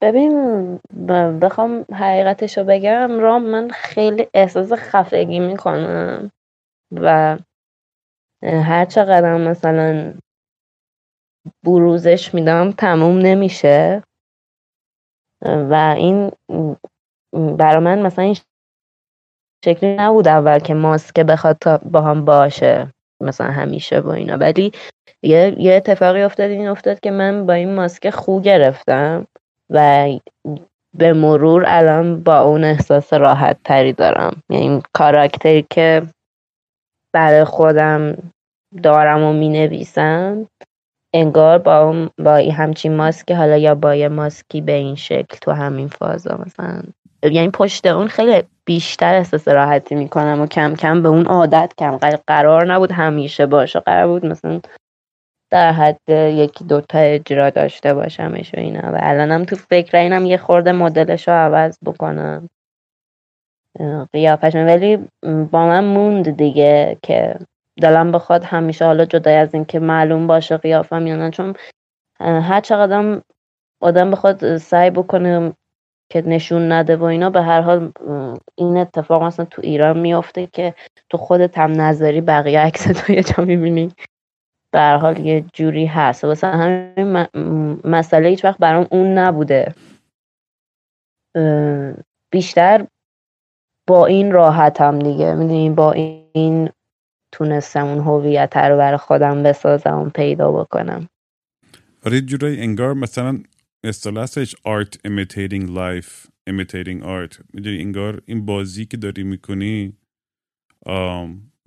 ببین 0.00 0.76
بخوام 1.40 1.84
حقیقتش 1.92 2.58
رو 2.58 2.64
بگم 2.64 3.18
رام 3.20 3.42
من 3.42 3.70
خیلی 3.70 4.26
احساس 4.34 4.72
خفگی 4.72 5.38
می‌کنم 5.38 6.30
و 6.92 7.38
هر 8.42 8.84
چقدر 8.84 9.36
مثلا 9.36 10.14
بروزش 11.64 12.34
میدم 12.34 12.72
تموم 12.72 13.18
نمیشه. 13.18 14.02
و 15.46 15.94
این 15.96 16.32
برا 17.32 17.80
من 17.80 18.02
مثلا 18.02 18.24
این 18.24 18.36
شکلی 19.64 19.96
نبود 19.96 20.28
اول 20.28 20.58
که 20.58 20.74
ماسک 20.74 21.20
بخواد 21.20 21.58
با 21.90 22.00
هم 22.00 22.24
باشه 22.24 22.92
مثلا 23.22 23.50
همیشه 23.50 24.00
با 24.00 24.14
اینا. 24.14 24.36
ولی 24.36 24.72
یه, 25.22 25.56
یه 25.58 25.74
اتفاقی 25.74 26.22
افتاد 26.22 26.50
این 26.50 26.68
افتاد 26.68 27.00
که 27.00 27.10
من 27.10 27.46
با 27.46 27.52
این 27.52 27.74
ماسک 27.74 28.10
خو 28.10 28.40
گرفتم 28.40 29.26
و 29.70 30.08
به 30.94 31.12
مرور 31.12 31.64
الان 31.66 32.22
با 32.22 32.40
اون 32.40 32.64
احساس 32.64 33.12
راحت 33.12 33.56
تری 33.64 33.92
دارم. 33.92 34.42
یعنی 34.50 34.82
کاراکتری 34.92 35.66
که 35.70 36.02
برای 37.12 37.44
خودم 37.44 38.16
دارم 38.82 39.22
و 39.22 39.32
می 39.32 39.48
نویسم 39.48 40.46
انگار 41.14 41.58
با 41.58 41.78
اون 41.78 42.10
با 42.18 42.34
همچین 42.52 42.96
ماسک 42.96 43.32
حالا 43.32 43.56
یا 43.56 43.74
با 43.74 43.94
یه 43.94 44.08
ماسکی 44.08 44.60
به 44.60 44.72
این 44.72 44.94
شکل 44.94 45.38
تو 45.42 45.52
همین 45.52 45.88
فازا 45.88 46.40
مثلا. 46.46 46.82
یعنی 47.22 47.50
پشت 47.50 47.86
اون 47.86 48.06
خیلی 48.08 48.42
بیشتر 48.64 49.14
احساس 49.14 49.48
راحتی 49.48 49.94
می‌کنم 49.94 50.40
و 50.40 50.46
کم 50.46 50.74
کم 50.74 51.02
به 51.02 51.08
اون 51.08 51.26
عادت 51.26 51.72
کم. 51.78 51.98
قرار 52.26 52.72
نبود 52.72 52.92
همیشه 52.92 53.46
باشه. 53.46 53.80
قرار 53.80 54.06
بود 54.06 54.26
مثلا 54.26 54.60
در 55.50 55.72
حد 55.72 56.10
یکی 56.10 56.64
دوتا 56.64 56.98
اجرا 56.98 57.50
داشته 57.50 57.94
باشمش 57.94 58.54
و 58.54 58.60
اینا. 58.60 58.92
و 58.92 58.98
الانم 59.00 59.44
تو 59.44 59.56
فکر 59.56 59.96
اینم 59.96 60.26
یه 60.26 60.36
خورده 60.36 60.72
مدلش 60.72 61.28
رو 61.28 61.34
عوض 61.34 61.78
بکنم. 61.86 62.48
قیافش 64.12 64.54
ولی 64.54 64.96
با 65.22 65.66
من 65.66 65.84
موند 65.84 66.36
دیگه 66.36 66.98
که 67.02 67.36
دلم 67.80 68.12
بخواد 68.12 68.44
همیشه 68.44 68.84
حالا 68.84 69.04
جدا 69.04 69.30
از 69.40 69.54
اینکه 69.54 69.78
معلوم 69.78 70.26
باشه 70.26 70.56
قیافم 70.56 71.06
یا 71.06 71.16
نه. 71.16 71.30
چون 71.30 71.54
هر 72.20 72.60
چقدر 72.60 73.20
آدم 73.80 74.10
بخواد 74.10 74.56
سعی 74.56 74.90
بکنه 74.90 75.52
که 76.12 76.22
نشون 76.22 76.72
نده 76.72 76.96
و 76.96 77.04
اینا 77.04 77.30
به 77.30 77.42
هر 77.42 77.60
حال 77.60 77.92
این 78.54 78.76
اتفاق 78.76 79.22
مثلا 79.22 79.46
تو 79.46 79.62
ایران 79.64 79.98
میافته 79.98 80.46
که 80.46 80.74
تو 81.10 81.18
خودت 81.18 81.58
هم 81.58 81.80
نظری 81.80 82.20
بقیه 82.20 82.60
عکس 82.60 82.84
تو 82.84 83.12
یه 83.12 83.22
جا 83.22 83.44
می‌بینی. 83.44 83.92
به 84.72 84.78
هر 84.78 84.96
حال 84.96 85.18
یه 85.18 85.44
جوری 85.52 85.86
هست. 85.86 86.24
واسه 86.24 86.46
همین 86.46 87.26
مسئله 87.84 88.28
هیچ 88.28 88.44
وقت 88.44 88.58
برام 88.58 88.86
اون 88.90 89.18
نبوده. 89.18 89.74
بیشتر 92.32 92.86
با 93.88 94.06
این 94.06 94.32
راحتم 94.32 94.98
دیگه. 94.98 95.34
می‌دونی 95.34 95.70
با 95.70 95.92
این 96.32 96.70
تونستم 97.36 97.86
اون 97.86 97.98
هویت 97.98 98.56
رو 98.56 98.76
برای 98.76 98.98
خودم 98.98 99.42
بسازم 99.42 99.98
و 99.98 100.10
پیدا 100.10 100.52
بکنم. 100.52 101.08
آره 102.06 102.20
جورایی 102.20 102.60
انگار 102.60 102.94
مثلا 102.94 103.38
اصطلاح 103.84 104.22
هستش 104.22 104.56
art 104.56 105.08
imitating 105.08 105.66
life 105.68 106.28
imitating 106.50 107.02
art 107.02 107.40
می‌دونی 107.54 107.78
انگار 107.80 108.22
این 108.26 108.46
بازی 108.46 108.86
که 108.86 108.96
داری 108.96 109.22
می‌کنی 109.22 109.92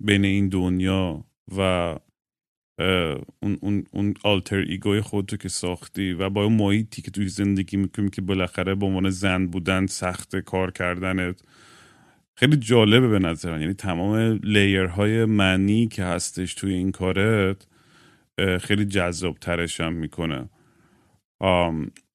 بین 0.00 0.24
این 0.24 0.48
دنیا 0.48 1.24
و 1.56 1.60
اون 3.42 3.58
اون 3.60 3.84
اون 3.92 4.14
آلتر 4.24 4.56
ایگوی 4.56 5.00
خودتو 5.00 5.36
که 5.36 5.48
ساختی 5.48 6.12
و 6.12 6.30
با 6.30 6.44
اون 6.44 6.52
محیطی 6.52 7.02
که 7.02 7.10
توی 7.10 7.28
زندگی 7.28 7.76
می‌کنی 7.76 8.10
که 8.10 8.22
بالاخره 8.22 8.74
به 8.74 8.86
عنوان 8.86 9.10
زن 9.10 9.46
بودن 9.46 9.86
سخت 9.86 10.36
کار 10.36 10.70
کردنت. 10.70 11.42
خیلی 12.40 12.56
جالبه 12.56 13.08
به 13.08 13.18
نظر 13.18 13.60
یعنی 13.60 13.74
تمام 13.74 14.40
layer 14.42 15.01
های 15.01 15.24
معنی 15.24 15.86
که 15.86 16.04
هستش 16.04 16.54
توی 16.54 16.74
این 16.74 16.90
کارت 16.90 17.66
خیلی 18.60 18.84
جذاب 18.84 19.38
ترش 19.38 19.80
هم 19.80 19.92
می‌کنه. 19.92 20.48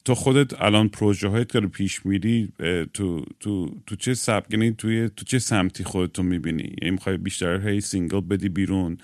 تو 0.06 0.16
خودت 0.16 0.62
الان 0.62 0.90
پروژه 0.90 1.28
هایت 1.28 1.52
که 1.52 1.60
رو 1.60 1.70
پیش 1.70 2.06
میری 2.06 2.54
تو, 2.94 3.26
تو, 3.40 3.70
تو 3.88 3.96
چه 3.96 4.14
سبک 4.14 4.54
یعنی 4.54 4.72
توی 4.72 5.10
تو 5.16 5.26
چه 5.26 5.40
سمتی 5.40 5.84
خودتو 5.84 6.24
می‌بینی؟ 6.24 6.76
یعنی 6.82 6.92
می‌خوای 6.92 7.18
بیشتر 7.18 7.70
هی 7.70 7.82
single 7.82 8.22
بدی 8.22 8.50
بیرون؟ 8.50 8.98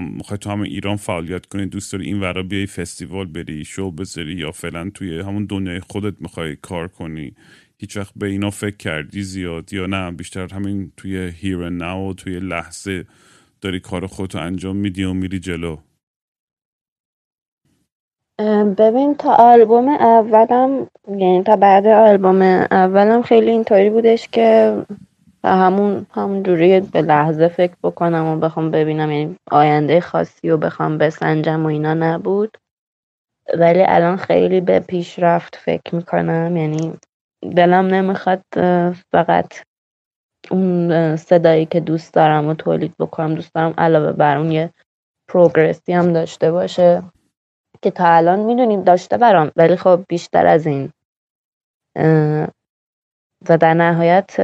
می‌خوای 0.00 0.38
تو 0.38 0.50
همه 0.50 0.68
ایران 0.68 0.96
فعالیت 0.96 1.46
کنی 1.46 1.66
دوست 1.66 1.92
داری 1.92 2.06
این 2.06 2.20
ورا 2.20 2.42
بیای 2.42 2.66
فستیوال 2.66 3.26
بری 3.26 3.64
شو 3.64 3.90
بذاری 3.90 4.34
یا 4.34 4.52
فعلا 4.52 4.90
توی 4.90 5.18
همون 5.18 5.44
دنیای 5.44 5.80
خودت 5.80 6.14
می‌خوای 6.20 6.56
کار 6.56 6.88
کنی؟ 6.88 7.34
هیچ 7.80 7.96
وقت 7.96 8.12
به 8.16 8.26
اینا 8.26 8.50
فکر 8.50 8.76
کردی 8.76 9.22
زیاد 9.22 9.72
یا 9.72 9.86
نه؟ 9.86 10.10
بیشتر 10.10 10.54
همین 10.54 10.92
توی 10.96 11.16
هیر 11.16 11.68
ناو 11.68 12.14
توی 12.14 12.40
لحظه 12.40 13.06
داری 13.60 13.80
کار 13.80 14.06
خودتو 14.06 14.38
انجام 14.38 14.76
میدی 14.76 15.04
و 15.04 15.12
میری 15.12 15.38
جلو. 15.38 15.76
ببین 18.78 19.14
تا 19.14 19.34
آلبوم 19.34 19.88
اولم 19.88 20.88
یعنی 21.08 21.42
تا 21.42 21.56
بعد 21.56 21.86
آلبوم 21.86 22.42
اولم 22.70 23.22
خیلی 23.22 23.50
اینطوری 23.50 23.90
بودش 23.90 24.28
که 24.28 24.76
و 25.44 25.56
همون 25.56 26.06
همون 26.10 26.42
جوری 26.42 26.80
به 26.80 27.02
لحظه 27.02 27.48
فکر 27.48 27.74
بکنم 27.82 28.26
و 28.26 28.36
بخوام 28.36 28.70
ببینم 28.70 29.10
یعنی 29.10 29.36
آینده 29.50 30.00
خاصی 30.00 30.50
و 30.50 30.56
بخوام 30.56 30.98
بسنجم 30.98 31.62
و 31.62 31.66
اینا 31.66 31.94
نبود. 31.94 32.56
ولی 33.58 33.82
الان 33.86 34.16
خیلی 34.16 34.60
به 34.60 34.80
پیشرفت 34.80 35.56
فکر 35.56 35.94
می‌کنم 35.94 36.56
یعنی 36.56 36.92
دلم 37.42 37.86
نمی‌خواد 37.86 38.44
فقط 39.12 39.54
اون 40.50 41.16
صدایی 41.16 41.66
که 41.66 41.80
دوست 41.80 42.14
دارم 42.14 42.48
و 42.48 42.54
تولید 42.54 42.94
بکنم 43.00 43.34
دوست 43.34 43.54
دارم 43.54 43.74
علاوه 43.78 44.12
بر 44.12 44.36
اون 44.36 44.50
یه 44.50 44.70
progress 45.28 45.85
ی 45.85 45.92
هم 45.92 46.12
داشته 46.12 46.52
باشه 46.52 47.02
که 47.82 47.90
تا 47.90 48.06
الان 48.06 48.38
می‌دونیم 48.38 48.82
داشته 48.82 49.16
برام 49.16 49.50
ولی 49.56 49.76
خب 49.76 50.00
بیشتر 50.08 50.46
از 50.46 50.66
این. 50.66 50.92
و 53.48 53.58
در 53.60 53.74
نهایت 53.74 54.40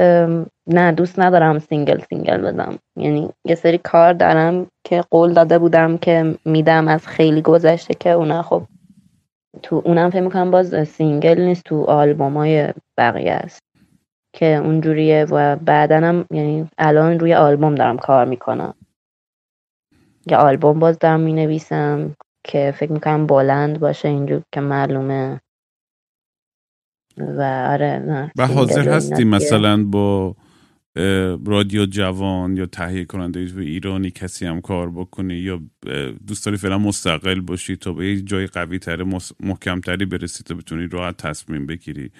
نه 0.67 0.91
دوست 0.91 1.19
ندارم 1.19 1.59
single 1.59 1.99
single 1.99 2.41
بدم 2.41 2.79
یعنی 2.95 3.29
یه 3.45 3.55
سری 3.55 3.77
کار 3.77 4.13
دارم 4.13 4.67
که 4.83 5.03
قول 5.11 5.33
داده 5.33 5.59
بودم 5.59 5.97
که 5.97 6.35
میدم 6.45 6.87
از 6.87 7.07
خیلی 7.07 7.41
گذشته 7.41 7.93
که 7.93 8.09
اونا 8.09 8.41
خب 8.41 8.63
تو 9.63 9.81
اونم 9.85 10.09
فکر 10.09 10.21
می‌کنم 10.21 10.51
باز 10.51 10.87
single 10.87 11.41
نیست 11.41 11.63
تو 11.63 11.83
آلبوم 11.83 12.37
های 12.37 12.73
بقیه 12.97 13.31
است. 13.31 13.59
که 14.35 14.45
اونجوریه 14.45 15.25
و 15.25 15.55
بعدنم 15.55 16.25
یعنی 16.31 16.69
الان 16.77 17.19
روی 17.19 17.33
آلبوم 17.33 17.75
دارم 17.75 17.97
کار 17.97 18.25
می‌کنم. 18.25 18.73
یه 20.31 20.37
آلبوم 20.37 20.79
باز 20.79 20.99
دارم 20.99 21.19
می‌نویسم 21.19 22.15
که 22.43 22.73
فکر 22.77 22.91
می‌کنم 22.91 23.27
بلند 23.27 23.79
باشه 23.79 24.07
اینجور 24.07 24.41
که 24.53 24.61
معلومه. 24.61 25.41
و 27.17 27.41
آره 27.71 28.03
نه 28.07 28.31
و 28.37 28.47
حاضر 28.47 28.89
هستی 28.89 29.23
مثلا 29.23 29.83
با 29.83 30.35
رادیو 31.45 31.85
جوان 31.85 32.57
یا 32.57 32.65
تهیه 32.65 33.05
کننده 33.05 33.47
تو 33.47 33.59
ایرانی 33.59 34.11
کسی 34.11 34.45
هم 34.45 34.61
کار 34.61 34.91
بکنی 34.91 35.33
یا 35.33 35.61
دوست 36.27 36.45
داری 36.45 36.57
فعلا 36.57 36.77
مستقل 36.77 37.39
باشی 37.39 37.75
تا 37.75 37.93
به 37.93 38.07
یه 38.07 38.21
جای 38.21 38.47
قوی 38.47 38.79
تره 38.79 39.05
محکم 39.39 39.79
تری 39.79 40.05
برسی 40.05 40.43
تا 40.43 40.55
بتونی 40.55 40.87
راحت 40.87 41.17
تصمیم 41.17 41.65
بگیری. 41.65 42.11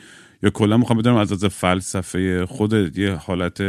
یا 0.43 0.49
کلا 0.49 0.77
می‌خوام 0.77 0.99
بدونم 0.99 1.15
از 1.15 1.31
از 1.31 1.45
فلسفه 1.45 2.45
خود 2.45 2.97
یه 2.97 3.13
حالت 3.13 3.61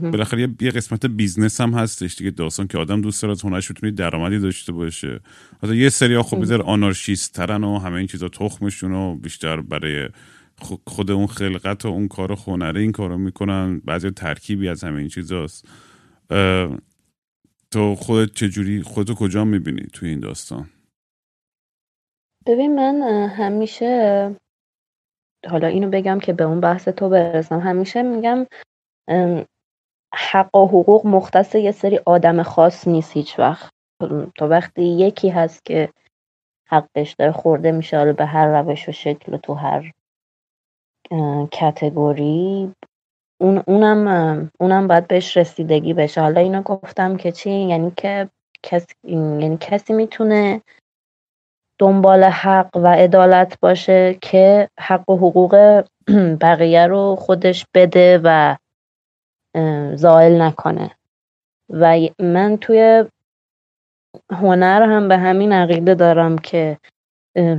بالاخره 0.00 0.48
یه 0.60 0.70
قسمت 0.70 1.06
business 1.06 1.60
هم 1.60 1.74
هستش 1.74 2.16
دیگه 2.16 2.30
داستان 2.30 2.66
که 2.66 2.78
آدم 2.78 3.00
دوست 3.00 3.22
داره 3.22 3.32
از 3.32 3.42
هنرش 3.42 3.70
بتونی 3.70 3.92
درآمدی 3.92 4.38
داشته 4.38 4.72
باشه. 4.72 5.20
حالا 5.62 5.74
یه 5.74 5.88
سری 5.88 6.14
ها 6.14 6.22
خب 6.22 6.40
بیزار 6.40 6.62
آنارشیست 6.62 7.34
ترن 7.34 7.64
و 7.64 7.78
همه 7.78 7.94
این 7.94 8.06
چیزا 8.06 8.28
تخمشون 8.28 8.92
و 8.92 9.14
بیشتر 9.14 9.60
برای 9.60 10.08
خود 10.86 11.10
اون 11.10 11.26
خلقت 11.26 11.84
و 11.84 11.88
اون 11.88 12.08
کار 12.08 12.32
هنره 12.32 12.80
این 12.80 12.92
کارو 12.92 13.18
می‌کنن. 13.18 13.80
بعضی 13.84 14.10
ترکیبی 14.10 14.68
از 14.68 14.84
همه 14.84 14.98
این 14.98 15.08
چیزاست. 15.08 15.68
تو 17.70 17.94
خودت 17.94 18.32
چجوری 18.32 18.82
خودتو 18.82 19.14
کجا 19.14 19.44
می‌بینی 19.44 19.86
توی 19.92 20.08
این 20.08 20.20
داستان؟ 20.20 20.70
ببین 22.46 22.74
من 22.74 23.02
همیشه 23.28 24.36
حالا 25.50 25.66
اینو 25.66 25.90
بگم 25.90 26.18
که 26.18 26.32
به 26.32 26.44
اون 26.44 26.60
بحث 26.60 26.88
تو 26.88 27.08
برسم. 27.08 27.60
همیشه 27.60 28.02
میگم 28.02 28.46
حق 30.14 30.56
و 30.56 30.66
حقوق 30.66 31.06
مختص 31.06 31.54
یه 31.54 31.72
سری 31.72 32.00
آدم 32.06 32.42
خاص 32.42 32.88
نیست 32.88 33.12
هیچ 33.12 33.38
وقت. 33.38 33.70
تا 34.36 34.48
وقتی 34.48 34.82
یکی 34.82 35.28
هست 35.28 35.64
که 35.64 35.88
حقش 36.68 37.14
داره 37.18 37.32
خورده 37.32 37.72
میشه 37.72 38.12
به 38.12 38.26
هر 38.26 38.62
روش 38.62 38.88
و 38.88 38.92
شکل 38.92 39.34
و 39.34 39.36
تو 39.36 39.54
هر 39.54 39.92
کتگوری 41.52 42.72
اون 43.40 43.62
اونم 43.66 44.50
اونم 44.60 44.88
باید 44.88 45.08
بهش 45.08 45.36
رسیدگی 45.36 45.94
بشه. 45.94 46.20
حالا 46.20 46.40
اینو 46.40 46.62
گفتم 46.62 47.16
که 47.16 47.32
چی؟ 47.32 47.50
یعنی 47.50 47.92
که 47.96 48.28
کسی 48.62 48.94
یعنی 49.04 49.58
کسی 49.60 49.92
می‌تونه 49.92 50.62
دنبال 51.78 52.24
حق 52.24 52.76
و 52.76 52.86
عدالت 52.86 53.60
باشه 53.60 54.18
که 54.22 54.68
حق 54.80 55.10
و 55.10 55.16
حقوق 55.16 55.84
بقیه 56.42 56.86
رو 56.86 57.16
خودش 57.16 57.66
بده 57.74 58.20
و 58.24 58.56
زائل 59.94 60.42
نکنه. 60.42 60.90
و 61.70 61.98
من 62.18 62.56
توی 62.56 63.04
هنر 64.30 64.82
هم 64.82 65.08
به 65.08 65.18
همین 65.18 65.52
عقیده 65.52 65.94
دارم 65.94 66.38
که 66.38 66.78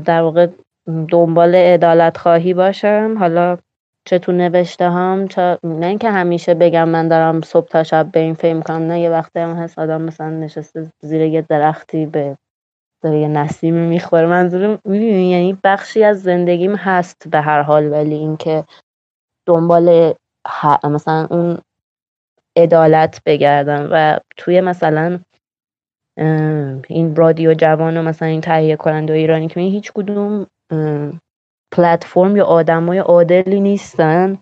در 0.06 0.22
واقع 0.22 0.48
دنبال 0.88 1.56
عدالت 1.56 2.18
خواهی 2.18 2.54
باشم. 2.54 3.16
حالا 3.20 3.58
چه 4.06 4.20
تو 4.20 4.32
نوشته 4.32 4.90
هم 4.90 5.28
چه 5.28 5.58
نه 5.64 5.86
اینکه 5.86 6.12
همیشه 6.12 6.54
بگم 6.54 6.90
من 6.90 7.08
دارم 7.08 7.42
صبح 7.42 7.68
تا 7.68 7.84
شب 7.84 8.12
به 8.12 8.20
این 8.20 8.34
فکر 8.34 8.60
کنم 8.60 8.88
نه 8.88 9.00
یه 9.00 9.10
وقتی 9.10 9.40
هم 9.40 9.56
هست 9.56 9.80
آدم 9.80 10.02
مثلا 10.02 10.30
نشسته 10.30 10.92
زیر 11.02 11.22
یه 11.22 11.42
درختی 11.42 12.06
به 12.06 12.38
داره 13.04 13.20
یه 13.20 13.28
نسیم 13.28 13.74
می‌خوره. 13.74 14.28
منظورم 14.28 14.80
می‌دونی 14.86 15.30
یعنی 15.32 15.58
بخشی 15.64 16.04
از 16.04 16.24
زندگیم 16.24 16.76
هست 16.76 17.28
به 17.28 17.42
هر 17.42 17.62
حال 17.62 17.92
ولی 17.92 18.16
اینکه 18.16 18.64
دنبال 19.48 20.14
مثلا 20.84 21.28
اون 21.32 21.58
عدالت 22.58 23.22
بگردم 23.26 23.90
و 23.92 24.20
توی 24.38 24.62
مثلا 24.62 25.20
این 26.88 27.16
رادیو 27.16 27.54
جوان 27.54 27.98
و 27.98 28.02
مثلا 28.02 28.28
این 28.28 28.42
تهیه 28.42 28.76
کننده 28.76 29.14
ایرانی 29.14 29.48
که 29.48 29.60
هیچ 29.60 29.92
کدوم 29.92 30.48
پلتفرم 31.72 32.38
یا 32.38 32.46
آدمای 32.46 32.98
عادلی 32.98 33.60
نیستن 33.60 34.38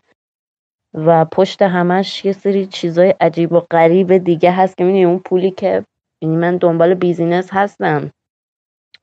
و 0.94 1.26
پشت 1.26 1.62
همش 1.62 2.26
یه 2.26 2.32
سری 2.32 2.66
چیزای 2.66 3.14
عجیب 3.22 3.52
و 3.52 3.60
غریب 3.72 4.18
دیگه 4.18 4.52
هست 4.52 4.78
که 4.78 4.84
می‌دونی 4.84 5.06
اون 5.06 5.20
پولی 5.20 5.52
که 5.52 5.86
یعنی 6.22 6.36
من 6.36 6.58
دنبال 6.58 6.94
بیزینس 6.94 7.50
هستم 7.52 8.12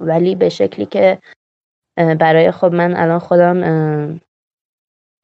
ولی 0.00 0.34
به 0.34 0.48
شکلی 0.48 0.86
که 0.86 1.18
برای 1.96 2.50
خب 2.50 2.72
من 2.74 2.96
الان 2.96 3.18
خودم 3.18 4.20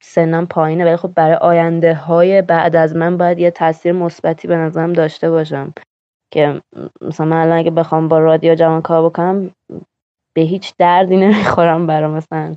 سنم 0.03 0.47
پایینه 0.47 0.85
ولی 0.85 0.97
خب 0.97 1.15
برای 1.15 1.35
آینده 1.35 1.95
های 1.95 2.43
بعد 2.43 2.77
از 2.77 2.97
من 2.97 3.17
باید 3.17 3.39
یه 3.39 3.51
تاثیر 3.51 3.93
مثبتی 3.93 4.49
به 4.49 4.57
نظرم 4.57 4.93
داشته 4.93 5.31
باشم 5.31 5.73
که 6.31 6.63
مثلا 7.01 7.27
من 7.27 7.37
الان 7.37 7.59
اگه 7.59 7.71
بخوام 7.71 8.09
با 8.09 8.19
رادیو 8.19 8.55
جوان 8.55 8.83
کار 8.83 9.11
بکنم 9.11 9.51
به 10.35 10.43
هیچ 10.43 10.75
دردی 10.79 11.17
نمی‌خورم 11.17 11.87
برای 11.87 12.11
مثلا 12.11 12.57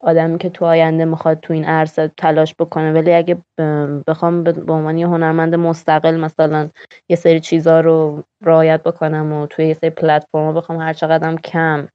آدمی 0.00 0.38
که 0.38 0.50
تو 0.50 0.64
آینده 0.64 1.04
می‌خواد 1.04 1.40
تو 1.40 1.52
این 1.52 1.64
عرصه 1.64 2.12
تلاش 2.16 2.54
بکنه 2.58 2.92
ولی 2.92 3.12
اگه 3.12 3.38
بخوام 4.06 4.42
به 4.44 4.72
عنوان 4.72 4.98
یه 4.98 5.06
هنرمند 5.06 5.54
مستقل 5.54 6.16
مثلا 6.20 6.68
یه 7.08 7.16
سری 7.16 7.40
چیزا 7.40 7.80
رو 7.80 8.22
رعایت 8.42 8.82
بکنم 8.82 9.32
و 9.32 9.46
توی 9.46 9.66
یه 9.66 9.74
سری 9.74 9.90
پلتفرم 9.90 10.54
بخوام 10.54 10.80
هر 10.80 10.92
چقدرم 10.92 11.38
کم 11.38 11.88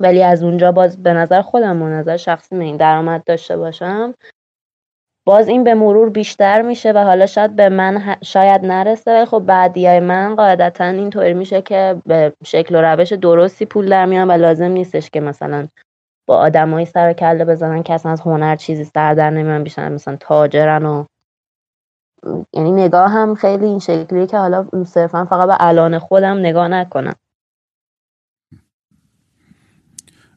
ولی 0.00 0.22
از 0.22 0.42
اونجا 0.42 0.72
باز 0.72 1.02
به 1.02 1.12
نظر 1.12 1.42
خودم 1.42 1.82
و 1.82 1.88
نظر 1.88 2.16
شخصی 2.16 2.56
این 2.56 2.76
درآمد 2.76 3.24
داشته 3.24 3.56
باشم 3.56 4.14
باز 5.28 5.48
این 5.48 5.64
به 5.64 5.74
مرور 5.74 6.10
بیشتر 6.10 6.62
میشه 6.62 6.92
و 6.92 6.98
حالا 6.98 7.26
شاید 7.26 7.56
به 7.56 7.68
من 7.68 8.16
شاید 8.22 8.64
نرسه 8.64 9.12
ولی 9.12 9.24
خب 9.24 9.38
بعدی 9.38 10.00
من 10.00 10.34
قاعدتا 10.34 10.84
اینطوری 10.84 11.34
میشه 11.34 11.62
که 11.62 12.02
به 12.06 12.32
شکل 12.44 12.74
و 12.74 12.78
روش 12.78 13.12
درستی 13.12 13.66
پول 13.66 13.88
در 13.88 14.06
میان 14.06 14.28
و 14.28 14.32
لازم 14.32 14.64
نیستش 14.64 15.10
که 15.10 15.20
مثلا 15.20 15.68
با 16.26 16.36
آدمایی 16.36 16.86
سر 16.86 17.12
کله 17.12 17.44
بزنن 17.44 17.82
که 17.82 17.92
اصلا 17.94 18.12
از 18.12 18.20
هنر 18.20 18.56
چیزی 18.56 18.84
سر 18.84 19.14
در 19.14 19.30
نمیان 19.30 19.64
بیشتر 19.64 19.88
مثلا 19.88 20.16
تاجرن 20.20 20.86
و 20.86 21.04
یعنی 22.52 22.72
نگاه 22.72 23.10
هم 23.10 23.34
خیلی 23.34 23.66
این 23.66 23.78
شکلیه 23.78 24.26
که 24.26 24.38
حالا 24.38 24.66
صرفا 24.86 25.24
فقط 25.24 25.46
به 25.46 25.56
الان 25.60 25.98
خودم 25.98 26.38
نگاه 26.38 26.68
نکنم. 26.68 27.14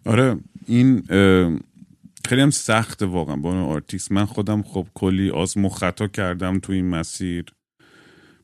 آره 0.05 0.35
این 0.67 1.03
خیلی 2.25 2.41
هم 2.41 2.49
سخته 2.49 3.05
واقعا. 3.05 3.35
با 3.35 3.49
اون 3.49 3.59
آرتیست. 3.59 4.11
من 4.11 4.25
خودم 4.25 4.61
خب 4.61 4.87
کلی 4.93 5.29
آزمو 5.29 5.69
خطا 5.69 6.07
کردم 6.07 6.59
تو 6.59 6.73
این 6.73 6.89
مسیر. 6.89 7.45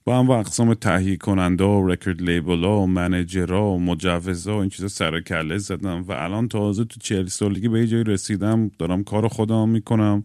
با 0.05 0.19
هم 0.19 0.29
اقسام 0.29 0.73
تهیه 0.73 1.17
کننده 1.17 1.63
و 1.63 1.87
record 1.87 2.21
label 2.21 2.63
ها 2.63 2.79
و 2.79 2.87
manager 2.87 3.55
ا 3.55 3.65
و 3.65 3.79
مجوزا 3.79 4.57
و 4.57 4.59
این 4.59 4.69
چیزا 4.69 4.87
سر 4.87 5.21
کله 5.21 5.57
زدم. 5.57 6.03
و 6.07 6.11
الان 6.11 6.47
تازه 6.47 6.83
تو 6.83 6.99
چهل 6.99 7.25
سالگی 7.25 7.67
به 7.67 7.79
یه 7.79 7.87
جایی 7.87 8.03
رسیدم. 8.03 8.71
دارم 8.79 9.03
کار 9.03 9.27
خودم 9.27 9.69
می‌کنم 9.69 10.23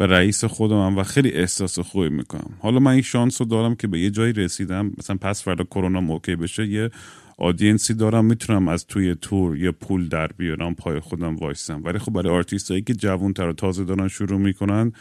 و 0.00 0.06
رئیس 0.06 0.44
خودم 0.44 0.98
و 0.98 1.02
خیلی 1.02 1.30
احساس 1.30 1.78
خوبی 1.78 2.08
می‌کنم. 2.08 2.50
حالا 2.60 2.78
من 2.78 2.92
این 2.92 3.02
شانس 3.02 3.40
رو 3.40 3.46
دارم 3.46 3.74
که 3.74 3.86
به 3.86 4.00
یه 4.00 4.10
جایی 4.10 4.32
رسیدم. 4.32 4.92
مثلا 4.98 5.16
پس 5.16 5.42
فردا 5.42 5.64
کرونا 5.64 6.00
موقع 6.00 6.34
بشه 6.34 6.66
یه 6.66 6.90
audience 7.40 7.88
ی 7.88 7.94
دارم 7.94 8.24
می‌تونم 8.24 8.68
از 8.68 8.86
توی 8.86 9.14
tour 9.14 9.56
یه 9.56 9.70
پول 9.70 10.08
در 10.08 10.26
بیارم 10.26 10.74
پای 10.74 11.00
خودم 11.00 11.36
وایسم. 11.36 11.82
ولی 11.84 11.98
خب 11.98 12.12
برای 12.12 12.32
آرتیست 12.32 12.70
هایی 12.70 12.82
که 12.82 12.94
جوون 12.94 13.32
تر 13.32 13.48
و 13.48 13.52
تازه 13.52 13.84
دارن 13.84 14.08
شروع 14.08 14.38
می‌کنن 14.38 14.92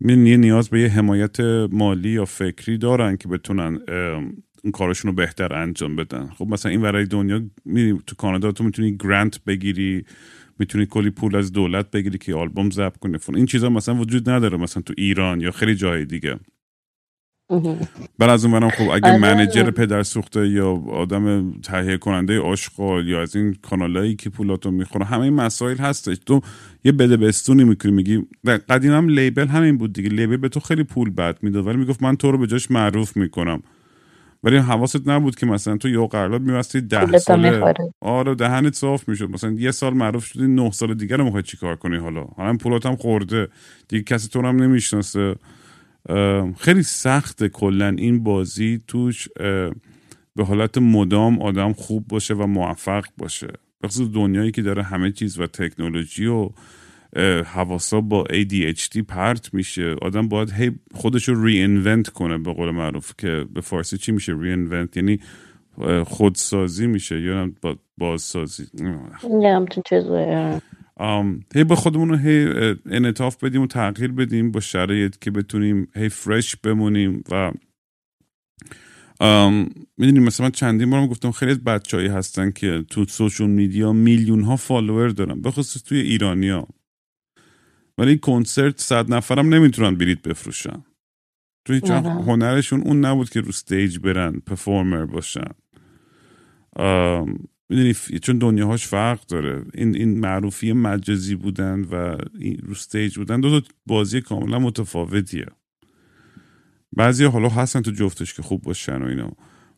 یه 0.00 0.36
نیاز 0.36 0.68
به 0.68 0.80
یه 0.80 0.88
حمایت 0.88 1.40
مالی 1.70 2.10
یا 2.10 2.24
فکری 2.24 2.78
دارن 2.78 3.16
که 3.16 3.28
بتونن 3.28 3.78
کارشون 4.72 5.10
رو 5.10 5.14
بهتر 5.14 5.54
انجام 5.54 5.96
بدن. 5.96 6.26
خب 6.26 6.46
مثلا 6.46 6.72
این 6.72 6.80
برای 6.80 7.04
دنیا 7.04 7.42
میری 7.64 7.98
تو 8.06 8.16
کانادا 8.16 8.52
تو 8.52 8.64
می‌تونی 8.64 8.96
grant 8.96 9.44
بگیری 9.44 10.04
می‌تونی 10.58 10.86
کلی 10.86 11.10
پول 11.10 11.36
از 11.36 11.52
دولت 11.52 11.90
بگیری 11.90 12.18
که 12.18 12.34
آلبوم 12.34 12.70
ضبط 12.70 12.96
کنی. 12.96 13.18
این 13.34 13.46
چیزا 13.46 13.68
مثلا 13.70 13.94
وجود 13.94 14.30
نداره 14.30 14.56
مثلا 14.56 14.82
تو 14.82 14.94
ایران 14.96 15.40
یا 15.40 15.50
خیلی 15.50 15.74
جای 15.74 16.04
دیگه. 16.04 16.38
بعد 18.18 18.30
از 18.30 18.44
اون 18.44 18.70
خب 18.70 18.90
اگه 18.90 19.08
آره. 19.08 19.18
منیجر 19.18 19.70
پدر 19.70 20.02
سوخته 20.02 20.48
یا 20.48 20.70
آدم 20.72 21.52
تهیه 21.60 21.96
کننده 21.96 22.40
آشغال 22.40 23.08
یا 23.08 23.22
از 23.22 23.36
این 23.36 23.56
کانالایی 23.62 24.16
که 24.16 24.30
پولاتو 24.30 24.70
می‌خوره 24.70 25.04
همه 25.04 25.20
این 25.20 25.34
مسائل 25.34 25.76
هستش. 25.76 26.16
تو 26.26 26.40
یه 26.84 26.92
بده 26.92 27.16
بستونی 27.16 27.64
می‌کنی 27.64 27.92
میگی 27.92 28.26
قدیم 28.68 28.92
هم 28.92 29.08
لیبل 29.08 29.46
همین 29.46 29.78
بود 29.78 29.92
دیگه. 29.92 30.08
لیبل 30.08 30.36
به 30.36 30.48
تو 30.48 30.60
خیلی 30.60 30.82
پول 30.82 31.10
بد 31.10 31.38
می‌داد 31.42 31.66
ولی 31.66 31.76
می‌گفت 31.76 32.02
من 32.02 32.16
تو 32.16 32.30
رو 32.30 32.38
به 32.38 32.46
جاش 32.46 32.70
معروف 32.70 33.16
می‌کنم. 33.16 33.62
ولی 34.44 34.56
حواست 34.56 35.08
نبود 35.08 35.36
که 35.36 35.46
مثلا 35.46 35.76
تو 35.76 35.88
یه 35.88 36.06
قرارداد 36.06 36.42
میبستی 36.42 36.80
ده 36.80 37.04
می‌خوره. 37.36 37.94
آره 38.00 38.34
دهنت 38.34 38.74
صاف 38.74 39.08
می‌شد. 39.08 39.30
مثلا 39.30 39.50
یه 39.50 39.70
سال 39.70 39.94
معروف 39.94 40.24
شدی 40.24 40.46
نه 40.46 40.70
سال 40.70 40.94
دیگه 40.94 41.16
رو 41.16 41.24
می‌خوای 41.24 41.42
چیکار 41.42 41.76
کنی 41.76 41.96
حالا؟ 41.96 42.24
حالا 42.36 42.56
پولات 42.56 42.86
هم 42.86 42.96
خورده. 42.96 43.48
دیگه 43.88 44.02
کسی 44.02 44.28
تو 44.28 44.40
رو 44.40 44.48
هم 44.48 44.62
نمی‌شناسه. 44.62 45.34
خیلی 46.58 46.82
سخته 46.82 47.48
کلا 47.48 47.88
این 47.88 48.22
بازی 48.22 48.80
توش 48.86 49.28
به 50.36 50.44
حالت 50.44 50.78
مدام 50.78 51.42
آدم 51.42 51.72
خوب 51.72 52.08
باشه 52.08 52.34
و 52.34 52.46
موفق 52.46 53.04
باشه. 53.18 53.48
بخصوص 53.82 54.08
دنیایی 54.14 54.50
که 54.50 54.62
داره 54.62 54.82
همه 54.82 55.12
چیز 55.12 55.40
و 55.40 55.46
تکنولوژی 55.46 56.26
و 56.26 56.50
حواسا 57.42 58.00
با 58.00 58.24
ADHD 58.24 59.02
پرت 59.08 59.54
میشه. 59.54 59.96
آدم 60.02 60.28
باید 60.28 60.50
هی 60.50 60.72
خودش 60.94 61.28
رو 61.28 61.44
ری 61.44 62.02
کنه 62.14 62.38
به 62.38 62.52
قول 62.52 62.70
معروف 62.70 63.12
که 63.18 63.46
به 63.54 63.60
فارسی 63.60 63.98
چی 63.98 64.12
میشه؟ 64.12 64.34
ری 64.40 64.66
یعنی 64.96 65.18
اه، 65.78 66.04
خودسازی 66.04 66.86
میشه 66.86 67.20
یا 67.20 67.50
با 67.62 67.76
بازسازی. 67.98 68.66
همچین 69.54 69.82
چیزه. 69.88 70.60
هی 71.54 71.64
به 71.64 71.76
خودمون 71.76 72.08
رو 72.08 72.16
هی 72.16 72.46
انعطاف 72.86 73.44
بدیم 73.44 73.62
و 73.62 73.66
تغییر 73.66 74.12
بدیم 74.12 74.50
با 74.50 74.60
شرایط 74.60 75.18
که 75.18 75.30
بتونیم 75.30 75.88
هی 75.94 76.08
fresh 76.08 76.56
بمونیم 76.56 77.24
و 77.30 77.52
می‌دونیم 79.98 80.22
مثلا 80.22 80.46
من 80.46 80.50
چندین 80.50 80.90
بارم 80.90 81.06
گفتم 81.06 81.30
خیلی 81.30 81.50
از 81.50 81.64
بچههایی 81.64 82.08
هستن 82.08 82.50
که 82.50 82.84
تو 82.90 83.04
social 83.04 83.50
media 83.50 83.92
میلیون 83.92 84.42
ها 84.42 84.56
follower 84.56 85.08
دارن 85.08 85.40
به 85.40 85.50
خصوص 85.50 85.82
توی 85.82 86.00
ایرانیا 86.00 86.66
ولی 87.98 88.18
کنسرت 88.18 88.80
صد 88.80 89.12
نفرم 89.12 89.54
نمی‌تونن 89.54 89.94
بلیت 89.94 90.22
بفروشن. 90.22 90.84
تو 91.64 91.72
هیچ 91.72 91.90
وقت 91.90 92.06
آره. 92.06 92.24
هنرشون 92.24 92.80
اون 92.80 93.04
نبود 93.04 93.30
که 93.30 93.40
رو 93.40 93.57
stage 93.57 93.98
برن 93.98 94.32
performer 94.32 95.06
باشن. 95.06 95.50
می‌دونی 97.70 97.94
چون 98.22 98.38
دنیاهاش 98.38 98.86
فرق 98.86 99.26
داره. 99.26 99.64
این 99.74 99.96
این 99.96 100.20
معروفی 100.20 100.72
مجازی 100.72 101.34
بودن 101.34 101.80
و 101.80 102.16
این 102.38 102.58
رو 102.62 102.70
استیج 102.70 103.18
بودن 103.18 103.40
دو 103.40 103.60
تا 103.60 103.66
بازی 103.86 104.20
کاملا 104.20 104.58
متفاوتیه. 104.58 105.46
بعضی 106.92 107.24
حالا 107.24 107.48
هستن 107.48 107.82
تو 107.82 107.90
جفتش 107.90 108.34
که 108.34 108.42
خوب 108.42 108.62
باشن 108.62 109.02
و 109.02 109.06
اینا. 109.06 109.32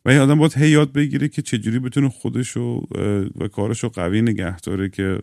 و 0.05 0.11
این 0.11 0.19
آدم 0.19 0.39
باید 0.39 0.59
هی 0.59 0.71
یاد 0.71 0.93
بگیره 0.93 1.29
که 1.29 1.43
چجوری 1.43 1.79
بتونه 1.79 2.09
خودشو 2.09 2.83
اه، 2.95 3.05
و 3.37 3.49
کارشو 3.49 3.89
قوی 3.89 4.23
نگه 4.23 4.61
داره 4.61 4.89
که 4.89 5.19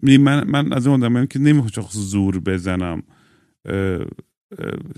من, 0.00 0.44
من 0.50 0.72
از 0.72 0.86
اون 0.86 1.02
آدمیم 1.02 1.26
که 1.26 1.38
نمی‌خوام 1.38 1.86
زور 1.90 2.40
بزنم. 2.40 3.02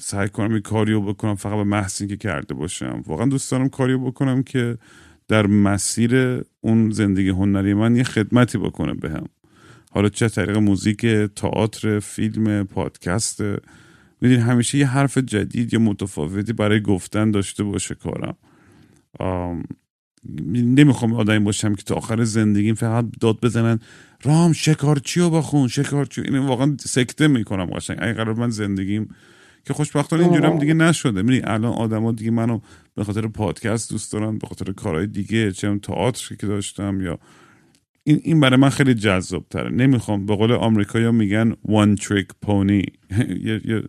سعی 0.01 0.29
کنم 0.29 0.53
این 0.53 0.61
کاریو 0.61 1.01
بکنم 1.01 1.35
فقط 1.35 1.57
به 1.57 1.65
محض 1.65 2.03
که 2.03 2.17
کرده 2.17 2.55
باشم. 2.55 3.03
واقعا 3.07 3.27
دوست 3.27 3.51
دارم 3.51 3.69
کاریو 3.69 3.99
بکنم 3.99 4.43
که 4.43 4.79
در 5.29 5.47
مسیر 5.47 6.43
اون 6.61 6.91
زندگی 6.91 7.29
هنری 7.29 7.74
من 7.74 7.97
یه 7.97 8.03
خدمتی 8.03 8.59
بکنه 8.59 8.95
بهم 8.95 9.27
حالا 9.91 10.09
چه 10.09 10.29
طریق 10.29 10.57
موزیک 10.57 11.07
تئاتر 11.37 11.99
فیلم 11.99 12.64
پادکست. 12.64 13.41
می‌دونی 14.20 14.41
همیشه 14.41 14.79
یه 14.79 14.87
حرف 14.87 15.18
جدید 15.18 15.72
یا 15.72 15.79
متفاوتی 15.79 16.53
برای 16.53 16.81
گفتن 16.81 17.31
داشته 17.31 17.64
باشه 17.64 17.95
کارم. 17.95 18.37
آم، 19.20 19.62
نمی‌خوام 20.53 21.14
آدمی 21.14 21.39
باشم 21.39 21.74
که 21.74 21.83
تا 21.83 21.95
آخر 21.95 22.24
زندگیم 22.24 22.74
فقط 22.74 23.05
داد 23.20 23.41
بزنن 23.41 23.79
رام 24.22 24.53
شکارچی 24.53 25.20
رو 25.20 25.31
بخون 25.31 25.68
شکارچی 25.68 26.20
این 26.20 26.39
واقعا 26.39 26.77
سکته 26.81 27.29
می‌کنم 27.29 27.66
قشنگ. 27.66 27.99
اگه 28.01 28.12
قرار 28.12 28.35
من 28.35 28.51
زندگیم 28.51 29.09
که 29.67 29.75
خوشبختانه 29.75 30.23
اینجوری 30.23 30.47
هم 30.47 30.59
دیگه 30.59 30.75
نشده. 30.75 31.23
می‌دونی 31.23 31.41
الان 31.45 31.73
آدما 31.73 32.12
دیگه 32.12 32.31
منو 32.31 32.61
به 32.95 33.05
خاطر 33.05 33.27
پادکست 33.27 33.91
دوست 33.91 34.12
دارن 34.12 34.39
به 34.39 34.47
خاطر 34.47 34.73
کارهای 34.73 35.07
دیگه 35.07 35.53
چه 35.53 35.79
تئاتر 35.79 36.35
که 36.35 36.47
داشتم 36.47 37.01
یا 37.01 37.19
این 38.05 38.21
این 38.25 38.41
برای 38.41 38.57
من 38.57 38.69
خیلی 38.69 38.95
جذاب 38.95 39.45
تره 39.51 39.71
نمی‌خوام 39.71 40.27
به 40.27 40.37
قول 40.37 40.53
آمریکایی‌ها 40.53 41.12
میگن 41.12 41.53
one 41.53 42.01
trick 42.01 42.47
pony. 42.47 42.85
یه, 43.47 43.61
یه, 43.64 43.83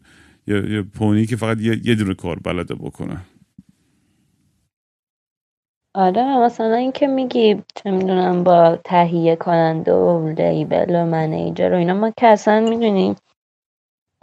یه, 0.48 0.72
یه 0.72 0.82
پونی 0.82 1.26
که 1.26 1.36
فقط 1.36 1.62
یه, 1.62 1.82
یه 1.84 1.96
دونه 1.96 2.14
کار 2.14 2.40
بلده 2.40 2.76
بکنه. 2.76 3.18
آره 5.96 6.38
مثلا 6.38 6.76
اینکه 6.76 7.08
میگی 7.08 7.64
چه 7.76 7.92
می‌دونم 7.92 8.44
با 8.44 8.80
تهیه 8.84 9.36
کننده 9.36 9.94
و 9.94 10.28
لیبل 10.38 10.96
و 10.96 11.06
منیجر 11.06 11.74
و 11.74 11.76
اینا 11.76 11.94
ما 11.94 12.12
که 12.18 12.28
اصلا 12.28 12.70
می‌دونیم 12.70 13.16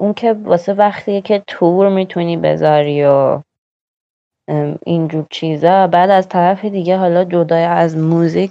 اون 0.05 0.15
که 0.15 0.33
واسه 0.33 0.75
وقتیه 0.75 1.21
که 1.21 1.43
تور 1.47 1.89
می‌تونی 1.89 2.37
بذاری 2.37 3.05
و 3.05 3.41
اینجور 4.87 5.27
چیزا. 5.31 5.87
بعد 5.87 6.11
از 6.11 6.29
طرف 6.29 6.65
دیگه 6.65 6.97
حالا 6.97 7.25
جدای 7.25 7.65
از 7.65 7.97
موزیک 7.97 8.51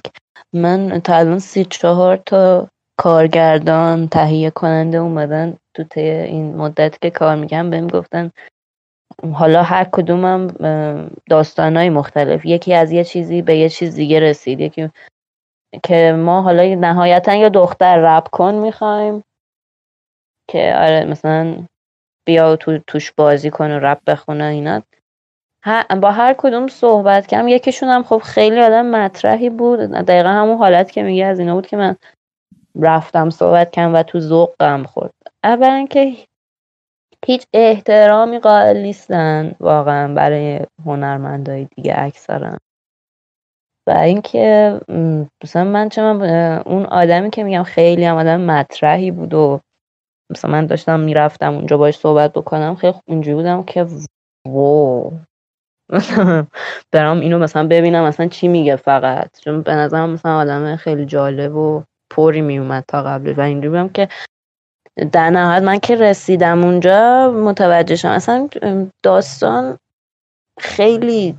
من 0.53 0.99
تا 0.99 1.15
الان 1.15 1.39
سی 1.39 1.65
چهار 1.65 2.17
تا 2.17 2.67
کارگردان 2.97 4.07
تهیه 4.07 4.49
کننده 4.49 4.97
اومدن 4.97 5.57
تو 5.73 5.83
طی 5.83 6.01
این 6.01 6.55
مدت 6.55 7.01
که 7.01 7.09
کار 7.09 7.35
می‌کنم 7.35 7.69
بهم 7.69 7.87
گفتن 7.87 8.31
حالا 9.33 9.63
هر 9.63 9.83
کدومم 9.83 10.47
داستانهای 11.29 11.89
مختلف. 11.89 12.45
یکی 12.45 12.73
از 12.73 12.91
یه 12.91 13.03
چیزی 13.03 13.41
به 13.41 13.55
یه 13.57 13.69
چیز 13.69 13.95
دیگه 13.95 14.19
رسید. 14.19 14.59
یکی 14.59 14.89
که 15.83 16.13
ما 16.17 16.41
حالا 16.41 16.75
نهایتا 16.75 17.35
یا 17.35 17.49
دختر 17.49 17.97
رپ 17.97 18.29
کن 18.29 18.53
می‌خوایم. 18.53 19.23
که 20.47 20.73
آره 20.77 21.05
مثلا 21.05 21.67
بیا 22.25 22.55
تو 22.55 22.79
توش 22.87 23.11
بازی 23.11 23.49
کن 23.49 23.71
و 23.71 23.79
رپ 23.79 23.99
بخونه 24.07 24.43
اینا. 24.43 24.81
با 26.01 26.11
هر 26.11 26.35
کدوم 26.37 26.67
صحبت 26.67 27.27
کردم 27.27 27.47
یکیشون 27.47 27.89
هم 27.89 28.03
خب 28.03 28.17
خیلی 28.17 28.59
آدم 28.59 28.85
مطرحی 28.85 29.49
بود. 29.49 29.79
دقیقا 29.79 30.29
همون 30.29 30.57
حالت 30.57 30.91
که 30.91 31.03
میگه 31.03 31.25
از 31.25 31.39
اینا 31.39 31.55
بود 31.55 31.67
که 31.67 31.77
من 31.77 31.95
رفتم 32.81 33.29
صحبت 33.29 33.71
کردم 33.71 33.95
و 33.95 34.03
تو 34.03 34.19
ذوقم 34.19 34.83
خورد 34.83 35.13
اولا 35.43 35.87
که 35.89 36.15
هیچ 37.25 37.47
احترامی 37.53 38.39
قائل 38.39 38.77
نیستن 38.77 39.55
واقعا 39.59 40.13
برای 40.13 40.59
هنرمندای 40.85 41.67
دیگه 41.75 41.93
اکثرا. 41.97 42.57
و 43.87 43.91
اینکه 43.91 44.79
مثلا 45.43 45.63
من 45.63 45.89
چه 45.89 46.01
من 46.01 46.21
اون 46.65 46.85
آدمی 46.85 47.29
که 47.29 47.43
میگم 47.43 47.63
خیلی 47.63 48.05
هم 48.05 48.15
آدم 48.15 48.41
مطرحی 48.41 49.11
بود 49.11 49.33
و 49.33 49.59
مثلا 50.31 50.51
من 50.51 50.65
داشتم 50.65 50.99
می‌رفتم 50.99 51.53
اونجا 51.53 51.77
باش 51.77 51.97
صحبت 51.97 52.33
بکنم 52.33 52.75
خیلی 52.75 52.93
اونجوری 53.07 53.35
بودم 53.35 53.63
که 53.63 53.87
وو 54.47 55.11
برام 56.93 57.19
اینو 57.19 57.39
مثلا 57.39 57.67
ببینم 57.67 58.03
مثلا 58.03 58.27
چی 58.27 58.47
میگه 58.47 58.75
فقط. 58.75 59.39
چون 59.41 59.61
به 59.61 59.75
نظرم 59.75 60.09
مثلا 60.09 60.37
آدم 60.37 60.75
خیلی 60.75 61.05
جالب 61.05 61.55
و 61.55 61.83
پری 62.11 62.41
میومد 62.41 62.83
تا 62.87 63.03
قبل 63.03 63.33
و 63.37 63.41
اینجوری 63.41 63.69
بودم 63.69 63.89
که 63.89 64.09
در 65.11 65.29
نهایت 65.29 65.63
من 65.63 65.79
که 65.79 65.95
رسیدم 65.95 66.63
اونجا 66.63 67.31
متوجه 67.31 67.95
شدم. 67.95 68.11
اصلا 68.11 68.49
داستان 69.03 69.77
خیلی 70.59 71.37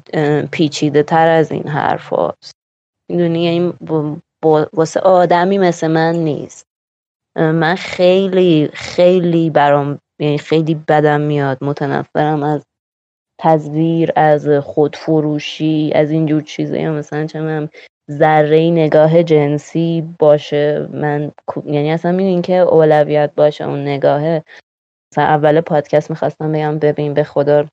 پیچیده 0.53 1.03
تر 1.03 1.29
از 1.29 1.53
این 1.53 1.69
حرف 1.69 2.09
هاست. 2.09 2.53
می‌دونی؟ 3.11 3.45
یعنی 3.45 3.73
با- 3.81 4.17
با- 4.45 4.69
واسه 4.73 5.01
آدمی 5.01 5.59
مثل 5.59 5.89
من 5.89 6.15
نیست. 6.17 6.65
من 7.37 7.75
خیلی 7.75 8.71
خیلی 8.73 9.51
برام 9.51 9.99
یعنی 10.21 10.39
خیلی 10.39 10.75
بدم 10.89 11.21
میاد. 11.21 11.65
متنفرم 11.65 12.43
از 12.43 12.65
تزویر 13.41 14.13
از 14.17 14.49
خودفروشی 14.49 15.93
از 15.95 16.11
اینجور 16.11 16.43
چیزا. 16.43 16.77
یا 16.77 16.93
مثلا 16.93 17.27
چه 17.27 17.41
من 17.41 17.69
ذره 18.11 18.71
نگاه 18.71 19.23
جنسی 19.23 20.15
باشه. 20.19 20.89
من 20.93 21.33
یعنی 21.67 21.93
اصلا 21.93 22.13
می‌دونین 22.13 22.43
که 22.43 22.55
اولویت 22.55 23.31
باشه 23.37 23.65
اون 23.65 23.83
نگاهه. 23.83 24.43
مثلا 25.13 25.25
اول 25.25 25.61
پادکست 25.61 26.11
می‌خواستم 26.11 26.53
بگم 26.53 26.79
ببین 26.79 27.15
به 27.15 27.25
خدا 27.25 27.67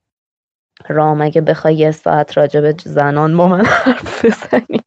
رام 0.90 1.20
اگه 1.20 1.40
بخوای 1.40 1.74
یه 1.74 1.90
ساعت 1.90 2.38
راجع 2.38 2.60
به 2.60 2.74
زنان 2.84 3.36
با 3.36 3.48
من 3.48 3.64
حرف 3.64 4.24
بزنی. 4.24 4.80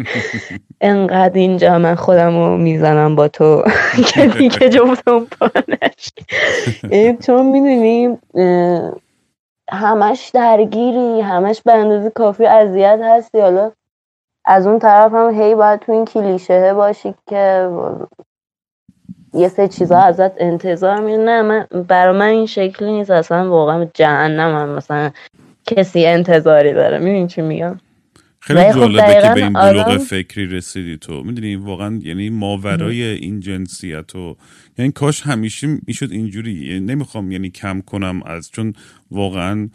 انقدر 0.80 1.38
اینجا 1.38 1.78
من 1.78 1.94
خودم 1.94 2.36
رو 2.38 2.56
می‌زنم 2.56 3.16
با 3.16 3.28
تو. 3.28 3.62
که 4.14 4.26
دیگه 4.26 4.68
جفتم 4.68 5.24
پانش 5.24 6.12
چون 7.26 7.46
می‌دونی 7.46 8.18
همش 9.70 10.30
درگیری 10.34 11.20
همش 11.20 11.62
به 11.62 11.72
اندازه 11.72 12.10
کافی 12.10 12.46
اذیت 12.46 13.00
هستی. 13.02 13.40
حالا 13.40 13.72
از 14.46 14.66
اون 14.66 14.78
طرف 14.78 15.12
هم 15.12 15.30
هی 15.30 15.54
باید 15.54 15.80
تو 15.80 15.92
این 15.92 16.04
کلیشه 16.04 16.74
باشی 16.74 17.14
که 17.28 17.70
یه 19.34 19.48
سه 19.48 19.68
چیزا 19.68 19.98
ازت 19.98 20.32
انتظار 20.40 21.00
می 21.00 21.16
نه 21.16 21.42
من 21.42 21.66
برای 21.88 22.18
من 22.18 22.26
این 22.26 22.46
شکلی 22.46 22.92
نیست. 22.92 23.10
اصلا 23.10 23.50
واقعا 23.50 23.86
جهنم 23.94 24.54
هم 24.54 24.68
مثلا 24.68 25.10
کسی 25.66 26.06
انتظاری 26.06 26.72
داره. 26.72 26.98
می‌دونی 26.98 27.26
چی 27.26 27.42
میگم؟ 27.42 27.80
خیلی 28.40 28.72
خب 28.72 28.78
جالبه 28.78 29.22
که 29.22 29.30
به 29.34 29.42
این 29.42 29.52
بلوغ 29.52 29.88
آدم- 29.88 29.98
فکری 29.98 30.46
رسیدی 30.46 30.96
تو. 30.96 31.22
می‌دونی 31.22 31.56
واقعا 31.56 31.98
یعنی 32.02 32.30
ماورای 32.30 33.02
این 33.02 33.40
جنسیت 33.40 34.16
و 34.16 34.36
یعنی 34.78 34.92
کاش 34.92 35.22
همیشه 35.22 35.68
می‌شد 35.86 36.08
اینجوری. 36.12 36.52
یعنی 36.52 36.80
نمی‌خوام 36.80 37.32
یعنی 37.32 37.50
کم 37.50 37.80
کنم 37.80 38.22
از 38.26 38.50
چون 38.50 38.72
واقعا 39.10 39.68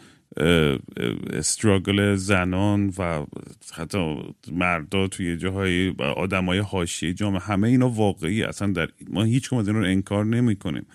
استراگل 1.34 2.16
زنان 2.16 2.94
و 2.98 3.26
حتی 3.74 4.16
مردا 4.52 5.08
توی 5.08 5.38
جاهای 5.38 5.94
آدمای 6.00 6.60
حاشیه 6.60 7.14
جامعه 7.14 7.40
همه 7.42 7.68
اینا 7.68 7.90
واقعی 7.90 8.44
اصلا 8.44 8.72
در 8.72 8.90
ما 9.10 9.24
هیچ 9.24 9.54
از 9.54 9.68
این 9.68 9.78
رو 9.78 9.84
انکار 9.84 10.26
نمی 10.26 10.56
کنیم 10.56 10.86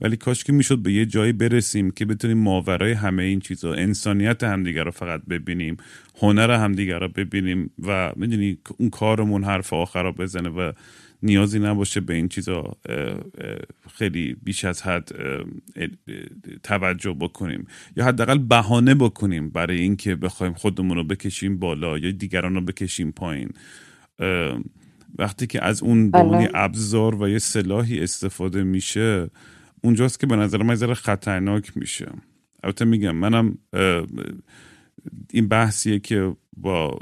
ولی 0.00 0.16
کاش 0.16 0.44
که 0.44 0.52
می‌شد 0.52 0.78
به 0.78 0.92
یه 0.92 1.06
جایی 1.06 1.32
برسیم 1.32 1.90
که 1.90 2.04
بتونیم 2.04 2.38
ماورای 2.38 2.92
همه 2.92 3.22
این 3.22 3.40
چیزا 3.40 3.72
انسانیت 3.72 4.44
همدیگه 4.44 4.82
رو 4.82 4.90
فقط 4.90 5.22
ببینیم 5.30 5.76
هنر 6.18 6.50
همدیگه 6.50 6.98
رو 6.98 7.08
ببینیم 7.08 7.70
و 7.86 8.12
می‌دونی 8.16 8.58
اون 8.78 8.90
کارمون 8.90 9.44
حرف 9.44 9.72
آخر 9.72 10.02
رو 10.02 10.12
بزنه 10.12 10.48
و 10.48 10.72
نیازی 11.22 11.58
نباشه 11.58 12.00
به 12.00 12.14
این 12.14 12.28
چیزا 12.28 12.76
خیلی 13.94 14.36
بیش 14.42 14.64
از 14.64 14.82
حد 14.82 15.10
توجه 16.62 17.12
بکنیم 17.12 17.66
یا 17.96 18.04
حداقل 18.04 18.38
بهانه 18.38 18.94
بکنیم 18.94 19.50
برای 19.50 19.80
اینکه 19.80 20.16
بخوایم 20.16 20.52
خودمون 20.52 20.96
رو 20.96 21.04
بکشیم 21.04 21.58
بالا 21.58 21.98
یا 21.98 22.10
دیگران 22.10 22.54
رو 22.54 22.60
بکشیم 22.60 23.12
پایین 23.12 23.50
وقتی 25.18 25.46
که 25.46 25.64
از 25.64 25.82
اون 25.82 26.10
به. 26.10 26.18
یه 26.18 26.50
ابزار 26.54 27.22
و 27.22 27.28
یه 27.28 27.38
سلاحی 27.38 28.00
استفاده 28.00 28.62
میشه 28.62 29.30
اونجاست 29.82 30.20
که 30.20 30.26
به 30.26 30.36
نظر 30.36 30.62
من 30.62 30.74
ذره 30.74 30.94
خطرناک 30.94 31.76
میشه 31.76 32.06
البته 32.62 32.84
میگم 32.84 33.16
منم 33.16 33.58
این 35.32 35.48
بحثیه 35.48 35.98
که 35.98 36.36
با 36.56 36.98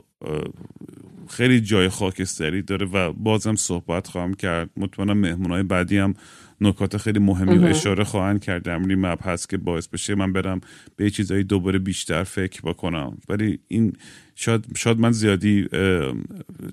خیلی 1.31 1.61
جای 1.61 1.89
خاکستری 1.89 2.63
داره 2.63 2.87
و 2.87 3.13
بازم 3.13 3.55
صحبت 3.55 4.07
خواهم 4.07 4.35
کرد. 4.35 4.71
مطمئنم 4.77 5.19
مهمونای 5.19 5.63
بعدی 5.63 5.99
هم 5.99 6.15
نکات 6.61 6.97
خیلی 6.97 7.19
مهمی 7.19 7.59
و 7.59 7.65
اشاره 7.65 8.05
خواهند 8.05 8.45
کرد. 8.45 8.63
در 8.63 8.79
مورد 8.79 8.99
مبحث 8.99 9.47
که 9.47 9.57
باعث 9.57 9.89
بشه 9.89 10.15
من 10.15 10.33
برم 10.33 10.61
به 10.97 11.11
چیزایی 11.11 11.45
دوباره 11.45 11.79
بیشتر 11.79 12.25
فکر 12.25 12.61
بکنم. 12.63 13.19
ولی 13.29 13.59
این 13.69 13.93
شاید, 14.35 14.67
شاید 14.77 14.99
من 14.99 15.13
زیادی 15.13 15.69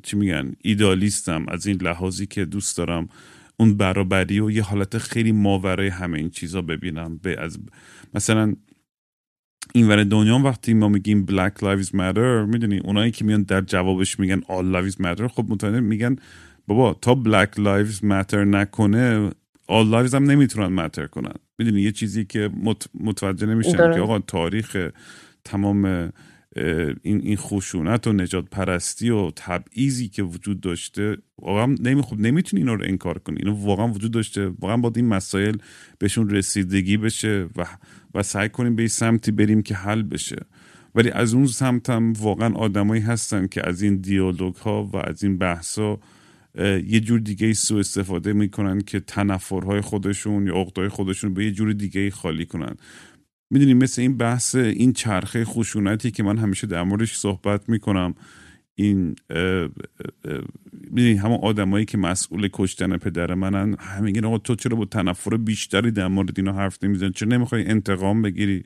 چی 0.04 0.18
میگن 0.18 0.54
ایدالیستم 0.62 1.46
از 1.48 1.68
این 1.68 1.78
لحاظی 1.82 2.26
که 2.26 2.46
دوست 2.46 2.78
دارم 2.78 3.10
اون 3.58 3.78
برابری 3.78 4.40
و 4.40 4.52
یه 4.52 4.64
حالت 4.64 4.98
خیلی 4.98 5.32
ماورای 5.32 5.88
همه 5.88 6.18
این 6.18 6.30
چیزا 6.30 6.62
ببینم. 6.62 7.18
به 7.18 7.42
از 7.42 7.60
مثلا 8.14 8.56
این 9.74 9.88
ور 9.88 10.04
دنیا 10.04 10.38
وقتی 10.40 10.74
ما 10.74 10.88
میگیم 10.88 11.26
Black 11.26 11.62
Lives 11.62 11.88
Matter 11.88 12.48
می‌دونی 12.48 12.80
اونایی 12.80 13.12
که 13.12 13.26
میان 13.26 13.44
در 13.44 13.62
جوابش 13.62 14.20
میگن 14.20 14.40
All 14.42 14.76
Lives 14.76 14.96
Matter 14.96 15.28
خب 15.28 15.46
متوجه 15.50 15.80
میگن 15.80 16.16
بابا 16.68 16.94
تا 16.94 17.24
Black 17.26 17.56
Lives 17.58 17.98
Matter 17.98 18.34
نکنه 18.34 19.30
All 19.70 19.92
Lives 19.92 20.14
هم 20.14 20.32
نمی‌تونن 20.32 20.88
matter 20.88 21.08
کنن. 21.10 21.34
می‌دونی 21.60 21.82
یه 21.82 21.92
چیزی 21.92 22.26
که 22.26 22.50
مت- 22.64 22.90
متوجه 23.00 23.48
نمیشن 23.48 23.72
درست. 23.72 23.98
که 23.98 24.02
آقا 24.04 24.20
تاریخ 24.20 24.90
تمام 25.44 26.12
این 27.02 27.22
این 27.22 27.38
خشونت 27.38 28.08
و 28.08 28.14
نجات 28.14 28.46
پرستی 28.52 29.10
و 29.10 29.32
تبعیضی 29.36 30.08
که 30.08 30.24
وجود 30.24 30.62
داشته 30.62 31.18
واقعا 31.42 31.76
نمی 31.80 32.02
خب 32.02 32.20
نمی‌تونی 32.20 32.62
اینا 32.62 32.74
رو 32.74 32.84
انکار 32.88 33.18
کنی. 33.18 33.38
اینو 33.38 33.54
واقعا 33.54 33.88
وجود 33.88 34.12
داشته. 34.12 34.48
واقعا 34.48 34.78
باید 34.78 34.98
این 34.98 35.08
مسائل 35.08 35.56
بهشون 36.00 36.30
رسیدگی 36.30 36.98
بشه 36.98 37.48
و 37.56 37.66
و 38.16 38.24
سعی 38.24 38.50
کنیم 38.50 38.76
به 38.76 38.82
این 38.82 38.90
سمتی 38.90 39.32
بریم 39.32 39.62
که 39.62 39.76
حل 39.76 40.02
بشه. 40.02 40.46
ولی 40.96 41.10
از 41.10 41.34
اون 41.34 41.48
سمت 41.48 41.90
هم 41.90 42.14
واقعا 42.14 42.54
آدمایی 42.54 43.02
هستن 43.02 43.48
که 43.48 43.68
از 43.68 43.82
این 43.82 43.96
دیالوگ 43.96 44.56
ها 44.56 44.84
و 44.94 44.98
از 44.98 45.24
این 45.24 45.38
بحث 45.38 45.80
ها 45.80 46.00
یه 46.86 47.00
جور 47.00 47.20
دیگه 47.20 47.54
سو 47.54 47.76
استفاده 47.76 48.34
می‌کنن 48.34 48.82
که 48.82 49.00
تنفرهای 49.00 49.82
خودشون 49.82 50.48
یا 50.48 50.54
عقدای 50.54 50.90
خودشون 50.90 51.34
به 51.34 51.46
یه 51.46 51.52
جور 51.52 51.74
دیگه 51.74 52.10
خالی 52.10 52.46
کنن. 52.46 52.76
می‌دونی 53.50 53.74
مثل 53.74 54.02
این 54.02 54.18
بحث 54.18 54.56
این 54.56 54.94
چرخه 54.94 55.46
خشونتی 55.46 56.12
که 56.12 56.24
من 56.24 56.38
همیشه 56.38 56.68
در 56.68 56.84
موردش 56.84 57.16
صحبت 57.16 57.70
می‌کنم 57.70 58.16
این 58.82 59.16
می‌دونی 60.92 61.14
همون 61.14 61.40
آدمایی 61.42 61.86
که 61.86 61.98
مسئول 61.98 62.50
کشتن 62.54 62.98
پدر 62.98 63.34
منن 63.34 63.76
همه 63.80 64.02
میگن 64.06 64.26
آقا 64.26 64.38
تو 64.38 64.56
چرا 64.56 64.76
با 64.78 64.86
تنفر 64.86 65.38
بیشتری 65.38 65.92
در 65.92 66.08
مورد 66.08 66.32
اینا 66.38 66.54
حرف 66.54 66.84
نمی‌زنی؟ 66.84 67.12
چرا 67.12 67.30
نمی‌خوای 67.30 67.66
انتقام 67.68 68.22
بگیری؟ 68.22 68.64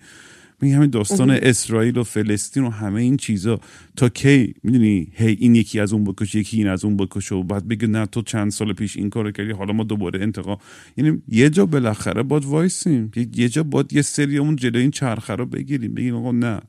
میگه 0.62 0.76
همین 0.76 0.90
داستان 0.90 1.30
اسرائیل 1.32 1.98
و 1.98 2.04
فلسطین 2.04 2.64
و 2.64 2.70
همه 2.70 3.02
این 3.02 3.18
چیزا. 3.18 3.60
تا 3.96 4.10
کی؟ 4.10 4.54
می‌دونی 4.64 5.08
هی 5.14 5.38
این 5.40 5.56
یکی 5.56 5.80
از 5.80 5.94
اون 5.94 6.04
بکشه 6.04 6.40
یکی 6.40 6.58
این 6.58 6.68
از 6.68 6.86
اون 6.86 6.98
بکشه 6.98 7.36
و 7.36 7.44
بعد 7.44 7.68
بگه 7.68 7.88
نه 7.88 8.06
تو 8.06 8.22
چند 8.22 8.52
سال 8.52 8.74
پیش 8.74 8.98
این 8.98 9.10
کارو 9.10 9.32
کردی 9.32 9.52
حالا 9.52 9.74
ما 9.74 9.84
دوباره 9.84 10.22
انتقام 10.22 10.58
یعنی 10.98 11.22
یه 11.28 11.50
جا 11.50 11.66
بالاخره 11.66 12.24
باید 12.24 12.46
وایسیم. 12.46 13.12
یه- 13.36 13.50
جا 13.50 13.64
باید 13.64 13.94
یه 13.94 14.02
سریمون 14.02 14.56
جلوی 14.56 14.82
این 14.82 14.92
چرخه 14.92 15.36
رو 15.36 15.46
بگیریم. 15.46 15.94
بگیم 15.94 16.16
آقا 16.16 16.32
نه. 16.32 16.62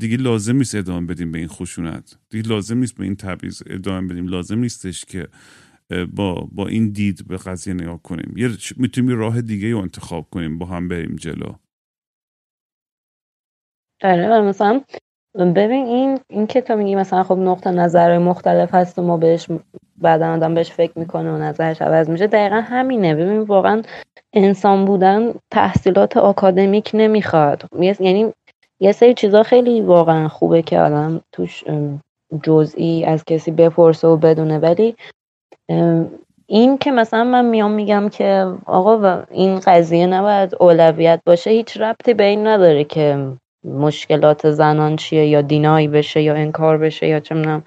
دیگه 0.00 0.16
لازم 0.16 0.56
نیست 0.56 0.74
ادامه 0.74 1.06
بدیم 1.06 1.32
به 1.32 1.38
این 1.38 1.48
خشونت. 1.48 2.18
دیگه 2.30 2.48
لازم 2.48 2.78
نیست 2.78 2.96
به 2.96 3.04
این 3.04 3.16
تبعیض 3.16 3.62
ادامه 3.66 4.08
بدیم. 4.08 4.28
لازم 4.28 4.58
نیستش 4.58 5.04
که 5.04 5.28
با 6.16 6.48
با 6.52 6.66
این 6.66 6.90
دید 6.90 7.28
به 7.28 7.36
قضیه 7.36 7.74
نگاه 7.74 8.02
کنیم. 8.02 8.34
یه 8.36 8.48
می‌تونیم 8.76 9.18
راه 9.18 9.40
دیگه 9.40 9.70
رو 9.70 9.78
انتخاب 9.78 10.26
کنیم 10.30 10.58
با 10.58 10.66
هم 10.66 10.88
بریم 10.88 11.16
جلو. 11.16 11.52
آره 14.02 14.40
مثلا 14.40 14.80
ببین 15.38 15.86
این 15.86 16.18
این 16.30 16.46
که 16.46 16.60
تو 16.60 16.76
میگی 16.76 16.94
مثلا 16.94 17.22
خب 17.22 17.38
نقطه 17.38 17.70
نظر 17.70 18.18
مختلف 18.18 18.74
هست 18.74 18.98
و 18.98 19.02
ما 19.02 19.16
بهش 19.16 19.46
بعدا 19.96 20.32
آدم 20.34 20.54
بهش 20.54 20.70
فکر 20.70 20.98
می‌کنه 20.98 21.32
و 21.32 21.38
نظرش 21.38 21.82
عوض 21.82 22.10
میشه 22.10 22.26
دقیقا 22.26 22.60
همینه. 22.60 23.14
ببین 23.14 23.38
واقعا 23.38 23.82
انسان 24.32 24.84
بودن 24.84 25.32
تحصیلات 25.50 26.16
آکادمیک 26.16 26.90
نمی‌خواد. 26.94 27.68
یعنی 28.00 28.32
یه 28.80 28.92
سری 28.92 29.14
چیزا 29.14 29.42
خیلی 29.42 29.80
واقعا 29.80 30.28
خوبه 30.28 30.62
که 30.62 30.78
آدم 30.80 31.20
توش 31.32 31.64
جزئی 32.42 33.04
از 33.04 33.24
کسی 33.24 33.50
بپرسه 33.50 34.08
و 34.08 34.16
بدونه. 34.16 34.58
ولی 34.58 34.96
این 36.46 36.78
که 36.78 36.90
مثلا 36.90 37.24
من 37.24 37.44
میام 37.44 37.70
میگم 37.70 38.08
که 38.08 38.54
آقا 38.66 39.22
این 39.30 39.60
قضیه 39.60 40.06
نباید 40.06 40.54
اولویت 40.60 41.20
باشه 41.26 41.50
هیچ 41.50 41.76
ربطی 41.80 42.14
به 42.14 42.24
این 42.24 42.46
نداره 42.46 42.84
که 42.84 43.32
مشکلات 43.64 44.50
زنان 44.50 44.96
چیه 44.96 45.26
یا 45.26 45.40
دینایی 45.40 45.88
بشه 45.88 46.22
یا 46.22 46.34
انکار 46.34 46.78
بشه 46.78 47.06
یا 47.06 47.20
چه 47.20 47.34
می‌دونم. 47.34 47.64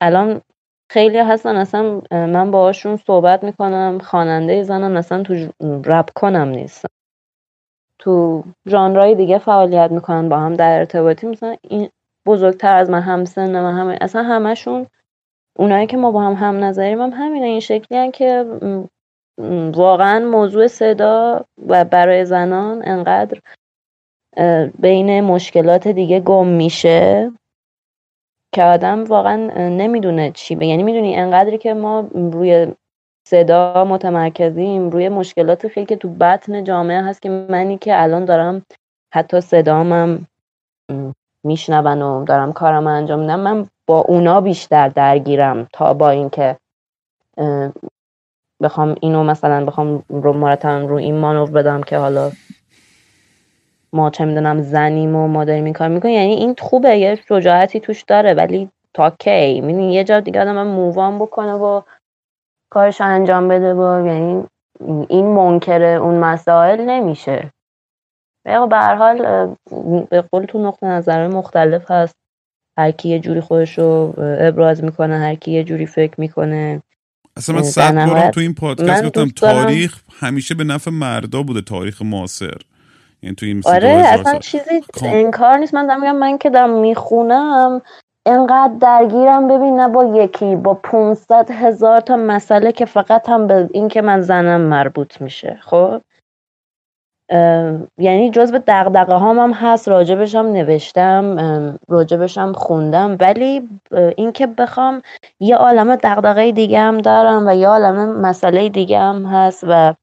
الان 0.00 0.40
خیلی 0.92 1.18
هستن 1.18 1.56
اصلا 1.56 2.00
من 2.10 2.50
باهاشون 2.50 2.96
صحبت 2.96 3.44
می‌کنم 3.44 3.98
خواننده 3.98 4.62
زنان 4.62 4.96
اصلا 4.96 5.22
تو 5.22 5.34
رپ 5.84 6.10
کنم 6.14 6.48
نیستن. 6.48 6.88
تو 7.98 8.44
ژانرهای 8.68 9.14
دیگه 9.14 9.38
فعالیت 9.38 9.90
می‌کنن 9.90 10.28
با 10.28 10.38
هم 10.38 10.54
در 10.54 10.78
ارتباطی. 10.78 11.26
مثلا 11.26 11.56
این 11.62 11.88
بزرگتر 12.26 12.76
از 12.76 12.90
من 12.90 13.00
همسن 13.00 13.60
من 13.60 13.78
همه 13.78 13.98
اصلا 14.00 14.22
همشون 14.22 14.86
اونایی 15.56 15.86
که 15.86 15.96
ما 15.96 16.10
با 16.10 16.22
هم 16.22 16.34
هم 16.34 16.64
نظریم 16.64 17.00
هم 17.00 17.10
همینه 17.10 17.46
این 17.46 17.60
شکلی 17.60 17.98
هن 17.98 18.10
که 18.10 18.44
واقعا 19.74 20.28
موضوع 20.28 20.66
صدا 20.66 21.44
و 21.68 21.84
برای 21.84 22.24
زنان 22.24 22.82
انقدر 22.88 23.40
بین 24.78 25.20
مشکلات 25.20 25.88
دیگه 25.88 26.20
گم 26.20 26.46
میشه 26.46 27.32
که 28.52 28.62
آدم 28.64 29.04
واقعا 29.04 29.36
نمی‌دونه 29.68 30.30
چی 30.30 30.54
یعنی 30.60 30.82
می‌دونی 30.82 31.16
انقدری 31.16 31.58
که 31.58 31.74
ما 31.74 32.08
روی 32.14 32.66
صدا 33.30 33.84
متمرکزیم. 33.84 34.90
روی 34.90 35.08
مشکلات 35.08 35.68
خیلی 35.68 35.86
که 35.86 35.96
تو 35.96 36.08
بطن 36.08 36.64
جامعه 36.64 37.02
هست 37.02 37.22
که 37.22 37.28
منی 37.28 37.78
که 37.78 38.02
الان 38.02 38.24
دارم 38.24 38.62
حتی 39.14 39.40
صدامم 39.40 40.26
میشنون 41.46 42.02
و 42.02 42.24
دارم 42.24 42.52
کارم 42.52 42.86
انجام 42.86 43.20
میدم 43.20 43.40
من 43.40 43.66
با 43.86 44.00
اونا 44.00 44.40
بیشتر 44.40 44.88
درگیرم 44.88 45.68
تا 45.72 45.94
با 45.94 46.10
اینکه 46.10 46.56
بخوام 48.62 48.94
اینو 49.00 49.24
مثلا 49.24 49.64
بخوام 49.64 50.02
رو 50.08 50.32
مرتبا 50.32 50.78
رو 50.78 50.96
این 50.96 51.18
مانور 51.18 51.50
بدم 51.50 51.82
که 51.82 51.98
حالا 51.98 52.30
ما 53.92 54.10
چه 54.10 54.24
می‌دونم 54.24 54.62
زنیم 54.62 55.16
و 55.16 55.28
ما 55.28 55.44
داریم 55.44 55.64
این 55.64 55.74
کار 55.74 55.88
می‌کنیم. 55.88 56.14
یعنی 56.14 56.34
این 56.34 56.54
خوبه 56.58 56.98
یه 56.98 57.18
شجاعتی 57.28 57.80
توش 57.80 58.02
داره 58.02 58.34
ولی 58.34 58.70
تا 58.94 59.10
کی؟ 59.10 59.60
می‌دونی 59.60 59.94
یه 59.94 60.04
جا 60.04 60.20
دیگه 60.20 60.40
آدم 60.40 60.66
مووان 60.66 61.18
بکنه 61.18 61.52
و 61.52 61.82
کارش 62.70 63.00
انجام 63.00 63.48
بده 63.48 63.74
و 63.74 64.06
یعنی 64.06 64.46
این 65.08 65.26
منکر 65.26 65.82
اون 65.82 66.18
مسائل 66.18 66.80
نمیشه. 66.80 67.50
به 68.46 68.66
به 68.66 68.76
هر 68.76 68.94
حال 68.94 69.18
به 70.10 70.20
قول 70.32 70.44
تو 70.44 70.66
نقطه 70.66 70.86
نظر 70.86 71.28
مختلف 71.28 71.90
هست. 71.90 72.14
هر 72.78 72.90
کی 72.90 73.08
یه 73.08 73.18
جوری 73.18 73.40
خودش 73.40 73.78
رو 73.78 74.14
ابراز 74.18 74.84
می‌کنه 74.84 75.18
هر 75.18 75.34
کی 75.34 75.50
یه 75.50 75.64
جوری 75.64 75.86
فکر 75.86 76.20
می‌کنه. 76.20 76.82
اصلا 77.36 77.54
من 77.56 77.62
صد 77.62 78.06
بارم 78.06 78.30
تو 78.30 78.40
این 78.40 78.54
پادکست 78.54 79.04
گفتم 79.04 79.28
تاریخ 79.28 80.02
همیشه 80.20 80.54
به 80.54 80.64
نفع 80.64 80.90
مردا 80.90 81.42
بوده 81.42 81.60
تاریخ 81.60 82.02
معاصر. 82.02 82.56
یعنی 83.22 83.36
تو 83.36 83.46
این 83.46 83.62
آره 83.66 83.88
اصلا 83.88 84.24
سال. 84.24 84.38
چیزی 84.38 84.80
کام. 84.80 85.10
انکار 85.12 85.56
نیست. 85.56 85.74
من 85.74 85.86
دارم 85.86 86.00
میگم 86.00 86.16
من 86.16 86.38
که 86.38 86.50
دارم 86.50 86.80
می‌خونم 86.80 87.82
انقدر 88.28 88.72
درگیرم 88.80 89.48
ببین 89.48 89.80
نه 89.80 89.88
با 89.88 90.04
یکی 90.04 90.56
با 90.56 90.74
500 90.74 91.50
هزار 91.50 92.00
تا 92.00 92.16
مسئله 92.16 92.72
که 92.72 92.84
فقط 92.84 93.28
هم 93.28 93.46
به 93.46 93.70
این 93.72 93.88
که 93.88 94.02
من 94.02 94.20
زنم 94.20 94.60
مربوط 94.60 95.20
میشه 95.20 95.58
خب؟ 95.60 96.00
یعنی 97.98 98.30
جزو 98.30 98.58
دقدقه 98.58 99.14
هام 99.14 99.38
هم 99.38 99.52
هست 99.52 99.88
راجبش 99.88 100.34
هم 100.34 100.46
نوشتم 100.46 101.78
راجبش 101.88 102.38
هم 102.38 102.52
خوندم. 102.52 103.16
ولی 103.20 103.68
اه، 103.92 104.12
این 104.16 104.32
که 104.32 104.46
بخوام 104.46 105.02
یه 105.40 105.56
عالمه 105.56 105.96
دقدقه 105.96 106.52
دیگه 106.52 106.80
هم 106.80 106.98
دارم 106.98 107.46
و 107.46 107.54
یه 107.56 107.68
عالمه 107.68 108.06
مسئله 108.06 108.68
دیگه 108.68 108.98
هم 108.98 109.26
هست 109.26 109.64
و 109.68 109.94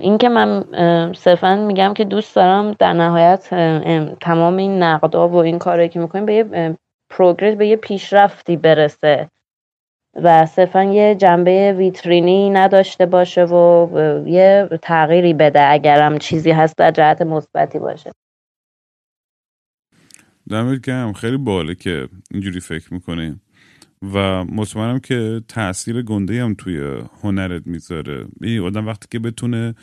این 0.00 0.18
که 0.18 0.28
من 0.28 0.64
صرفا 1.12 1.54
میگم 1.54 1.94
که 1.94 2.04
دوست 2.04 2.36
دارم 2.36 2.72
در 2.72 2.92
نهایت 2.92 3.48
تمام 4.20 4.56
این 4.56 4.82
نقدا 4.82 5.28
و 5.28 5.36
این 5.36 5.58
کارهایی 5.58 5.88
که 5.88 6.00
می‌کنیم 6.00 6.26
به 6.26 6.34
یه 6.34 6.76
پروگرس 7.10 7.54
به 7.54 7.66
یه 7.66 7.76
پیشرفتی 7.76 8.56
برسه 8.56 9.30
و 10.14 10.46
صرفا 10.46 10.84
یه 10.84 11.14
جنبه 11.14 11.72
ویترینی 11.72 12.50
نداشته 12.50 13.06
باشه 13.06 13.44
و 13.44 13.88
یه 14.26 14.68
تغییری 14.82 15.34
بده 15.34 15.60
اگرم 15.62 16.18
چیزی 16.18 16.50
هست 16.50 16.76
در 16.76 16.90
جهت 16.90 17.22
مثبتی 17.22 17.78
باشه. 17.78 18.10
دمت 20.50 20.80
گرم 20.80 21.12
خیلی 21.12 21.36
باله 21.36 21.74
که 21.74 22.08
اینجوری 22.30 22.60
فکر 22.60 22.94
می‌کنی. 22.94 23.40
و 24.02 24.44
مطمئنم 24.44 24.98
که 24.98 25.42
تاثیر 25.48 26.02
گنده 26.02 26.42
هم 26.42 26.54
توی 26.54 27.02
هنرت 27.22 27.66
می‌ذاره. 27.66 28.26
این 28.42 28.60
آدم 28.60 28.86
وقتی 28.86 29.06
که 29.10 29.18
بتونه 29.18 29.74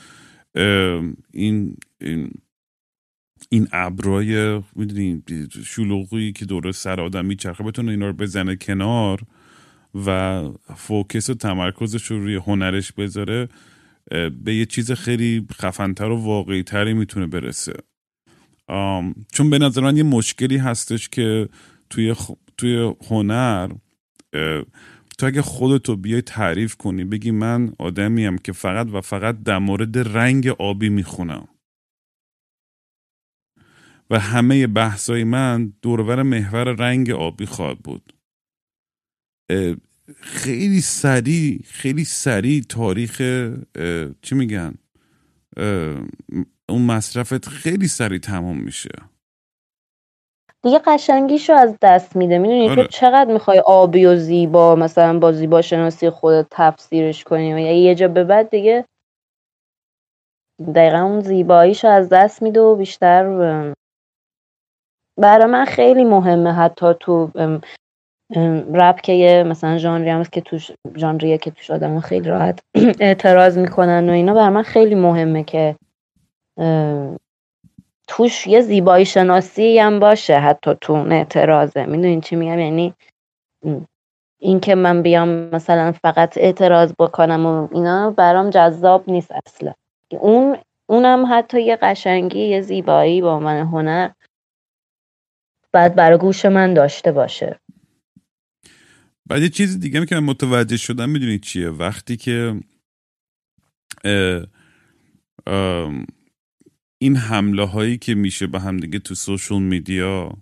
این 1.33 1.77
این 2.01 2.31
این 3.49 3.67
ابرای 3.71 4.61
می‌دونی 4.75 5.23
شلوغی 5.65 6.31
که 6.31 6.45
دور 6.45 6.71
سر 6.71 7.01
آدم 7.01 7.25
میچرخه 7.25 7.63
بتونه 7.63 7.91
اینا 7.91 8.07
رو 8.07 8.13
بزنه 8.13 8.55
کنار 8.55 9.21
و 10.05 10.43
فوکس 10.75 11.29
و 11.29 11.33
تمرکزش 11.33 12.05
رو 12.05 12.19
روی 12.19 12.35
هنرش 12.35 12.91
بذاره 12.91 13.49
به 14.43 14.55
یه 14.55 14.65
چیز 14.65 14.91
خیلی 14.91 15.47
خفنتر 15.53 16.05
و 16.05 16.15
واقعی 16.15 16.63
تری 16.63 16.93
می‌تونه 16.93 17.27
برسه. 17.27 17.73
چون 19.33 19.49
به 19.49 19.59
نظر 19.59 19.81
من 19.81 19.97
یه 19.97 20.03
مشکلی 20.03 20.57
هستش 20.57 21.09
که 21.09 21.49
توی 21.89 22.13
خ- 22.13 22.37
توی 22.57 22.93
هنر 23.09 23.71
تو 25.17 25.25
اگه 25.27 25.41
خودتو 25.41 25.95
بیای 25.95 26.21
تعریف 26.21 26.75
کنی 26.75 27.03
بگی 27.03 27.31
من 27.31 27.73
آدمیم 27.79 28.37
که 28.37 28.51
فقط 28.51 28.87
و 28.93 29.01
فقط 29.01 29.43
در 29.43 29.57
مورد 29.57 30.17
رنگ 30.17 30.47
آبی 30.47 30.89
می‌خونم. 30.89 31.47
و 34.09 34.19
همه 34.19 34.67
بحثای 34.67 35.23
من 35.23 35.73
دورور 35.81 36.23
محور 36.23 36.63
رنگ 36.63 37.11
آبی 37.11 37.45
خواهد 37.45 37.79
بود. 37.79 38.13
خیلی 40.19 40.81
سریع 40.81 41.61
خیلی 41.65 42.05
سریع 42.05 42.61
تاریخ 42.69 43.21
چی 44.21 44.35
میگن؟ 44.35 44.73
اون 46.69 46.81
مصرفت 46.81 47.47
خیلی 47.47 47.87
سریع 47.87 48.19
تمام 48.19 48.57
میشه. 48.57 48.89
دیگه 50.63 50.81
قشنگیشو 50.85 51.53
از 51.53 51.77
دست 51.81 52.15
میده. 52.15 52.37
می‌دونی 52.37 52.69
آره. 52.69 52.83
تو 52.83 52.87
چقدر 52.87 53.33
می‌خوای 53.33 53.59
آبی 53.59 54.05
و 54.05 54.15
زیبا 54.15 54.75
مثلا 54.75 55.19
با 55.19 55.31
زیبا 55.31 55.61
شناسی 55.61 56.09
خودت 56.09 56.47
تفسیرش 56.51 57.23
کنی 57.23 57.53
و 57.53 57.57
یه 57.57 57.95
جا 57.95 58.07
به 58.07 58.23
بعد 58.23 58.49
دیگه 58.49 58.85
دقیقا 60.75 60.97
اون 60.97 61.21
زیباییشو 61.21 61.87
از 61.87 62.09
دست 62.09 62.43
میده 62.43 62.59
و 62.59 62.75
بیشتر 62.75 63.23
برای 65.17 65.45
من 65.45 65.65
خیلی 65.65 66.03
مهمه 66.03 66.51
حتی 66.53 66.93
تو 66.99 67.31
رپ 68.73 69.01
که 69.01 69.13
یه 69.13 69.43
مثلا 69.43 69.77
ژانری 69.77 70.09
هم 70.09 70.23
که 70.23 70.41
توش 70.41 70.71
ژانریه 70.97 71.37
که 71.37 71.51
توش 71.51 71.71
آدم 71.71 71.99
خیلی 71.99 72.29
راحت 72.29 72.59
اعتراض 72.99 73.57
می‌کنن 73.57 74.09
و 74.09 74.11
اینا 74.11 74.33
برای 74.33 74.49
من 74.49 74.63
خیلی 74.63 74.95
مهمه 74.95 75.43
که 75.43 75.75
توش 78.07 78.47
یه 78.47 78.61
زیبایی 78.61 79.05
شناسی 79.05 79.79
هم 79.79 79.99
باشه 79.99 80.39
حتی 80.39 80.71
تو 80.81 80.93
اون 80.93 81.11
اعتراضه. 81.11 81.85
می‌دونین 81.85 82.21
چی 82.21 82.35
میگم؟ 82.35 82.59
یعنی 82.59 82.93
این 84.41 84.59
که 84.59 84.75
من 84.75 85.01
بیام 85.01 85.29
مثلا 85.29 85.91
فقط 85.91 86.37
اعتراض 86.37 86.93
بکنم 86.99 87.45
و 87.45 87.67
اینا 87.71 88.11
برام 88.11 88.49
جذاب 88.49 89.03
نیست 89.07 89.31
اصلا. 89.47 89.73
اون 90.19 90.57
اونم 90.89 91.25
حتی 91.29 91.61
یه 91.61 91.75
قشنگی 91.75 92.39
یه 92.39 92.61
زیبایی 92.61 93.21
با 93.21 93.39
من 93.39 93.59
هنر 93.61 94.09
بعد 95.77 95.95
برای 95.95 96.17
گوش 96.17 96.45
من 96.45 96.73
داشته 96.73 97.11
باشه. 97.11 97.59
بعد 99.29 99.41
یه 99.41 99.49
چیز 99.49 99.79
دیگه 99.79 100.05
که 100.05 100.15
متوجه 100.15 100.77
شدم 100.77 101.09
می‌دونی 101.09 101.39
چیه؟ 101.39 101.69
وقتی 101.69 102.17
که 102.17 102.61
اه، 104.03 104.45
ام، 105.47 106.05
این 107.01 107.15
حمله 107.15 107.65
هایی 107.65 107.97
که 107.97 108.15
میشه 108.15 108.47
به 108.47 108.59
هم 108.59 108.77
دیگه 108.77 108.99
تو 108.99 109.15
سوشل 109.15 109.61
میدیا 109.61 110.37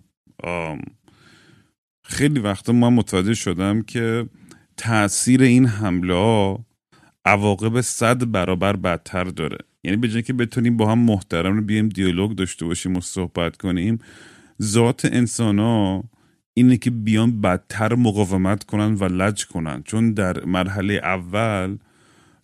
خیلی 2.04 2.40
وقتا 2.40 2.72
من 2.72 2.92
متوجه 2.92 3.34
شدم 3.34 3.82
که 3.82 4.28
تاثیر 4.76 5.42
این 5.42 5.66
حمله 5.66 6.14
ها 6.14 6.66
عواقب 7.24 7.80
صد 7.80 8.30
برابر 8.30 8.76
بدتر 8.76 9.24
داره. 9.24 9.58
یعنی 9.84 9.96
به 9.96 10.22
که 10.22 10.32
بتونیم 10.32 10.76
با 10.76 10.92
هم 10.92 10.98
محترم 10.98 11.56
رو 11.56 11.62
بیایم 11.62 11.88
دیالوگ 11.88 12.32
داشته 12.32 12.64
باشیم 12.64 12.96
و 12.96 13.00
صحبت 13.00 13.56
کنیم 13.56 13.98
ذات 14.62 15.04
انسان 15.04 15.58
ها 15.58 16.04
اینه 16.54 16.76
که 16.76 16.90
بیان 16.90 17.40
بدتر 17.40 17.94
مقاومت 17.94 18.64
کنن 18.64 18.94
و 18.94 19.04
لج 19.04 19.46
کنن. 19.46 19.82
چون 19.82 20.12
در 20.12 20.44
مرحله 20.44 20.94
اول 20.94 21.76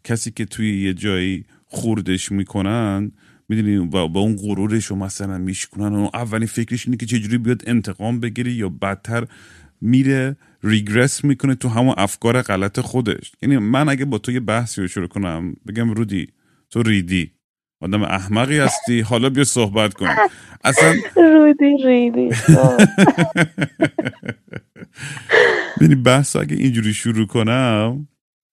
کسی 0.05 0.31
که 0.31 0.45
توی 0.45 0.83
یه 0.83 0.95
جایی 0.95 1.45
خوردش 1.67 2.33
می‌کنن 2.33 3.13
می‌دونی 3.49 3.87
با, 3.87 4.07
با 4.07 4.21
اون 4.21 4.37
غرورش 4.37 4.87
رو 4.87 4.97
مثلا 4.97 5.39
میشکنن. 5.39 5.95
و 5.95 6.09
اولین 6.15 6.47
فکرش 6.47 6.87
اینه 6.87 6.97
که 6.97 7.07
چجوری 7.07 7.39
بیاد 7.39 7.63
انتقام 7.67 8.21
بگیره 8.21 8.53
یا 8.53 8.69
بدتر 8.69 9.27
میره 9.81 10.37
ریگرس 10.63 11.25
می‌کنه 11.25 11.55
تو 11.55 11.69
همون 11.69 11.95
افکار 11.97 12.43
غلط 12.43 12.81
خودش. 12.81 13.33
یعنی 13.43 13.59
من 13.59 13.89
اگه 13.89 14.05
با 14.05 14.19
تو 14.19 14.33
یه 14.33 14.41
بحثی 14.41 14.81
رو 14.81 14.89
شروع 14.89 15.09
کنم 15.09 15.57
بگم 15.69 15.91
رودی 15.91 16.29
تو 16.71 16.83
ریدی. 16.83 17.31
آدم 17.83 18.03
احمقی 18.03 18.59
هستی. 18.59 19.01
حالا 19.01 19.31
بیا 19.31 19.45
صحبت 19.45 19.95
کنیم. 19.95 20.17
اصلا 20.65 20.95
رودی 21.17 21.77
ریدی 21.85 22.31
یعنی 25.81 25.95
بحث 25.95 26.37
اگه 26.37 26.57
اینجوری 26.57 26.95
شروع 26.95 27.27
کنم 27.27 28.09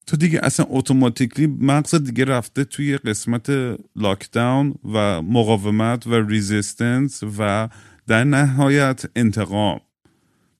تو 0.08 0.18
دیگه 0.18 0.40
اصلا 0.44 0.66
اتوماتیکلی 0.70 1.48
مغز 1.48 1.96
دیگه 1.96 2.26
رفته 2.26 2.64
توی 2.64 2.98
قسمت 2.98 3.50
لاکداون 3.96 4.76
و 4.94 5.22
مقاومت 5.22 6.08
و 6.08 6.16
ریزیستنس 6.16 7.24
و 7.40 7.70
در 8.08 8.24
نهایت 8.24 9.06
انتقام. 9.16 9.80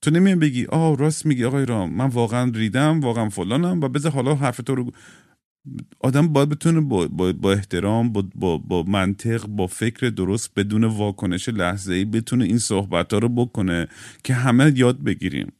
تو 0.02 0.10
نمیان 0.10 0.38
بگی 0.38 0.66
آه 0.66 0.96
راست 0.96 1.26
میگی 1.26 1.44
آقای 1.44 1.66
رام 1.66 1.94
من 1.94 2.06
واقعا 2.06 2.50
ریدم 2.54 3.00
واقعا 3.00 3.28
فلانم 3.28 3.80
و 3.80 3.88
بذار 3.88 4.12
حالا 4.12 4.34
حرف 4.34 4.56
تو 4.56 4.74
رو 4.74 4.92
آدم 6.00 6.28
باید 6.28 6.48
بتونه 6.48 6.80
با, 6.80 7.08
با, 7.08 7.32
با 7.32 7.52
احترام 7.52 8.12
با, 8.12 8.24
با, 8.34 8.58
با 8.58 8.82
منطق 8.82 9.46
با 9.46 9.66
فکر 9.66 10.08
درست 10.08 10.50
بدون 10.56 10.84
واکنش 10.84 11.48
لحظه 11.48 11.94
ای 11.94 12.04
بتونه 12.04 12.44
این 12.44 12.58
صحبت 12.58 13.12
ها 13.12 13.18
رو 13.18 13.28
بکنه 13.28 13.88
که 14.24 14.34
همه 14.34 14.72
یاد 14.76 15.02
بگیریم. 15.04 15.52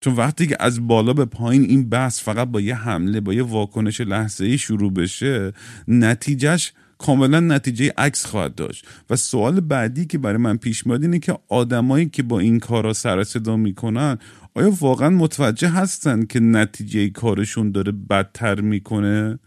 چون 0.00 0.14
وقتی 0.14 0.46
که 0.46 0.56
از 0.60 0.86
بالا 0.86 1.12
به 1.12 1.24
پایین 1.24 1.62
این 1.62 1.88
بحث 1.88 2.22
فقط 2.22 2.48
با 2.48 2.60
یه 2.60 2.74
حمله 2.74 3.20
با 3.20 3.34
یه 3.34 3.42
واکنش 3.42 4.00
لحظه 4.00 4.44
ای 4.44 4.58
شروع 4.58 4.92
بشه 4.92 5.52
نتیجهش 5.88 6.72
کاملا 6.98 7.40
نتیجه 7.40 7.92
عکس 7.98 8.26
خواهد 8.26 8.54
داشت. 8.54 8.86
و 9.10 9.16
سوال 9.16 9.60
بعدی 9.60 10.06
که 10.06 10.18
برای 10.18 10.36
من 10.36 10.56
پیش 10.56 10.86
میاد 10.86 11.02
اینه 11.02 11.18
که 11.18 11.38
آدمایی 11.48 12.06
که 12.06 12.22
با 12.22 12.38
این 12.38 12.60
کارا 12.60 12.92
سر 12.92 13.24
صدا 13.24 13.56
می‌کنن 13.56 14.18
آیا 14.56 14.72
واقعا 14.80 15.10
متوجه 15.10 15.68
هستن 15.68 16.24
که 16.24 16.40
نتیجه 16.40 17.10
کارشون 17.10 17.72
داره 17.72 17.92
بدتر 17.92 18.60
می‌کنه؟ 18.60 19.38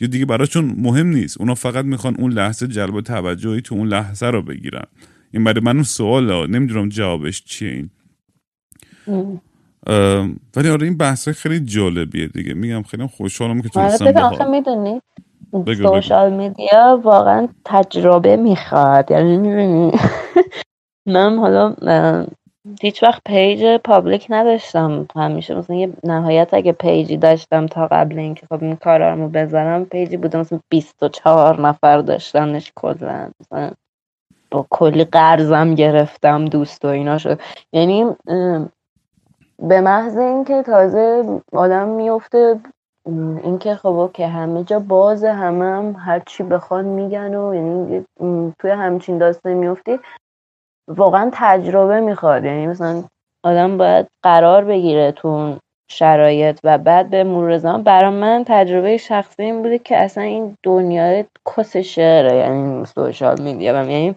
یا 0.00 0.08
دیگه 0.08 0.26
براشون 0.26 0.74
مهم 0.78 1.06
نیست. 1.06 1.40
اونا 1.40 1.54
فقط 1.54 1.84
می‌خوان 1.84 2.16
اون 2.18 2.32
لحظه 2.32 2.68
جلب 2.68 3.00
توجهی 3.00 3.60
تو 3.60 3.74
اون 3.74 3.88
لحظه 3.88 4.26
رو 4.26 4.42
بگیرن. 4.42 4.84
این 5.32 5.44
برای 5.44 5.60
من 5.60 5.82
سوال 5.82 6.50
نمی‌دونم 6.50 6.88
جوابش 6.88 7.44
چیه 7.44 7.70
این. 7.70 7.90
ولی 10.56 10.68
آره 10.68 10.84
این 10.86 10.96
بحث 10.96 11.28
خیلی 11.28 11.60
جالبیه 11.60 12.28
دیگه. 12.28 12.54
میگم 12.54 12.82
خیلی 12.82 13.06
خوشحالم 13.06 13.62
که 13.62 13.80
آره 13.80 13.98
تونستم 13.98 14.50
می‌دونی 14.50 15.00
social 15.76 16.32
media 16.32 17.00
واقعا 17.04 17.48
تجربه 17.64 18.36
می‌خواد. 18.36 19.10
یعنی 19.10 19.92
من 21.14 21.38
حالا 21.38 21.76
هیچ 22.80 23.02
وقت 23.02 23.22
page 23.26 23.76
public 23.76 24.26
نداشتم. 24.30 25.06
همیشه 25.16 25.54
مثلا 25.54 25.76
یه 25.76 25.92
نهایت 26.04 26.54
اگه 26.54 26.72
page 26.72 27.07
ی 27.07 27.16
داشتم 27.16 27.66
تا 27.66 27.86
قبل 27.86 28.18
اینکه 28.18 28.46
خب 28.46 28.62
این 28.62 28.76
کارامو 28.76 29.28
بزنم 29.28 29.84
page 29.84 30.10
ی 30.10 30.16
بوده 30.16 30.38
مثلا 30.38 30.60
24 30.68 31.60
نفر 31.60 31.98
داشتنش 31.98 32.72
کلا. 32.74 33.30
مثلا 33.40 33.70
با 34.50 34.66
کلی 34.70 35.04
قرضم 35.04 35.74
گرفتم 35.74 36.44
دوست 36.44 36.84
و 36.84 36.88
اینا 36.88 37.18
شد. 37.18 37.40
یعنی 37.72 38.06
به 39.58 39.80
محض 39.80 40.16
اینکه 40.16 40.62
تازه 40.62 41.24
آدم 41.52 41.88
میفته 41.88 42.60
اینکه 43.44 43.74
خب 43.74 44.10
که 44.14 44.26
همه 44.26 44.64
جا 44.64 44.78
باز 44.78 45.24
همه 45.24 45.64
هم 45.64 45.96
هر 45.98 46.22
چی 46.26 46.42
بخوان 46.42 46.84
میگن 46.84 47.34
و 47.34 47.54
یعنی 47.54 48.04
توی 48.58 48.70
همچین 48.70 49.18
داستان 49.18 49.52
میفتی. 49.52 49.98
واقعا 50.88 51.30
تجربه 51.32 52.00
می‌خواد. 52.00 52.44
یعنی 52.44 52.66
مثلا 52.66 53.04
آدم 53.44 53.78
باید 53.78 54.06
قرار 54.22 54.64
بگیره 54.64 55.12
تو 55.12 55.56
شرایط 55.90 56.58
و 56.64 56.78
بعد 56.78 57.10
به 57.10 57.24
مرور 57.24 57.58
زمان. 57.58 57.82
برای 57.82 58.10
من 58.10 58.44
تجربه 58.46 58.96
شخصی 58.96 59.42
این 59.42 59.62
بوده 59.62 59.78
که 59.78 59.96
اصلا 59.96 60.24
این 60.24 60.56
دنیای 60.62 61.24
کس 61.56 61.76
شعره 61.76 62.36
یعنی 62.36 62.84
social 62.84 63.40
media 63.40 63.72
یعنی 63.84 64.16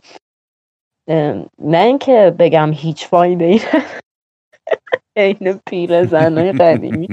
نه 1.59 1.78
اینکه 1.78 2.36
بگم 2.39 2.72
هیچ 2.74 3.07
فایده 3.07 3.45
ای 3.45 3.61
این 5.15 5.59
پیر 5.70 6.05
زنای 6.05 6.51
قدیمی. 6.51 7.07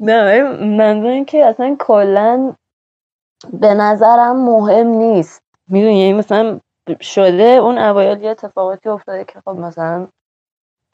نه 0.00 0.42
منظور 0.64 1.24
که 1.24 1.46
اصلا 1.46 1.76
کلا 1.80 2.54
به 3.52 3.74
نظرم 3.74 4.44
مهم 4.44 4.86
نیست. 4.86 5.42
می‌دونی 5.70 5.98
یعنی 6.00 6.18
مثلا 6.18 6.60
شده 7.00 7.42
اون 7.42 7.78
اوایل 7.78 8.22
یه 8.22 8.30
اتفاقاتی 8.30 8.88
افتاده 8.88 9.24
که 9.24 9.40
خب 9.40 9.56
مثلا 9.56 10.08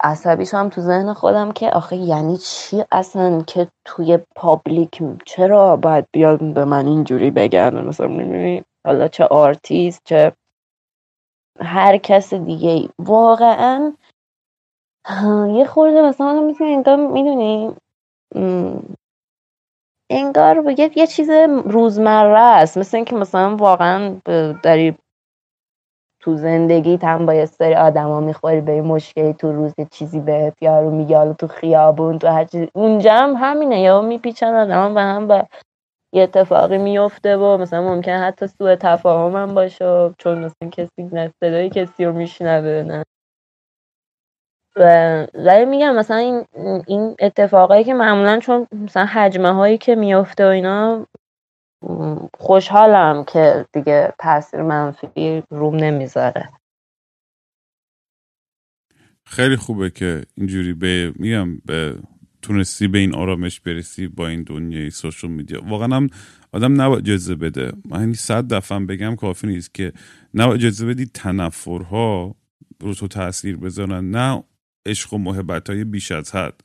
عصبیش 0.03 0.55
هم 0.55 0.69
تو 0.69 0.81
ذهن 0.81 1.13
خودم 1.13 1.53
که 1.53 1.71
آخه 1.71 1.97
یعنی 1.97 2.37
چی 2.37 2.85
اصلا 2.93 3.43
که 3.43 3.69
توی 3.85 4.19
public 4.37 5.03
چرا 5.27 5.77
باید 5.77 6.07
بیاد 6.13 6.55
به 6.55 6.65
من 6.65 6.87
اینجوری 6.87 7.31
بگن؟ 7.31 7.85
مثلا 7.85 8.07
می‌بینی؟ 8.07 8.65
حالا 8.87 9.09
چه 9.09 9.25
آرتیست 9.25 10.03
چه 10.05 10.33
هر 11.61 11.97
کس 11.97 12.35
دیگه 12.35 12.89
واقعا 12.99 13.93
یه 15.55 15.65
خورده 15.65 16.03
مثلا 16.03 16.41
می‌تونی 16.41 16.75
انگار 16.75 16.97
می‌دونی؟ 16.97 17.77
انگار 20.11 20.61
بگید 20.61 20.99
یه 20.99 21.07
چیز 21.07 21.31
روزمره 21.65 22.41
است. 22.41 22.79
مثل 22.79 22.97
اینکه 22.97 23.17
مثلا 23.17 23.57
واقعا 23.57 24.17
داری 24.63 24.97
تو 26.21 26.37
زندگی 26.37 26.99
هم 27.03 27.27
با 27.27 27.35
یه 27.35 27.47
سری 27.47 27.75
آدما 27.75 28.21
می‌خوری 28.21 28.61
به 28.61 28.83
مشکلی 28.83 29.35
تو 29.35 29.53
روز 29.53 29.75
چیزی 29.93 30.21
به 30.21 30.53
یارو 30.61 30.91
میگه 30.91 31.35
تو 31.35 31.49
خیابون 31.49 32.19
تو 32.19 32.29
هر 32.29 32.45
چیزی 32.45 32.69
اونجا 32.75 33.15
هم 33.15 33.35
همینه 33.39 33.81
یا 33.81 34.03
میپیچن 34.03 34.55
آدما 34.55 34.95
به 34.95 35.01
هم 35.03 35.29
با 35.29 35.45
یه 36.15 36.23
اتفاقی 36.23 36.79
میفته 36.79 37.39
و 37.39 37.59
مثلا 37.59 37.83
ممکن 37.83 38.13
حتی 38.13 38.47
سوء 38.47 38.77
تفاهم 38.77 39.37
هم 39.37 39.55
باشه 39.55 40.15
چون 40.19 40.39
مثلا 40.39 40.71
کسی 40.71 41.03
نه 41.13 41.33
صدای 41.41 41.71
کسی 41.71 42.07
رو 42.07 42.13
میشنوه 42.13 42.85
نه. 42.89 43.05
و 44.77 45.67
میگم 45.69 45.97
مثلا 45.97 46.17
این 46.17 46.47
این 46.87 47.17
اتفاقایی 47.21 47.85
که 47.85 47.95
معمولا 47.95 48.39
چون 48.41 48.67
مثلا 48.73 49.05
حجمه 49.05 49.53
هایی 49.53 49.79
که 49.79 49.95
میفته 49.95 50.47
و 50.47 50.49
اینا 50.49 51.07
خوشحالم 52.39 53.25
که 53.25 53.67
دیگه 53.73 54.15
تاثیر 54.19 54.63
منفی 54.63 55.43
روم 55.51 55.77
نمی‌ذاره. 55.77 56.49
خیلی 59.25 59.57
خوبه 59.57 59.91
که 59.91 60.23
اینجوری 60.35 60.73
به 60.73 61.13
میگم 61.17 61.59
به 61.59 61.99
تونستی 62.43 62.89
به 62.89 62.99
این 62.99 63.15
آرامش 63.15 63.61
برسی 63.61 64.09
با 64.09 64.29
این 64.29 64.43
دنیای 64.43 64.91
سوشال 64.91 65.31
میدیا. 65.31 65.63
واقعا 65.65 65.97
هم 65.97 66.11
آدم 66.53 66.81
نباید 66.81 67.05
اجازه 67.05 67.35
بده. 67.35 67.73
من 67.89 68.13
صد 68.13 68.49
دفعه 68.55 68.79
بگم 68.79 69.17
کافی 69.17 69.47
نیست 69.47 69.75
که 69.75 69.93
نباید 70.35 70.61
اجازه 70.61 70.87
بدی 70.87 71.07
تنفرها 71.07 72.35
رو 72.81 72.95
تو 72.95 73.09
تاثیر 73.09 73.57
بذارن. 73.57 74.11
نه 74.11 74.45
عشق 74.87 75.15
و 75.15 75.19
محبت 75.19 75.71
های 75.71 75.85
بیش 75.85 76.13
از 76.13 76.35
حد. 76.35 76.61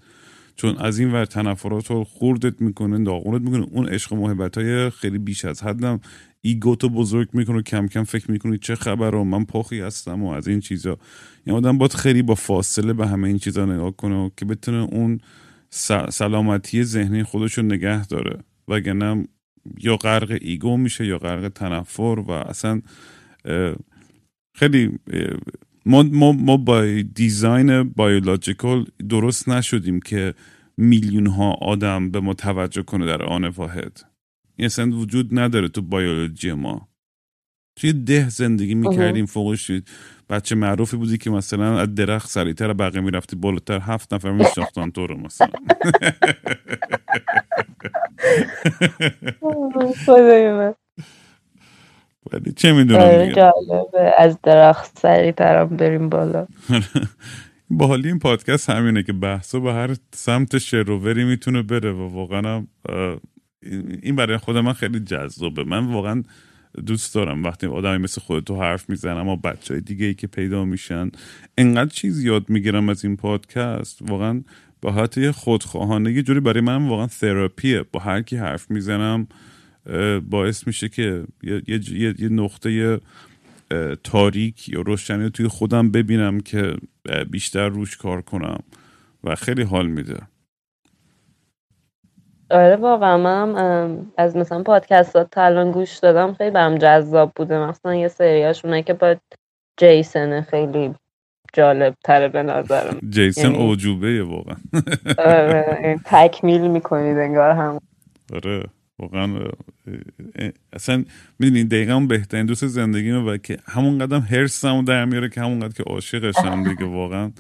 چون 0.56 0.78
از 0.78 1.00
این 1.00 1.12
ور 1.12 1.26
تنفرات 1.26 1.92
رو 1.92 2.04
خوردت 2.04 2.62
می‌کنه 2.62 3.04
داغونت 3.04 3.42
می‌کنه. 3.42 3.68
اون 3.72 3.88
عشق 3.88 4.14
و 4.14 4.16
محبت 4.16 4.58
های 4.58 4.90
خیلی 4.90 5.18
بیش 5.18 5.46
از 5.46 5.64
حدم. 5.64 6.00
ایگو 6.42 6.76
تو 6.76 6.90
بزرگ 6.90 7.30
می‌کنه 7.34 7.62
کم 7.62 7.88
کم 7.88 8.04
فکر 8.04 8.32
می‌کنی 8.32 8.58
چه 8.58 8.76
خبر 8.76 9.24
من 9.24 9.46
پاخی 9.46 9.80
هستم 9.80 10.24
و 10.24 10.32
از 10.32 10.48
این 10.48 10.60
چیزا. 10.60 10.98
این 11.46 11.56
آدم 11.56 11.78
باید 11.78 11.94
خیلی 11.94 12.22
با 12.22 12.36
فاصله 12.36 12.94
به 12.94 13.08
همه 13.08 13.28
این 13.28 13.38
چیزا 13.38 13.66
نگاه 13.66 13.92
کنه 13.96 14.32
که 14.38 14.46
بتونه 14.46 14.78
اون 14.78 15.20
سلامتی 16.10 16.84
ذهنی 16.84 17.24
خودش 17.24 17.58
رو 17.58 17.64
نگه 17.64 18.08
داره. 18.08 18.40
وگرنه 18.68 19.28
یا 19.80 19.98
غرق 19.98 20.38
ego 20.42 20.78
میشه 20.78 21.06
یا 21.06 21.18
غرق 21.18 21.48
تنفر 21.48 22.24
و 22.28 22.32
اصلا 22.32 22.82
خیلی 24.56 25.00
ما, 25.86 26.04
ما, 26.04 26.32
ما 26.32 26.58
با 26.58 26.86
design 27.16 27.84
biological 27.84 28.86
درست 29.10 29.50
نشدیم 29.50 30.02
که 30.02 30.34
میلیون 30.78 31.28
ها 31.28 31.54
آدم 31.54 32.12
به 32.12 32.20
ما 32.20 32.34
توجه 32.34 32.84
کنه 32.84 33.06
در 33.06 33.24
آن 33.24 33.46
واحد. 33.46 34.02
این 34.58 34.66
اصلا 34.66 34.92
وجود 34.92 35.40
نداره 35.40 35.68
تو 35.70 35.82
بیولوژی 35.82 36.54
ما. 36.54 36.90
توی 37.78 37.94
ده 37.94 38.30
زندگی 38.30 38.76
می‌کردیم 38.76 39.26
فوقش 39.26 39.72
بچه 40.30 40.56
معروفی 40.56 40.98
بودی 40.98 41.18
که 41.18 41.30
مثلا 41.32 41.80
از 41.80 41.96
درخت 41.96 42.30
سریعتر 42.30 42.74
بقیه 42.74 43.02
می‌رفتی 43.02 43.36
بالاتر. 43.36 43.80
هفت 43.80 44.14
نفر 44.14 44.32
میشناختن 44.32 44.90
تو 44.90 45.08
رو 45.08 45.18
مثلا. 45.18 45.50
ولی 52.34 52.52
چه 52.52 52.74
می‌دونم 52.74 53.32
جالبه. 53.34 54.14
از 54.18 54.38
درخت 54.44 55.00
سریعترم 55.00 55.68
بریم 55.68 56.10
بالا. 56.10 56.48
حالی 57.80 58.08
این 58.08 58.20
پادکست 58.20 58.70
همینه 58.70 59.04
که 59.04 59.14
بحثا 59.14 59.60
به 59.60 59.74
هر 59.74 59.96
سمت 60.14 60.58
شروری 60.58 61.24
می‌تونه 61.24 61.62
بره 61.62 61.92
و 61.92 62.10
واقعا 62.10 62.66
این 64.02 64.16
برای 64.16 64.38
خود 64.38 64.58
من 64.58 64.74
خیلی 64.74 65.00
جذابه. 65.00 65.64
من 65.64 65.86
واقعا 65.86 66.24
دوست 66.86 67.16
دارم 67.16 67.44
وقتی 67.44 67.68
آدمی 67.68 67.98
مثل 67.98 68.22
خودتو 68.22 68.62
حرف 68.62 68.90
می‌زنم 68.90 69.18
اما 69.18 69.36
بچه 69.36 69.74
های 69.74 69.82
دیگه 69.82 70.06
ای 70.06 70.14
که 70.14 70.28
پیدا 70.28 70.66
میشن 70.66 71.12
انقدر 71.58 71.90
چیز 71.90 72.24
یاد 72.24 72.50
می‌گیرم 72.50 72.90
از 72.90 73.06
این 73.06 73.18
پادکست. 73.18 74.00
واقعا 74.02 74.44
با 74.82 74.92
حتی 74.92 75.32
خودخواهانه 75.32 76.12
یه 76.12 76.24
جوری 76.24 76.40
برای 76.40 76.62
من 76.62 76.88
واقعا 76.88 77.08
تراپیه 77.08 77.84
با 77.92 78.00
هر 78.00 78.22
کی 78.22 78.38
حرف 78.38 78.72
می‌زنم 78.72 79.28
باعث 80.30 80.68
میشه 80.68 80.90
که 80.90 81.24
یه, 81.44 81.62
یه،, 81.68 82.16
یه 82.20 82.30
نقطه 82.30 83.00
تاریک 84.04 84.70
یا 84.70 84.82
روشنی 84.82 85.30
توی 85.30 85.48
خودم 85.48 85.92
ببینم 85.92 86.40
که 86.40 86.76
بیشتر 87.32 87.70
روش 87.70 87.98
کار 87.98 88.22
کنم 88.22 88.60
و 89.24 89.36
خیلی 89.36 89.64
حال 89.64 89.88
میده. 89.88 90.18
آره 92.52 92.76
واقعا 92.76 93.18
منم 93.18 94.12
از 94.18 94.36
مثلا 94.36 94.64
پادکستات 94.64 95.32
تا 95.32 95.44
الان 95.44 95.72
گوش 95.72 95.98
دادم 95.98 96.34
خیلی 96.34 96.52
برم 96.52 96.78
جذاب 96.78 97.32
بوده. 97.36 97.58
مثلا 97.58 97.96
یه 97.96 98.08
سریاشونه 98.08 98.84
که 98.84 98.94
با 98.94 99.16
جیسن 99.78 100.42
خیلی 100.42 100.96
جالب 101.54 101.96
تره 102.04 102.28
به 102.28 102.44
نظرم. 102.44 103.00
جیسن 103.10 103.52
یعنی... 103.52 103.64
اوجوبه 103.64 104.24
واقعا. 104.24 104.56
آره 105.18 105.80
یعنی 105.84 106.00
تکمیل 106.06 106.62
می‌کنید 106.62 107.18
انگار 107.18 107.52
هم. 107.52 107.80
آره. 108.34 108.64
واقعا 109.00 109.50
اصلا 110.74 111.06
می‌دونی 111.40 111.64
دقیقا 111.64 111.94
اون 111.94 112.08
بهترین 112.08 112.46
دوست 112.46 112.68
زندگی 112.68 113.12
و 113.12 113.38
که 113.38 113.58
همون 113.66 114.00
قدم 114.00 114.20
هرسمو 114.20 114.84
در 114.84 115.06
میاره 115.06 115.30
که 115.30 115.42
همون 115.42 115.60
قدر 115.60 115.74
که 115.74 115.84
عاشقشم 115.84 116.64
دیگه 116.64 116.86
واقعا 116.86 117.32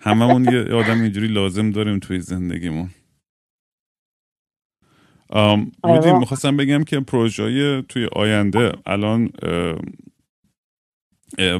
هممون 0.00 0.44
یه 0.44 0.74
آدم 0.74 1.00
اینجوری 1.00 1.28
لازم 1.28 1.70
داریم 1.70 1.98
توی 1.98 2.20
زندگیمون. 2.20 2.90
بودیم 5.28 5.72
آره. 5.82 6.18
می‌خواستم 6.18 6.56
بگم 6.56 6.84
که 6.84 7.00
پروژه 7.00 7.82
توی 7.82 8.08
آینده 8.12 8.72
الان 8.86 9.30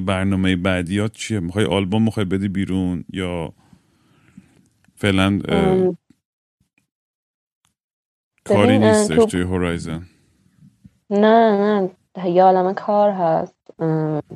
برنامه 0.07 0.57
بعدیات 0.57 1.12
چیه؟ 1.12 1.40
می‌خوای 1.40 1.64
آلبوم 1.64 2.03
می‌خوای 2.03 2.26
بدی 2.26 2.49
بیرون 2.49 3.05
یا 3.12 3.53
فعلا 4.94 5.40
کاری 8.49 8.78
نیستش 8.78 9.24
توی 9.24 9.42
هورایزن 9.42 10.03
نه 11.11 11.90
نه 12.16 12.30
یه 12.30 12.42
عالم 12.42 12.74
کار 12.74 13.11
هست. 13.11 13.57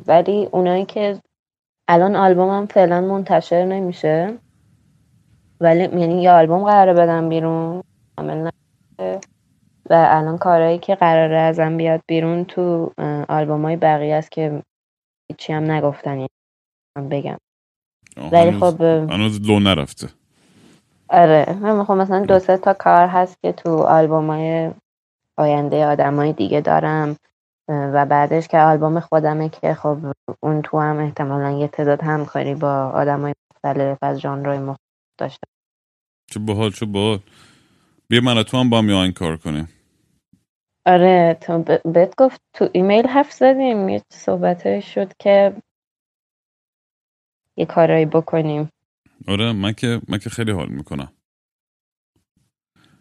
ولی 0.07 0.49
اونایی 0.53 0.85
که 0.85 1.21
الان 1.89 2.17
آلبومم 2.17 2.67
فعلا 2.67 3.01
منتشر 3.01 3.65
نمیشه. 3.65 4.39
ولی 5.61 5.81
یعنی 5.81 6.23
یه 6.23 6.31
آلبوم 6.31 6.65
قراره 6.65 6.93
بدم 6.93 7.29
بیرون. 7.29 7.83
عمل 8.19 8.51
و 9.91 10.07
الان 10.11 10.39
کارهایی 10.39 10.79
که 10.79 10.95
قراره 10.95 11.37
ازم 11.37 11.77
بیاد 11.77 12.03
بیرون 12.07 12.45
تو 12.45 12.93
آلبوم 13.29 13.63
های 13.65 13.77
بقیه 13.77 14.15
است 14.15 14.31
که 14.31 14.63
هیچی 15.31 15.53
هم 15.53 15.71
نگفتن. 15.71 16.17
یعنی 16.17 16.29
بگم. 17.11 17.37
ولی 18.33 18.53
خب 18.53 18.81
هنوز 18.83 19.41
لو 19.49 19.61
نرفته. 19.61 20.09
آره 21.13 21.59
من 21.61 21.85
خب 21.85 21.93
مثلا 21.93 22.25
دو 22.25 22.39
سه 22.39 22.57
تا 22.57 22.75
کار 22.75 23.07
هست 23.07 23.43
که 23.43 23.53
تو 23.53 23.79
آلبوم 23.79 24.31
های 24.31 24.71
آینده 25.37 25.87
آدم 25.87 26.17
های 26.17 26.33
دیگه 26.33 26.61
دارم 26.61 27.17
و 27.69 28.07
بعدش 28.07 28.49
که 28.49 28.59
آلبوم 28.59 29.01
خودمه 29.01 29.49
که 29.49 29.75
خب 29.75 29.99
اون 30.41 30.63
تو 30.63 30.81
هم 30.81 30.99
احتمالا 30.99 31.51
یه 31.51 31.69
تعداد 31.69 32.03
همکاری 32.03 32.55
با 32.55 32.93
آدم 32.95 33.21
های 33.21 33.35
مختلف 33.55 33.99
از 34.03 34.21
ژانرهای 34.21 34.59
مختلف 34.59 34.79
داشته. 35.19 35.47
چه 36.31 36.41
باحال 36.41 36.71
چه 36.71 36.87
باحال. 36.87 37.19
بیا 38.09 38.21
من 38.21 38.43
تو 38.43 38.57
هم 38.57 38.71
با 38.71 38.79
هم 38.79 38.91
آهنگ 38.91 39.13
کار 39.13 39.37
کنیم. 39.37 39.69
آره 40.87 41.39
تو 41.41 41.65
بهت 41.85 42.15
گفت 42.17 42.41
تو 42.55 42.69
ایمیل 42.73 43.07
حرف 43.07 43.33
زدیم 43.33 43.89
یه 43.89 44.03
صحبت 44.13 44.81
شد 44.81 45.13
که 45.19 45.57
یه 47.57 47.67
کارایی 47.67 48.07
بکنیم. 48.07 48.71
آره 49.29 49.53
من 49.53 49.73
که 49.73 50.01
من 50.09 50.19
که 50.19 50.31
خیلی 50.31 50.51
حال 50.53 50.69
می‌کنم. 50.69 51.13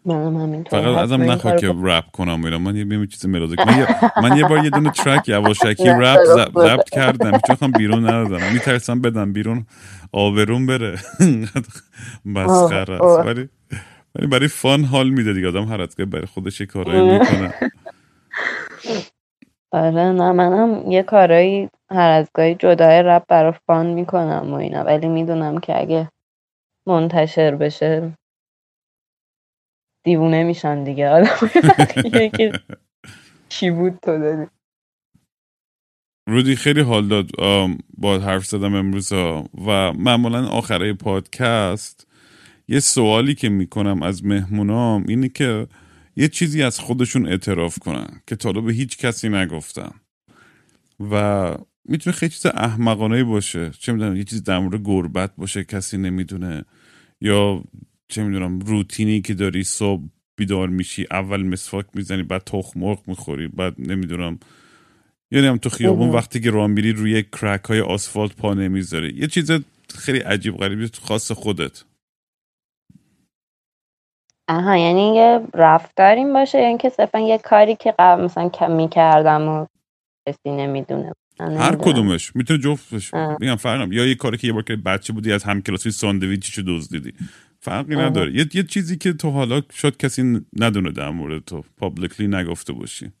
منم 0.06 0.64
فقط 0.64 0.98
ازم 0.98 1.22
نخواه 1.22 1.36
کارو 1.36 1.54
که. 1.54 1.74
رپ 1.82 2.04
کنم 2.12 2.42
و 2.42 2.44
اینا. 2.44 2.58
من 2.58 2.76
یه 2.76 2.84
چیز 3.06 3.26
ملودیک 3.26 3.66
من 3.66 3.78
یه, 3.78 3.86
من 4.22 4.36
یه 4.38 4.44
بار 4.44 4.64
یه 4.64 4.70
دونه 4.70 4.90
ترک 4.90 5.28
یواشکی 5.28 5.88
رپ. 5.88 6.24
ضبط 6.24 6.90
کردم. 6.90 7.32
وقتم 7.32 7.72
بیرون 7.72 8.08
ندادم 8.08 8.52
میترسم 8.52 9.00
بدم 9.02 9.32
بیرون 9.32 9.66
آبرون 10.12 10.66
بره. 10.66 10.98
مسخره 12.26 12.94
است. 12.94 13.20
ولی 13.20 13.48
ولی 14.16 14.26
برای 14.28 14.48
فان 14.48 14.84
حال 14.84 15.10
میده 15.10 15.32
دیگه. 15.32 15.48
آدم 15.48 15.64
هر 15.64 15.80
از 15.82 15.96
گاهی 15.96 16.10
برای 16.10 16.26
خودش 16.26 16.60
یه 16.60 16.66
کارایی 16.66 17.02
می‌کنه. 17.02 17.54
آره 19.72 20.12
نه 20.12 20.32
منم 20.32 20.90
یه 20.92 21.02
کارایی 21.02 21.68
هر 21.92 22.10
از 22.10 22.30
گاهی 22.34 22.54
جدای 22.54 23.02
رپ 23.02 23.26
برا 23.28 23.52
فان 23.52 23.86
می‌کنم 23.86 24.50
و 24.50 24.54
اینا 24.54 24.84
ولی 24.84 25.08
می‌دونم 25.08 25.60
که 25.60 25.80
اگه 25.80 26.08
منتشر 26.88 27.54
بشه 27.54 28.12
دیوونه 30.04 30.44
میشن 30.44 30.84
دیگه. 30.84 31.08
آدم 31.08 31.48
که 32.28 32.52
چی 33.48 33.70
بود 33.70 33.98
تو 34.02 34.18
داری؟ 34.18 34.46
رودی 36.28 36.56
خیلی 36.56 36.80
حال 36.80 37.08
داد 37.08 37.30
با 37.98 38.18
حرف 38.18 38.46
زدم 38.46 38.74
امروز 38.74 39.12
و 39.12 39.92
معمولا 39.92 40.46
آخره 40.48 40.92
پادکست 40.92 42.06
یه 42.68 42.80
سوالی 42.80 43.34
که 43.34 43.48
می‌کنم 43.48 44.02
از 44.02 44.24
مهمونام 44.24 45.04
اینه 45.08 45.28
که 45.28 45.66
یه 46.16 46.28
چیزی 46.28 46.62
از 46.62 46.80
خودشون 46.80 47.28
اعتراف 47.28 47.78
کنن 47.78 48.22
که 48.26 48.36
تا 48.36 48.52
به 48.52 48.72
هیچ 48.72 48.98
کسی 48.98 49.28
نگفتن 49.28 49.90
و 51.10 51.54
می‌تونه 51.84 52.16
خیلی 52.16 52.30
چیز 52.30 52.46
احمقانه 52.46 53.24
باشه. 53.24 53.70
چه 53.70 53.92
می‌دونم 53.92 54.16
یه 54.16 54.24
چیز 54.24 54.44
در 54.44 54.58
مورد 54.58 54.80
گربت 54.84 55.30
باشه 55.36 55.64
کسی 55.64 55.98
نمی‌دونه. 55.98 56.64
یا 57.20 57.64
چه 58.08 58.24
می‌دونم 58.24 58.58
روتینی 58.58 59.20
که 59.20 59.34
داری 59.34 59.64
صبح 59.64 60.02
بیدار 60.36 60.68
میشی 60.68 61.06
اول 61.10 61.42
مسواک 61.42 61.86
می‌زنی 61.94 62.22
بعد 62.22 62.44
تخم 62.44 62.80
مرغ 62.80 62.98
می‌خوری 63.06 63.48
بعد 63.48 63.74
نمی‌دونم. 63.78 64.38
یعنی 65.30 65.46
هم 65.46 65.58
تو 65.58 65.68
خیابون 65.68 66.08
اوه. 66.08 66.16
وقتی 66.16 66.40
که 66.40 66.50
راه 66.50 66.66
میری 66.66 66.92
روی 66.92 67.22
کرک 67.22 67.64
های 67.64 67.80
آسفالت 67.80 68.36
پا 68.36 68.54
نمی‌ذاری 68.54 69.14
یه 69.16 69.26
چیز 69.26 69.50
خیلی 69.94 70.18
عجیب 70.18 70.56
غریبی 70.56 70.90
خاص 71.02 71.32
خودت. 71.32 71.84
آها 74.48 74.76
یعنی 74.76 75.14
یه 75.14 75.40
رفتاریم 75.54 76.32
باشه 76.32 76.58
یا 76.58 76.66
اینکه 76.66 76.88
صرفا 76.88 77.18
یه 77.20 77.38
کاری 77.38 77.76
که 77.76 77.94
قبل 77.98 78.24
مثلا 78.24 78.48
کم 78.48 78.72
می‌کردم 78.72 79.48
و 79.48 79.66
کسی 80.28 80.50
نمی‌دونه. 80.50 81.12
هر 81.40 81.76
کدومش. 81.76 82.36
می‌تونه 82.36 82.60
جفتش. 82.60 83.14
میگم 83.40 83.56
فرقم 83.56 83.92
یا 83.92 84.06
یه 84.06 84.14
کاری 84.14 84.38
که 84.38 84.46
یه 84.46 84.52
بار 84.52 84.62
که 84.62 84.76
بچه 84.76 85.12
بودی 85.12 85.32
از 85.32 85.44
هم 85.44 85.62
کلاسی 85.62 85.90
ساندویچشو 85.90 86.62
دزدیدی. 86.68 87.14
فرقی 87.60 87.96
آها. 87.96 88.04
نداره. 88.04 88.32
یه, 88.36 88.46
یه 88.54 88.62
چیزی 88.64 88.98
که 88.98 89.12
تو 89.12 89.30
حالا 89.30 89.62
شاید 89.72 89.96
کسی 89.96 90.46
ندونه 90.60 90.92
در 90.92 91.10
مورد 91.10 91.44
تو 91.44 91.64
پابلیکلی 91.78 92.28
نگفته 92.28 92.72
باشی. 92.72 93.12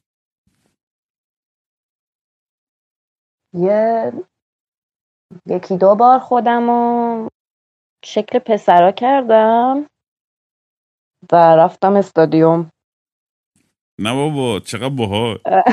یه 3.54 4.12
یکی 5.46 5.78
دو 5.78 5.94
بار 5.94 6.18
خودم 6.18 6.70
رو 6.70 7.28
شکل 8.04 8.38
پسرا 8.38 8.92
کردم 8.92 9.86
و 11.32 11.36
رفتم 11.36 11.96
استادیوم. 11.96 12.70
نه 14.00 14.14
بابا 14.14 14.60
چقدر 14.60 14.88
باحال. 14.88 15.38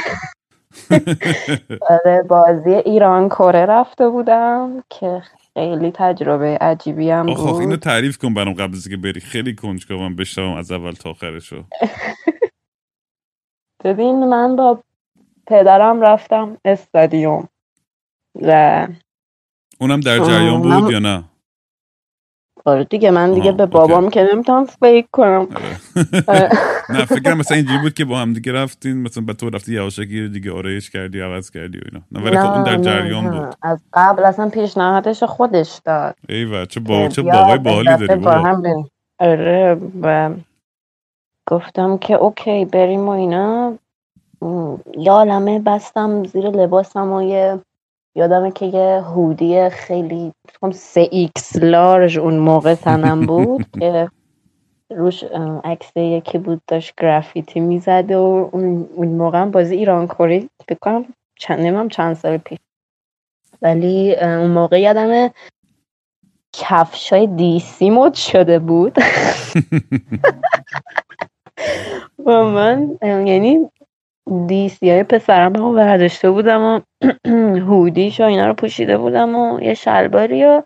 آره 1.91 2.23
بازی 2.29 2.73
ایران 2.73 3.29
کره 3.29 3.65
رفته 3.65 4.09
بودم 4.09 4.83
که 4.89 5.23
خیلی 5.53 5.91
تجربه 5.95 6.57
عجیبی 6.61 7.09
هم 7.09 7.29
آخ 7.29 7.47
آخ 7.47 7.57
اینو 7.57 7.71
بود. 7.71 7.79
تعریف 7.79 8.17
کن 8.17 8.33
برام 8.33 8.53
قبل 8.53 8.75
از 8.75 8.87
که 8.87 8.97
بری. 8.97 9.19
خیلی 9.19 9.55
کنجکاوم 9.55 10.15
بشنوم 10.15 10.57
از 10.57 10.71
اول 10.71 10.91
تا 10.91 11.09
آخرشو. 11.09 11.63
ببین 13.83 14.29
من 14.29 14.55
با 14.55 14.83
پدرم 15.47 16.01
رفتم 16.01 16.57
استادیوم 16.65 17.49
و 18.35 18.87
اونم 19.79 19.99
در 19.99 20.19
جریان 20.19 20.61
بود 20.61 20.91
یا 20.91 20.99
نه؟ 20.99 21.23
آره 22.65 22.83
دیگه 22.83 23.11
من 23.11 23.33
دیگه 23.33 23.51
به. 23.51 23.65
بابام 23.65 24.09
که 24.09 24.29
نمی‌تونم 24.33 24.65
فیک 24.65 25.07
کنم 25.11 25.47
آره. 26.27 26.49
نه 26.89 27.05
فکر 27.05 27.19
کنم 27.23 27.37
مثلا 27.37 27.57
اینجوری 27.57 27.79
بود 27.79 27.93
که 27.93 28.05
با 28.05 28.19
هم 28.19 28.33
دیگه 28.33 28.53
رفتین 28.53 29.03
مثلا 29.03 29.23
بعد 29.25 29.37
تو 29.37 29.49
رفتی 29.49 29.73
یواشکی 29.73 30.29
دیگه 30.29 30.51
آرایش 30.51 30.89
کردی 30.89 31.19
عوض 31.21 31.51
کردی 31.51 31.77
و 31.77 31.81
اینا 31.85 32.05
نه 32.11 32.21
ولی 32.21 32.37
خب 32.37 32.51
اون 32.51 32.63
در 32.63 32.77
جریان. 32.77 33.31
بود 33.31 33.55
از 33.61 33.79
قبل 33.93 34.25
اصلا 34.25 34.49
پیشنهادش 34.49 35.23
خودش 35.23 35.81
داد 35.85 36.15
ای 36.29 36.67
چه 36.67 36.79
با 36.79 37.07
چه 37.07 37.21
بابای 37.21 37.57
به 37.57 37.63
باحالی 37.63 37.97
داری 37.97 38.15
با 38.15 38.31
بابا. 38.31 38.89
آره 39.19 39.77
و 40.01 40.31
گفتم 41.49 41.97
که 41.97 42.13
اوکی 42.13 42.65
بریم 42.65 43.07
و 43.07 43.09
اینا 43.09 43.77
یه 44.97 45.11
عالمه 45.11 45.59
بستم 45.59 46.23
زیر 46.23 46.49
لباسم 46.49 47.13
و 47.13 47.21
یه 47.21 47.59
یادمه 48.15 48.51
که 48.51 48.65
یه 48.65 49.01
هودی 49.01 49.69
خیلی 49.69 50.31
سه 50.73 51.07
ایکس 51.11 51.55
لارژ 51.55 52.17
اون 52.17 52.37
موقع 52.37 52.75
تنم 52.75 53.25
بود 53.25 53.65
که 53.79 54.09
روش 54.91 55.23
عکس 55.63 55.97
یکی 55.97 56.37
بود 56.37 56.61
داشت 56.67 56.93
گرافیتی 57.01 57.59
می‌زد 57.59 58.11
و 58.11 58.49
اون, 58.53 58.89
اون 58.95 59.07
موقع 59.07 59.45
بازی 59.45 59.75
ایران 59.75 60.07
کره 60.07 60.49
فکر 60.69 60.79
کنم 60.81 61.05
چند 61.39 61.59
نمی‌دونم 61.59 61.89
چند 61.89 62.15
سال 62.15 62.37
پیش. 62.37 62.59
ولی 63.61 64.15
اون 64.15 64.51
موقع 64.51 64.79
یادمه 64.79 65.33
کفشای 66.53 67.27
DC 67.27 67.89
مد 67.89 68.13
شده 68.13 68.59
بود. 68.59 68.97
و 72.25 72.43
من 72.43 72.97
یعنی 73.01 73.69
دیسی 74.47 74.91
های 74.91 75.03
پسرم 75.03 75.53
رو 75.53 75.73
برداشته 75.73 76.31
بودم 76.31 76.61
و 76.63 76.81
هودیش 77.69 78.21
و 78.21 78.23
اینا 78.23 78.47
رو 78.47 78.53
پوشیده 78.53 78.97
بودم 78.97 79.35
و 79.35 79.61
یه 79.61 79.73
شلواری 79.73 80.45
و 80.45 80.63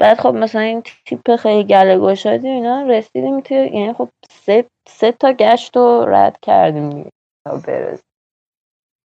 بعد 0.00 0.20
خب 0.20 0.34
مثلا 0.34 0.60
این 0.60 0.82
تیپ 1.06 1.36
خیلی 1.36 1.64
گله 1.64 1.98
گشادی 1.98 2.48
اینا 2.48 2.82
رسیدیم 2.82 3.40
توی 3.40 3.56
یعنی 3.56 3.92
خب 3.92 4.08
سه, 4.30 4.66
سه 4.88 5.12
تا 5.12 5.32
گشت 5.32 5.76
و 5.76 6.04
رد 6.08 6.38
کردیم 6.42 7.10
تا 7.46 7.56
برسیم. 7.66 8.04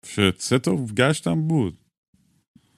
شت 0.05 0.41
سه 0.41 0.59
تا 0.59 0.75
گشتم 0.97 1.47
بود. 1.47 1.77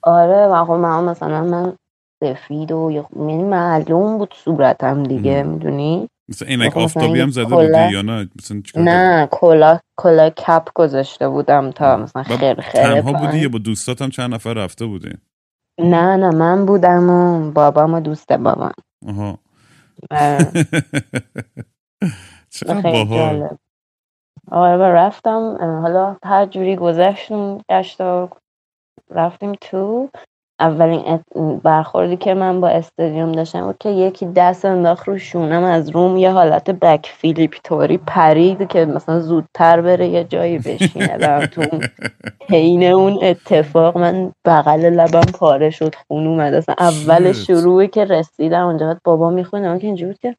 آره 0.02 0.46
و 0.46 0.64
خب 0.64 0.72
من 0.72 1.04
مثلا 1.04 1.44
من 1.44 1.76
سفید 2.24 2.72
و 2.72 2.90
یه- 2.90 3.06
یعنی 3.16 3.44
معلوم 3.44 4.18
بود 4.18 4.34
صورتم 4.34 5.02
دیگه. 5.02 5.42
می‌دونی؟ 5.42 6.08
مثلا 6.30 6.56
مثلا 6.56 6.82
آفتابی 6.82 7.20
هم 7.20 7.30
زده 7.30 7.44
کلاه- 7.44 7.82
بودی 7.84 7.94
یا 7.94 8.02
نه؟ 8.02 8.28
مثلا؟ 8.38 8.62
نه 8.76 9.28
کلا 9.32 9.78
کلا 9.98 10.30
کپ 10.30 10.68
گذاشته 10.74 11.28
بودم 11.28 11.70
تا 11.70 11.96
مثلا 11.96 12.22
خیر 12.22 12.60
خیره 12.60 12.84
تنها 13.02 13.12
بودی. 13.12 13.38
یا 13.38 13.48
با 13.48 13.58
دوستات 13.58 14.02
هم 14.02 14.10
چند 14.10 14.34
نفر 14.34 14.54
رفته 14.54 14.86
بودی 14.86 15.10
نه 15.80 16.16
نه 16.16 16.30
من 16.30 16.66
بودم 16.66 17.10
و 17.10 17.50
بابام 17.52 17.94
و 17.94 18.00
دوست 18.00 18.32
بابام. 18.32 18.72
آها. 19.08 19.38
چقدر 22.50 22.80
باحال. 22.92 23.56
آره 24.50 24.76
رفتم 24.92 25.56
حالا 25.82 26.16
هر 26.24 26.46
جوری 26.46 26.76
گذشتیم 26.76 27.58
گشت 27.70 28.00
و 28.00 28.28
رفتیم 29.10 29.52
تو. 29.60 30.10
اولین 30.60 31.20
برخوردی 31.64 32.16
که 32.16 32.34
من 32.34 32.60
با 32.60 32.68
استادیوم 32.68 33.32
داشتم 33.32 33.66
بود 33.66 33.76
که 33.80 33.88
یکی 33.88 34.26
دست 34.26 34.64
انداخت 34.64 35.08
رو 35.08 35.18
شونم 35.18 35.64
از 35.64 35.90
روم 35.90 36.16
یه 36.16 36.30
حالت 36.30 36.70
بک 36.70 37.12
فیلیپ 37.16 37.54
توری 37.64 37.98
پرید 37.98 38.68
که 38.68 38.84
مثلا 38.84 39.20
زودتر 39.20 39.80
بره 39.80 40.08
یه 40.08 40.24
جایی 40.24 40.58
بشینه 40.58 41.16
و 41.16 41.46
تو 41.46 41.62
اون 41.72 41.82
حین 42.50 42.84
اون 42.84 43.18
اتفاق 43.22 43.98
من 43.98 44.32
بغل 44.46 44.80
لبم 44.80 45.32
پاره 45.34 45.70
شد 45.70 45.94
خون 45.94 46.26
اومد. 46.26 46.54
اصلا 46.54 46.74
اول. 46.78 47.32
شروعی 47.32 47.88
که 47.88 48.04
رسیدم 48.04 48.66
اونجا 48.66 48.98
بابا 49.04 49.30
می‌خونه. 49.30 49.78
که 49.78 49.86
اینجوری 49.86 50.12
بود 50.12 50.20
که 50.20 50.36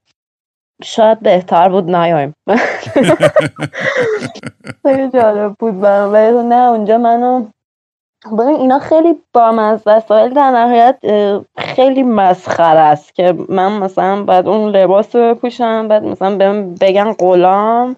شاید 0.83 1.19
بهتر 1.19 1.69
بود 1.69 1.95
نیایم. 1.95 2.33
خیلی 4.83 5.09
جالب 5.09 5.55
بود 5.59 5.81
برام. 5.81 6.13
ولی 6.13 6.49
نه 6.49 6.69
اونجا 6.69 6.97
منو 6.97 7.45
ببین 8.25 8.55
اینا 8.55 8.79
خیلی 8.79 9.15
بامزه 9.33 10.03
ولی 10.09 10.33
در 10.33 10.51
نهایت 10.51 10.97
خیلی 11.57 12.03
مسخره 12.03 12.79
است 12.79 13.15
که 13.15 13.35
من 13.49 13.77
مثلا 13.77 14.23
بعد 14.23 14.47
اون 14.47 14.69
لباس 14.69 15.15
رو 15.15 15.35
بپوشم 15.35 15.87
بعد 15.87 16.03
مثلا 16.03 16.37
بهم 16.37 16.75
بگن 16.75 17.13
غلام 17.13 17.95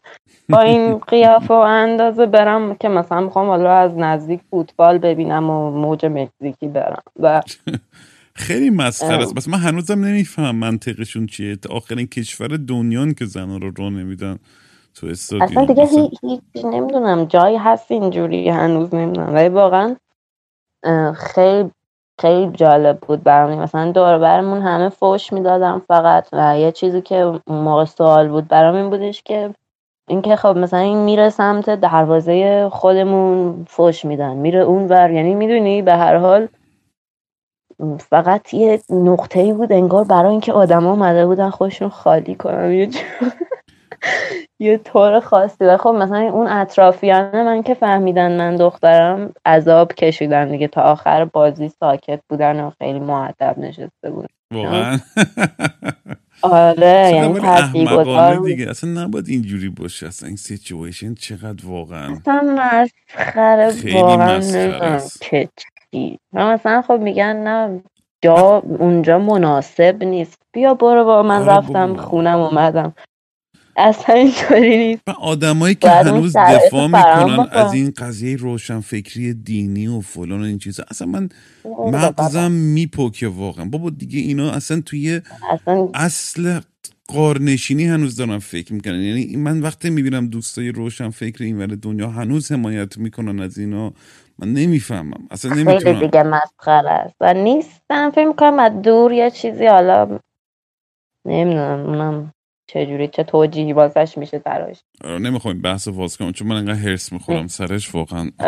با 0.49 0.61
این 0.61 0.93
قیافه 1.07 1.53
و 1.53 1.57
اندازه 1.57 2.25
برم 2.25 2.75
که 2.75 2.89
مثلا 2.89 3.21
می‌خوام 3.21 3.47
حالا 3.47 3.73
از 3.73 3.97
نزدیک 3.97 4.41
فوتبال 4.51 4.97
ببینم 4.97 5.49
و 5.49 5.71
موج 5.71 6.05
مکزیکی 6.05 6.67
برم. 6.67 7.03
و 7.19 7.41
خیلی 8.35 8.69
مسخره 8.69 9.23
است. 9.23 9.35
بس 9.35 9.47
من 9.47 9.57
هنوزم 9.57 10.05
نمیفهم 10.05 10.55
منطقشون 10.55 11.25
چیه. 11.27 11.57
آخرین 11.69 12.07
کشور 12.07 12.47
دنیان 12.47 13.13
که 13.13 13.25
زنها 13.25 13.57
رو 13.57 13.71
رو 13.77 13.89
نمیدن 13.89 14.39
تو 14.95 15.07
اصلا 15.07 15.65
دیگه 15.65 15.85
هیچ 16.21 16.65
نمی‌دونم. 16.65 17.25
جایی 17.25 17.57
هست 17.57 17.91
اینجوری 17.91 18.49
هنوز 18.49 18.95
نمی‌دونم. 18.95 19.33
ولی 19.33 19.49
واقعا 19.49 19.95
خیلی 21.15 21.71
خیلی 22.21 22.51
جالب 22.51 22.99
بود 22.99 23.23
برام. 23.23 23.59
مثلا 23.59 23.91
دور 23.91 24.17
برمون 24.17 24.61
همه 24.61 24.89
فوش 24.89 25.33
می‌دادم 25.33 25.81
فقط 25.87 26.27
و 26.33 26.59
یه 26.59 26.71
چیزی 26.71 27.01
که 27.01 27.39
موقع 27.47 27.85
سوال 27.85 28.27
بود 28.27 28.47
برام 28.47 28.75
این 28.75 28.89
بودش 28.89 29.23
که 29.23 29.53
اینکه 30.07 30.35
خب 30.35 30.57
مثلا 30.57 30.79
این 30.79 30.97
میره 30.97 31.29
سمت 31.29 31.69
دروازه 31.69 32.69
خودمون 32.69 33.65
فوش 33.69 34.05
میدن. 34.05 34.33
میره 34.33 34.59
اون 34.59 34.87
ور. 34.87 35.11
یعنی 35.11 35.35
می‌دونی 35.35 35.81
به 35.81 35.93
هر 35.93 36.17
حال 36.17 36.47
فقط 37.99 38.53
یه 38.53 38.79
نقطه 38.89 39.39
ای 39.39 39.53
بود 39.53 39.71
انگار 39.71 40.03
برای 40.03 40.31
اینکه 40.31 40.53
آدما 40.53 40.91
اومده 40.91 41.25
بودن 41.25 41.49
خودشون 41.49 41.89
خالی 41.89 42.35
کنن. 42.35 42.71
یه 42.71 42.89
یه 44.59 44.77
طور 44.77 45.19
خاصی. 45.19 45.65
و 45.65 45.77
خب 45.77 45.89
مثلا 45.89 46.19
اون 46.19 46.47
اطرافیان 46.47 47.43
من 47.43 47.63
که 47.63 47.73
فهمیدن 47.73 48.37
من 48.37 48.55
دخترم 48.55 49.33
عذاب 49.45 49.93
کشیدن 49.93 50.51
دیگه. 50.51 50.67
تا 50.67 50.81
آخر 50.81 51.25
بازی 51.25 51.69
ساکت 51.69 52.19
بودن 52.29 52.59
و 52.59 52.71
خیلی 52.79 52.99
معدب 52.99 53.55
نشسته 53.57 54.09
بود. 54.09 54.29
واقعا. 54.51 54.99
آره 56.41 57.11
یعنی 57.13 57.39
تاثیرگذار 57.39 58.35
دیگه. 58.35 58.69
اصلا 58.69 59.03
نباید 59.03 59.27
اینجوری 59.27 59.69
باشه. 59.69 60.07
اصلا 60.07 60.27
این 60.27 60.37
سیچویشن 60.37 61.13
چقدر 61.13 61.65
واقعا 61.65 62.15
اصلا 62.15 62.41
مسخره 62.41 63.93
واقعا 63.93 64.99
چی 65.91 66.19
مثلا 66.33 66.81
خب 66.81 66.99
میگن 66.99 67.35
نه 67.35 67.83
جا 68.21 68.63
اونجا 68.79 69.19
مناسب 69.19 70.03
نیست. 70.03 70.41
بیا 70.51 70.73
برو 70.73 71.05
با 71.05 71.23
من 71.23 71.41
آره 71.41 71.57
رفتم 71.57 71.95
خونم 71.95 72.39
اومدم. 72.39 72.93
اصلا 73.77 74.15
اینطوری 74.15 74.77
نیست. 74.77 75.01
آدمایی 75.21 75.75
که 75.75 75.89
هنوز 75.89 76.37
دفاع 76.37 76.87
می‌کنن 76.87 77.47
از 77.51 77.73
این 77.73 77.93
قضیه 77.97 78.37
روشنفکری 78.37 79.33
دینی 79.33 79.87
و 79.87 80.01
فلان 80.01 80.41
و 80.41 80.43
این 80.43 80.57
چیزا. 80.57 80.83
اصلا 80.91 81.07
من 81.07 81.29
مغزم 81.79 82.51
میپوکه 82.51 83.27
واقعا. 83.27 83.65
بابا 83.65 83.89
دیگه 83.89 84.19
اینا 84.19 84.51
اصلا 84.51 84.81
توی 84.81 85.21
اصلا 85.51 85.89
اصل 85.93 86.59
قارنشینی 87.07 87.85
هنوز 87.85 88.15
دارم 88.15 88.39
فکر 88.39 88.73
می‌کنن. 88.73 89.01
یعنی 89.01 89.35
من 89.35 89.61
وقتی 89.61 89.89
می‌بینم 89.89 90.27
دوستای 90.27 90.69
روشن 90.69 91.09
فکر 91.09 91.43
این 91.43 91.65
دنیا 91.67 92.09
هنوز 92.09 92.51
حمایت 92.51 92.97
می‌کنن 92.97 93.39
از 93.39 93.57
اینا 93.57 93.93
من 94.39 94.53
نمی‌فهمم. 94.53 95.27
اصلا 95.31 95.53
نمی‌تونم. 95.53 95.79
خیلی 95.79 95.99
دیگه 95.99 96.23
مسخره 96.23 96.89
است. 96.89 97.15
و 97.21 97.33
نیستم. 97.33 98.11
فکر 98.11 98.25
می‌کنم 98.25 98.59
از 98.59 98.81
دور 98.81 99.11
یه 99.11 99.31
چیزی 99.31 99.65
حالا 99.65 100.19
نمی‌دونم 101.25 101.79
اونم 101.79 102.32
چجوری؟ 102.67 103.07
چه 103.07 103.23
توجیهی 103.23 103.73
بازش 103.73 104.17
میشه 104.17 104.39
براش؟ 104.39 104.83
نمی‌خوایم 105.05 105.61
بحث 105.61 105.87
باز 105.87 106.17
کنم 106.17 106.31
چون 106.31 106.47
من 106.47 106.55
انقدر 106.55 106.79
هرس 106.79 107.13
می‌خورم 107.13 107.47
سرش 107.47 107.95
واقعا. 107.95 108.31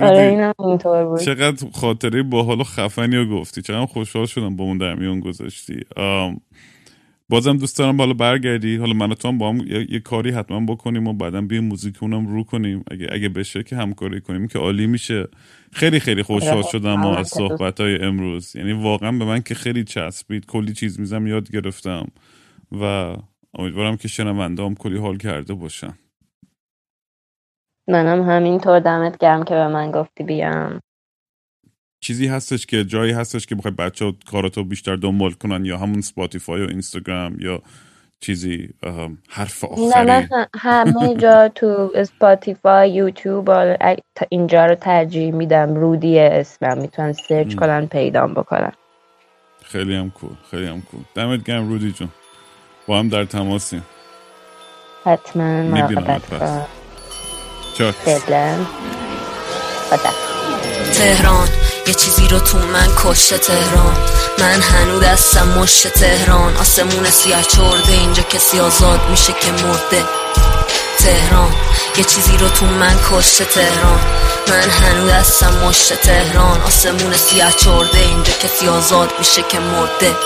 آره 0.00 0.40
چقدر 1.24 1.66
خاطره 1.74 2.22
با 2.22 2.42
حالا 2.42 2.64
خفنی 2.64 3.16
رو 3.16 3.40
گفتی. 3.40 3.62
چقدر 3.62 3.86
خوشحال 3.86 4.26
شدم 4.26 4.56
با 4.56 4.64
اون 4.64 4.78
در 4.78 4.94
میون 4.94 5.20
گذاشتی. 5.20 5.80
بازم 7.30 7.56
دوست 7.56 7.78
دارم 7.78 7.96
بالا 7.96 8.12
برگردی. 8.12 8.76
حالا 8.76 8.92
من 8.92 9.14
تو 9.14 9.28
هم 9.28 9.38
با 9.38 9.48
هم 9.48 9.60
یه،, 9.88 10.00
کاری 10.00 10.30
حتما 10.30 10.74
بکنیم 10.74 11.06
و 11.06 11.12
بعدا 11.12 11.40
بیایم 11.40 11.64
موزیک 11.64 12.02
اونم 12.02 12.26
رو 12.26 12.44
کنیم. 12.44 12.84
اگه 12.90 13.06
اگه 13.12 13.28
بشه 13.28 13.62
که 13.62 13.76
همکاری 13.76 14.20
کنیم 14.20 14.48
که 14.48 14.58
عالی 14.58 14.86
میشه. 14.86 15.28
خیلی 15.72 16.00
خیلی 16.00 16.22
خوشحال 16.22 16.62
شدم 16.62 17.06
از 17.06 17.28
صحبت 17.28 17.80
های 17.80 18.02
امروز. 18.02 18.56
یعنی 18.56 18.72
واقعا 18.72 19.12
به 19.12 19.24
من 19.24 19.40
که 19.40 19.54
خیلی 19.54 19.84
چسبید. 19.84 20.46
کلی 20.46 20.72
چیز 20.72 21.00
میزم 21.00 21.26
یاد 21.26 21.50
گرفتم. 21.50 22.06
و 22.72 23.14
امیدوارم 23.54 23.96
که 23.96 24.08
شنونده 24.08 24.62
هم 24.62 24.74
کلی 24.74 24.98
حال 24.98 25.16
کرده 25.16 25.54
باشن. 25.54 25.94
منم 27.88 28.22
همینطور. 28.22 28.80
دمت 28.80 29.18
گرم 29.18 29.44
که 29.44 29.54
به 29.54 29.68
من 29.68 29.90
گفتی 29.90 30.24
بیام. 30.24 30.80
چیزی 32.00 32.26
هستش 32.26 32.66
که 32.66 32.84
جایی 32.84 33.12
هستش 33.12 33.46
که 33.46 33.54
بخوای 33.54 33.74
بچه 33.74 34.04
ها 34.04 34.14
کاراتو 34.30 34.64
بیشتر 34.64 34.96
دنبال 34.96 35.32
کنن 35.32 35.64
یا 35.64 35.78
همون 35.78 36.00
Spotify 36.00 36.64
و 36.64 36.68
اینستاگرام 36.68 37.40
یا 37.40 37.62
چیزی 38.20 38.68
حرف 39.28 39.64
آخری. 39.64 40.04
نه 40.04 40.28
همه 40.56 41.14
جا 41.14 41.48
تو 41.48 41.92
Spotify 42.04 42.90
YouTube 42.90 43.50
اینجا 44.28 44.66
رو 44.66 44.74
ترجیح 44.74 45.34
میدم. 45.34 45.74
رودی 45.74 46.18
اسمم 46.18 46.78
می‌تونن 46.78 47.12
سرچ 47.12 47.54
کنن 47.54 47.86
پیدام 47.86 48.34
بکنن 48.34 48.72
خیلی 49.64 49.94
هم 49.94 50.10
cool 50.10 50.30
خیلی 50.50 50.66
هم 50.66 50.82
cool 50.82 51.00
دمت 51.14 51.44
گرم 51.44 51.68
رودی 51.68 51.92
جون. 51.92 52.08
با 52.86 52.98
هم 52.98 53.08
در 53.08 53.24
تماسیم. 53.24 53.84
حتما 55.04 55.62
مراقبت 55.62 56.26
کن 56.26 56.66
تهران. 60.92 61.48
یه 61.90 61.94
چیزی 61.94 62.28
رو 62.28 62.38
تو 62.38 62.58
من 62.58 62.88
کشته 62.96 63.38
تهران. 63.38 63.96
من 64.38 64.60
هنو 64.60 65.00
دستم 65.00 65.48
مشت 65.48 65.88
تهران. 65.88 66.56
آسمون 66.56 67.10
سیاه 67.10 67.42
چرده 67.42 67.92
اینجا 67.92 68.22
کسی 68.22 68.60
آزاد 68.60 69.00
میشه 69.10 69.32
که 69.32 69.52
مرده. 69.52 70.04
تهران 70.98 71.54
یه 71.96 72.04
چیزی 72.04 72.36
رو 72.36 72.48
تو 72.48 72.66
من 72.66 73.00
کشته 73.10 73.44
تهران. 73.44 74.00
من 74.48 74.70
هنو 74.70 75.08
دستم 75.08 75.52
مشت 75.64 75.94
تهران. 75.94 76.60
آسمون 76.62 77.12
سیاه 77.16 77.52
چرده 77.52 77.98
اینجا 77.98 78.32
کسی 78.32 78.68
آزاد 78.68 79.12
میشه 79.18 79.42
که 79.42 79.58
مرده. 79.58 80.16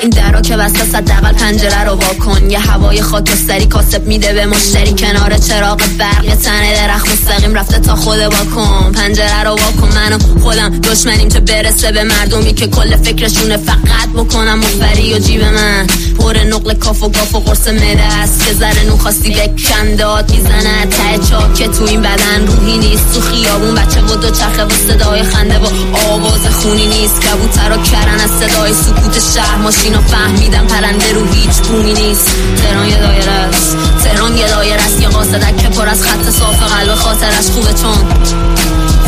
این 0.00 0.10
درا 0.10 0.40
که 0.40 0.84
صد 0.84 1.10
اول 1.10 1.32
پنجره 1.32 1.84
رو 1.84 1.90
واکن 1.90 2.50
یه 2.50 2.58
هوای 2.58 3.02
خاکستری 3.02 3.66
کاسب 3.66 4.06
میده 4.06 4.32
به 4.32 4.46
مشتری 4.46 4.92
کنار 4.92 5.38
چراغ 5.38 5.80
برق. 5.98 6.24
یه 6.24 6.36
تنه 6.36 6.74
درخت 6.74 7.08
مستقیم 7.08 7.54
رفته 7.54 7.78
تا 7.78 7.96
خود 7.96 8.18
واکن 8.18 8.92
پنجره 8.92 9.42
رو 9.42 9.50
واکن 9.50 9.88
منو 9.94 10.40
خودم 10.42 10.78
دشمنیم 10.78 11.28
چه 11.28 11.40
برسه 11.40 11.92
به 11.92 12.04
مردمی 12.04 12.54
که 12.54 12.66
کل 12.66 12.96
فکرشونه 12.96 13.56
فقط 13.56 14.08
بکنم 14.16 14.58
مفری 14.58 15.14
و 15.14 15.18
جیب 15.18 15.44
من. 15.44 15.86
پر 16.18 16.36
نقل 16.38 16.74
کاف 16.74 17.02
و 17.02 17.08
گاف 17.08 17.34
و 17.34 17.40
قرص 17.40 17.68
مده 17.68 18.02
است 18.02 18.46
که 18.46 18.54
زره 18.54 18.84
نو 18.84 18.96
خواستی 18.96 19.30
بکن 19.30 20.32
می‌زنه 20.32 20.86
ته 20.86 21.18
که 21.58 21.68
تو 21.68 21.84
این 21.84 22.02
بدن. 22.02 22.46
روحی 22.46 22.78
نیست. 22.78 23.14
تو 23.14 23.20
خیابون 23.20 23.74
بچه 23.74 24.00
و 24.00 24.16
دو 24.16 24.30
چرخه 24.30 24.64
و 24.64 24.70
صدای 24.88 25.22
خنده 25.22 25.58
و 25.58 25.66
آواز 26.10 26.46
خونی 26.62 26.86
نیست. 26.86 27.20
کبوتر 27.20 27.68
رو 27.68 27.82
کرن 27.82 28.20
از 28.20 28.30
صدای 28.30 28.74
سکوت 28.74 29.20
شهر. 29.34 29.56
ماشین 29.72 29.98
فهمیدم 29.98 30.66
پرنده 30.66 31.12
رو 31.12 31.24
هیچ 31.24 31.56
بومی 31.56 31.92
نیست. 31.92 32.30
تهران 32.56 32.88
یه 32.88 32.98
دایره 32.98 33.30
است. 33.30 33.76
تهران 34.04 34.36
یه 34.36 34.48
دایره 34.48 34.82
است. 34.82 35.00
یه 35.00 35.08
قاصدک 35.08 35.56
که 35.56 35.68
پر 35.68 35.88
از 35.88 36.02
خط 36.02 36.30
صاف 36.30 36.62
قلب 36.62 36.94
خاطرش 36.94 37.50
خوبه 37.50 37.72
چون. 37.72 37.98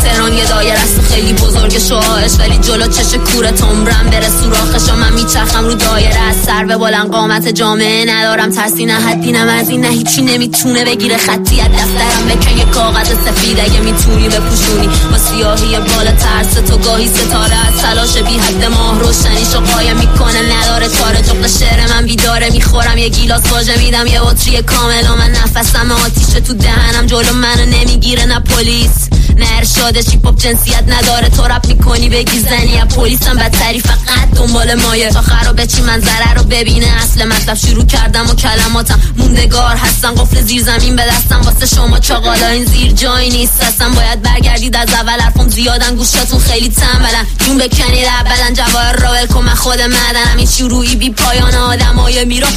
تهران 0.05 0.33
یه 0.33 0.45
دایره 0.45 0.79
است 0.79 1.13
خیلی 1.13 1.33
بزرگ 1.33 1.77
شعاعش. 1.79 2.31
ولی 2.39 2.57
جلو 2.57 2.87
چش 2.87 3.13
کور 3.13 3.51
تمرم 3.51 4.09
بره 4.11 4.29
سوراخش. 4.29 4.89
من 4.89 5.13
میچرخم 5.13 5.65
رو 5.65 5.73
دایره 5.73 6.19
از 6.19 6.35
سر. 6.45 6.65
به 6.65 6.77
بلند 6.77 7.11
قامت 7.11 7.47
جامعه 7.47 8.05
ندارم. 8.05 8.51
ترسی 8.51 8.85
نه 8.85 8.93
حدی 8.93 9.31
نه 9.31 9.43
مرزی 9.43 9.77
نه 9.77 9.87
هیچی 9.87 10.21
نمی‌تونه 10.21 10.85
بگیره. 10.85 11.17
خطی 11.17 11.61
از 11.61 11.67
دفترم 11.71 12.25
بکن 12.29 12.57
یه 12.57 12.65
کاغذ 12.65 13.07
سفید. 13.07 13.59
اگه 13.59 13.79
می‌تونی 13.79 14.29
بپوشونی. 14.29 14.89
با 15.11 15.17
سیاهی 15.17 15.77
بالا 15.79 16.11
ترس 16.11 16.53
تو 16.67 16.77
گاهی 16.77 17.07
ستاره 17.07 17.67
از 17.67 17.81
تلاش 17.81 18.17
بی 18.17 18.37
حد 18.37 18.65
ماه 18.65 18.99
روشنیشو 18.99 19.59
قایم 19.59 19.97
می‌کنه. 19.97 20.41
نداره 20.57 20.89
چاره. 20.89 21.21
جغل 21.21 21.47
شعر 21.47 21.87
من 21.93 22.05
بیداره 22.05 22.49
می‌خورم. 22.49 22.97
یه 22.97 23.09
گیلاس 23.09 23.41
واژه 23.51 23.77
میدم. 23.77 24.07
یه 24.07 24.21
بطری 24.21 24.61
کامل. 24.61 25.03
و 25.09 25.15
من 25.15 25.31
نفسم 25.31 25.91
آتیشه 26.05 26.39
تو 26.39 26.53
دهنم. 26.53 27.05
جلو 27.05 27.33
منو 27.33 27.65
نمی‌گیره. 27.65 28.25
نه 28.25 28.39
پلیس. 28.39 29.09
نه 29.37 29.45
ارشاد 29.57 29.97
پاپ 30.23 30.39
جنسیت 30.39 30.83
نداره. 30.87 31.29
تو 31.29 31.43
رپ 31.43 31.65
می‌کنی 31.67 32.09
بگی 32.09 32.39
زنی. 32.39 32.71
یا 32.71 32.85
پلیسم 32.85 33.33
بدتری 33.33 33.79
فقط 33.79 34.31
دنبال 34.35 34.73
مایه. 34.73 35.09
تا 35.09 35.21
خرابه 35.21 35.67
چی 35.67 35.81
منظره 35.81 36.33
رو 36.35 36.43
ببینه؟ 36.43 36.87
اصل 37.03 37.27
مطلب 37.27 37.57
شروع 37.57 37.85
کردم 37.85 38.29
و 38.29 38.35
کلماتم 38.35 38.99
موندگار 39.17 39.75
هستن 39.75 40.15
قفل 40.15 40.41
زیر 40.41 40.63
زمین 40.63 40.95
به 40.95 41.03
دستم. 41.05 41.41
واسه 41.41 41.75
شما 41.75 41.99
چاقالا 41.99 42.47
این 42.47 42.65
زیر 42.65 42.91
جایی 42.91 43.29
نیست. 43.29 43.63
اصلا 43.63 43.89
باید 43.89 44.21
برگردید 44.21 44.75
از 44.75 44.89
اول 44.89 45.19
حرفم 45.19 45.49
زیادن. 45.49 45.95
گوشتون 45.95 46.39
خیلی 46.39 46.69
تنبلن 46.69 47.25
جون 47.45 47.57
بکنید 47.57 48.05
اولا 48.05 48.53
جواهر 48.53 48.93
راول 48.93 49.25
کن. 49.25 49.43
من 49.43 49.55
خود 49.55 49.81
مدنم 49.81 50.37
این 50.37 50.47
شروعی 50.47 50.95
بی 50.95 51.09
پایان 51.09 51.55
آدمای 51.55 52.25
میرا 52.25 52.47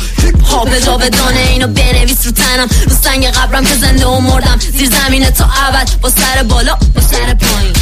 هاپ 0.51 0.79
جا 0.79 0.97
بدانه 0.97 1.41
اینو 1.41 1.67
بنویس 1.67 2.27
رو 2.27 2.33
تنم. 2.33 2.69
رو 2.89 2.97
سنگ 3.05 3.27
قبرم 3.27 3.65
که 3.65 3.75
زنده 3.75 4.07
و 4.07 4.21
مردم. 4.21 4.59
زیر 4.73 4.91
زمین 4.91 5.31
تا 5.31 5.45
عبد 5.45 5.89
با 6.01 6.11
سر 6.11 6.43
بالا 6.43 6.68
با 6.75 7.01
سر 7.01 7.35
پایین 7.35 7.73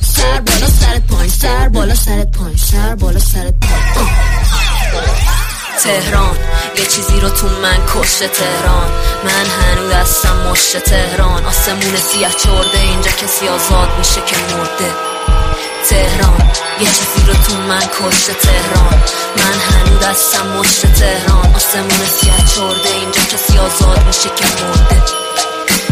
سر 0.00 0.40
بالا 0.40 0.68
سرت 0.80 1.06
پایین 1.06 1.30
سر 1.30 1.68
بالا 1.68 1.94
سرت 1.94 2.30
پایین 2.30 2.56
سر 2.56 2.94
بالا 2.94 3.18
سرت 3.18 3.54
پایین 3.60 4.36
تهران 5.82 6.36
یه 6.78 6.86
چیزی 6.86 7.20
رو 7.20 7.28
تو 7.28 7.48
من 7.48 7.78
کشته 7.94 8.28
تهران. 8.28 8.90
من 9.24 9.46
هنوز 9.46 9.92
دستم 9.92 10.36
مشت 10.50 10.76
تهران. 10.76 11.44
آسمون 11.44 11.96
سیاه 11.96 12.32
چرده 12.32 12.80
اینجا 12.80 13.10
کسی 13.10 13.48
آزاد 13.48 13.88
میشه 13.98 14.20
که 14.26 14.36
مرده. 14.36 14.90
تهران 15.88 16.50
یه 16.80 16.86
چیزی 16.86 17.26
رو 17.26 17.34
تو 17.34 17.56
من 17.68 17.80
کشته 17.80 18.34
تهران. 18.34 19.00
من 19.36 19.58
هنوز 19.68 20.00
دستم 20.00 20.46
مشت 20.46 20.86
تهران. 20.86 21.54
آسمون 21.54 22.06
سیاه 22.20 22.44
چرده 22.54 22.94
اینجا 22.94 23.20
کسی 23.22 23.58
آزاد 23.58 24.06
میشه 24.06 24.28
که 24.36 24.44
مرده. 24.64 25.02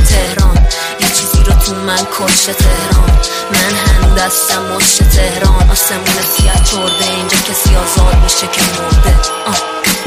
تهران 0.09 0.44
تو 1.67 1.75
من 1.75 2.07
کشته 2.19 2.53
تهران. 2.53 3.11
من 3.53 3.77
هنوز 3.77 4.19
دستم 4.19 4.63
مشت 4.63 5.03
تهران. 5.03 5.71
آسمون 5.71 6.23
سیاه 6.37 6.63
چرده 6.65 7.11
اینجا 7.17 7.37
کسی 7.37 7.77
آزاد 7.77 8.23
میشه 8.23 8.47
که 8.47 8.61
مرده. 8.61 9.21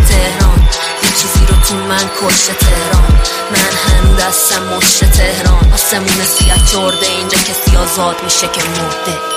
تهران. 0.08 0.70
یه 1.04 1.10
چیزی 1.10 1.46
رو 1.50 1.56
تو 1.68 1.76
من 1.76 2.10
کشته 2.22 2.54
تهران. 2.54 3.20
من 3.52 3.72
هنوز 3.86 4.18
دستم 4.20 4.64
مشت 4.64 5.12
تهران. 5.12 5.74
آسمون 5.74 6.26
سیاه 6.38 6.66
چرده 6.72 7.08
اینجا 7.08 7.38
کسی 7.38 7.78
آزاد 7.78 8.24
میشه 8.24 8.48
که 8.48 8.62
مرده. 8.64 9.37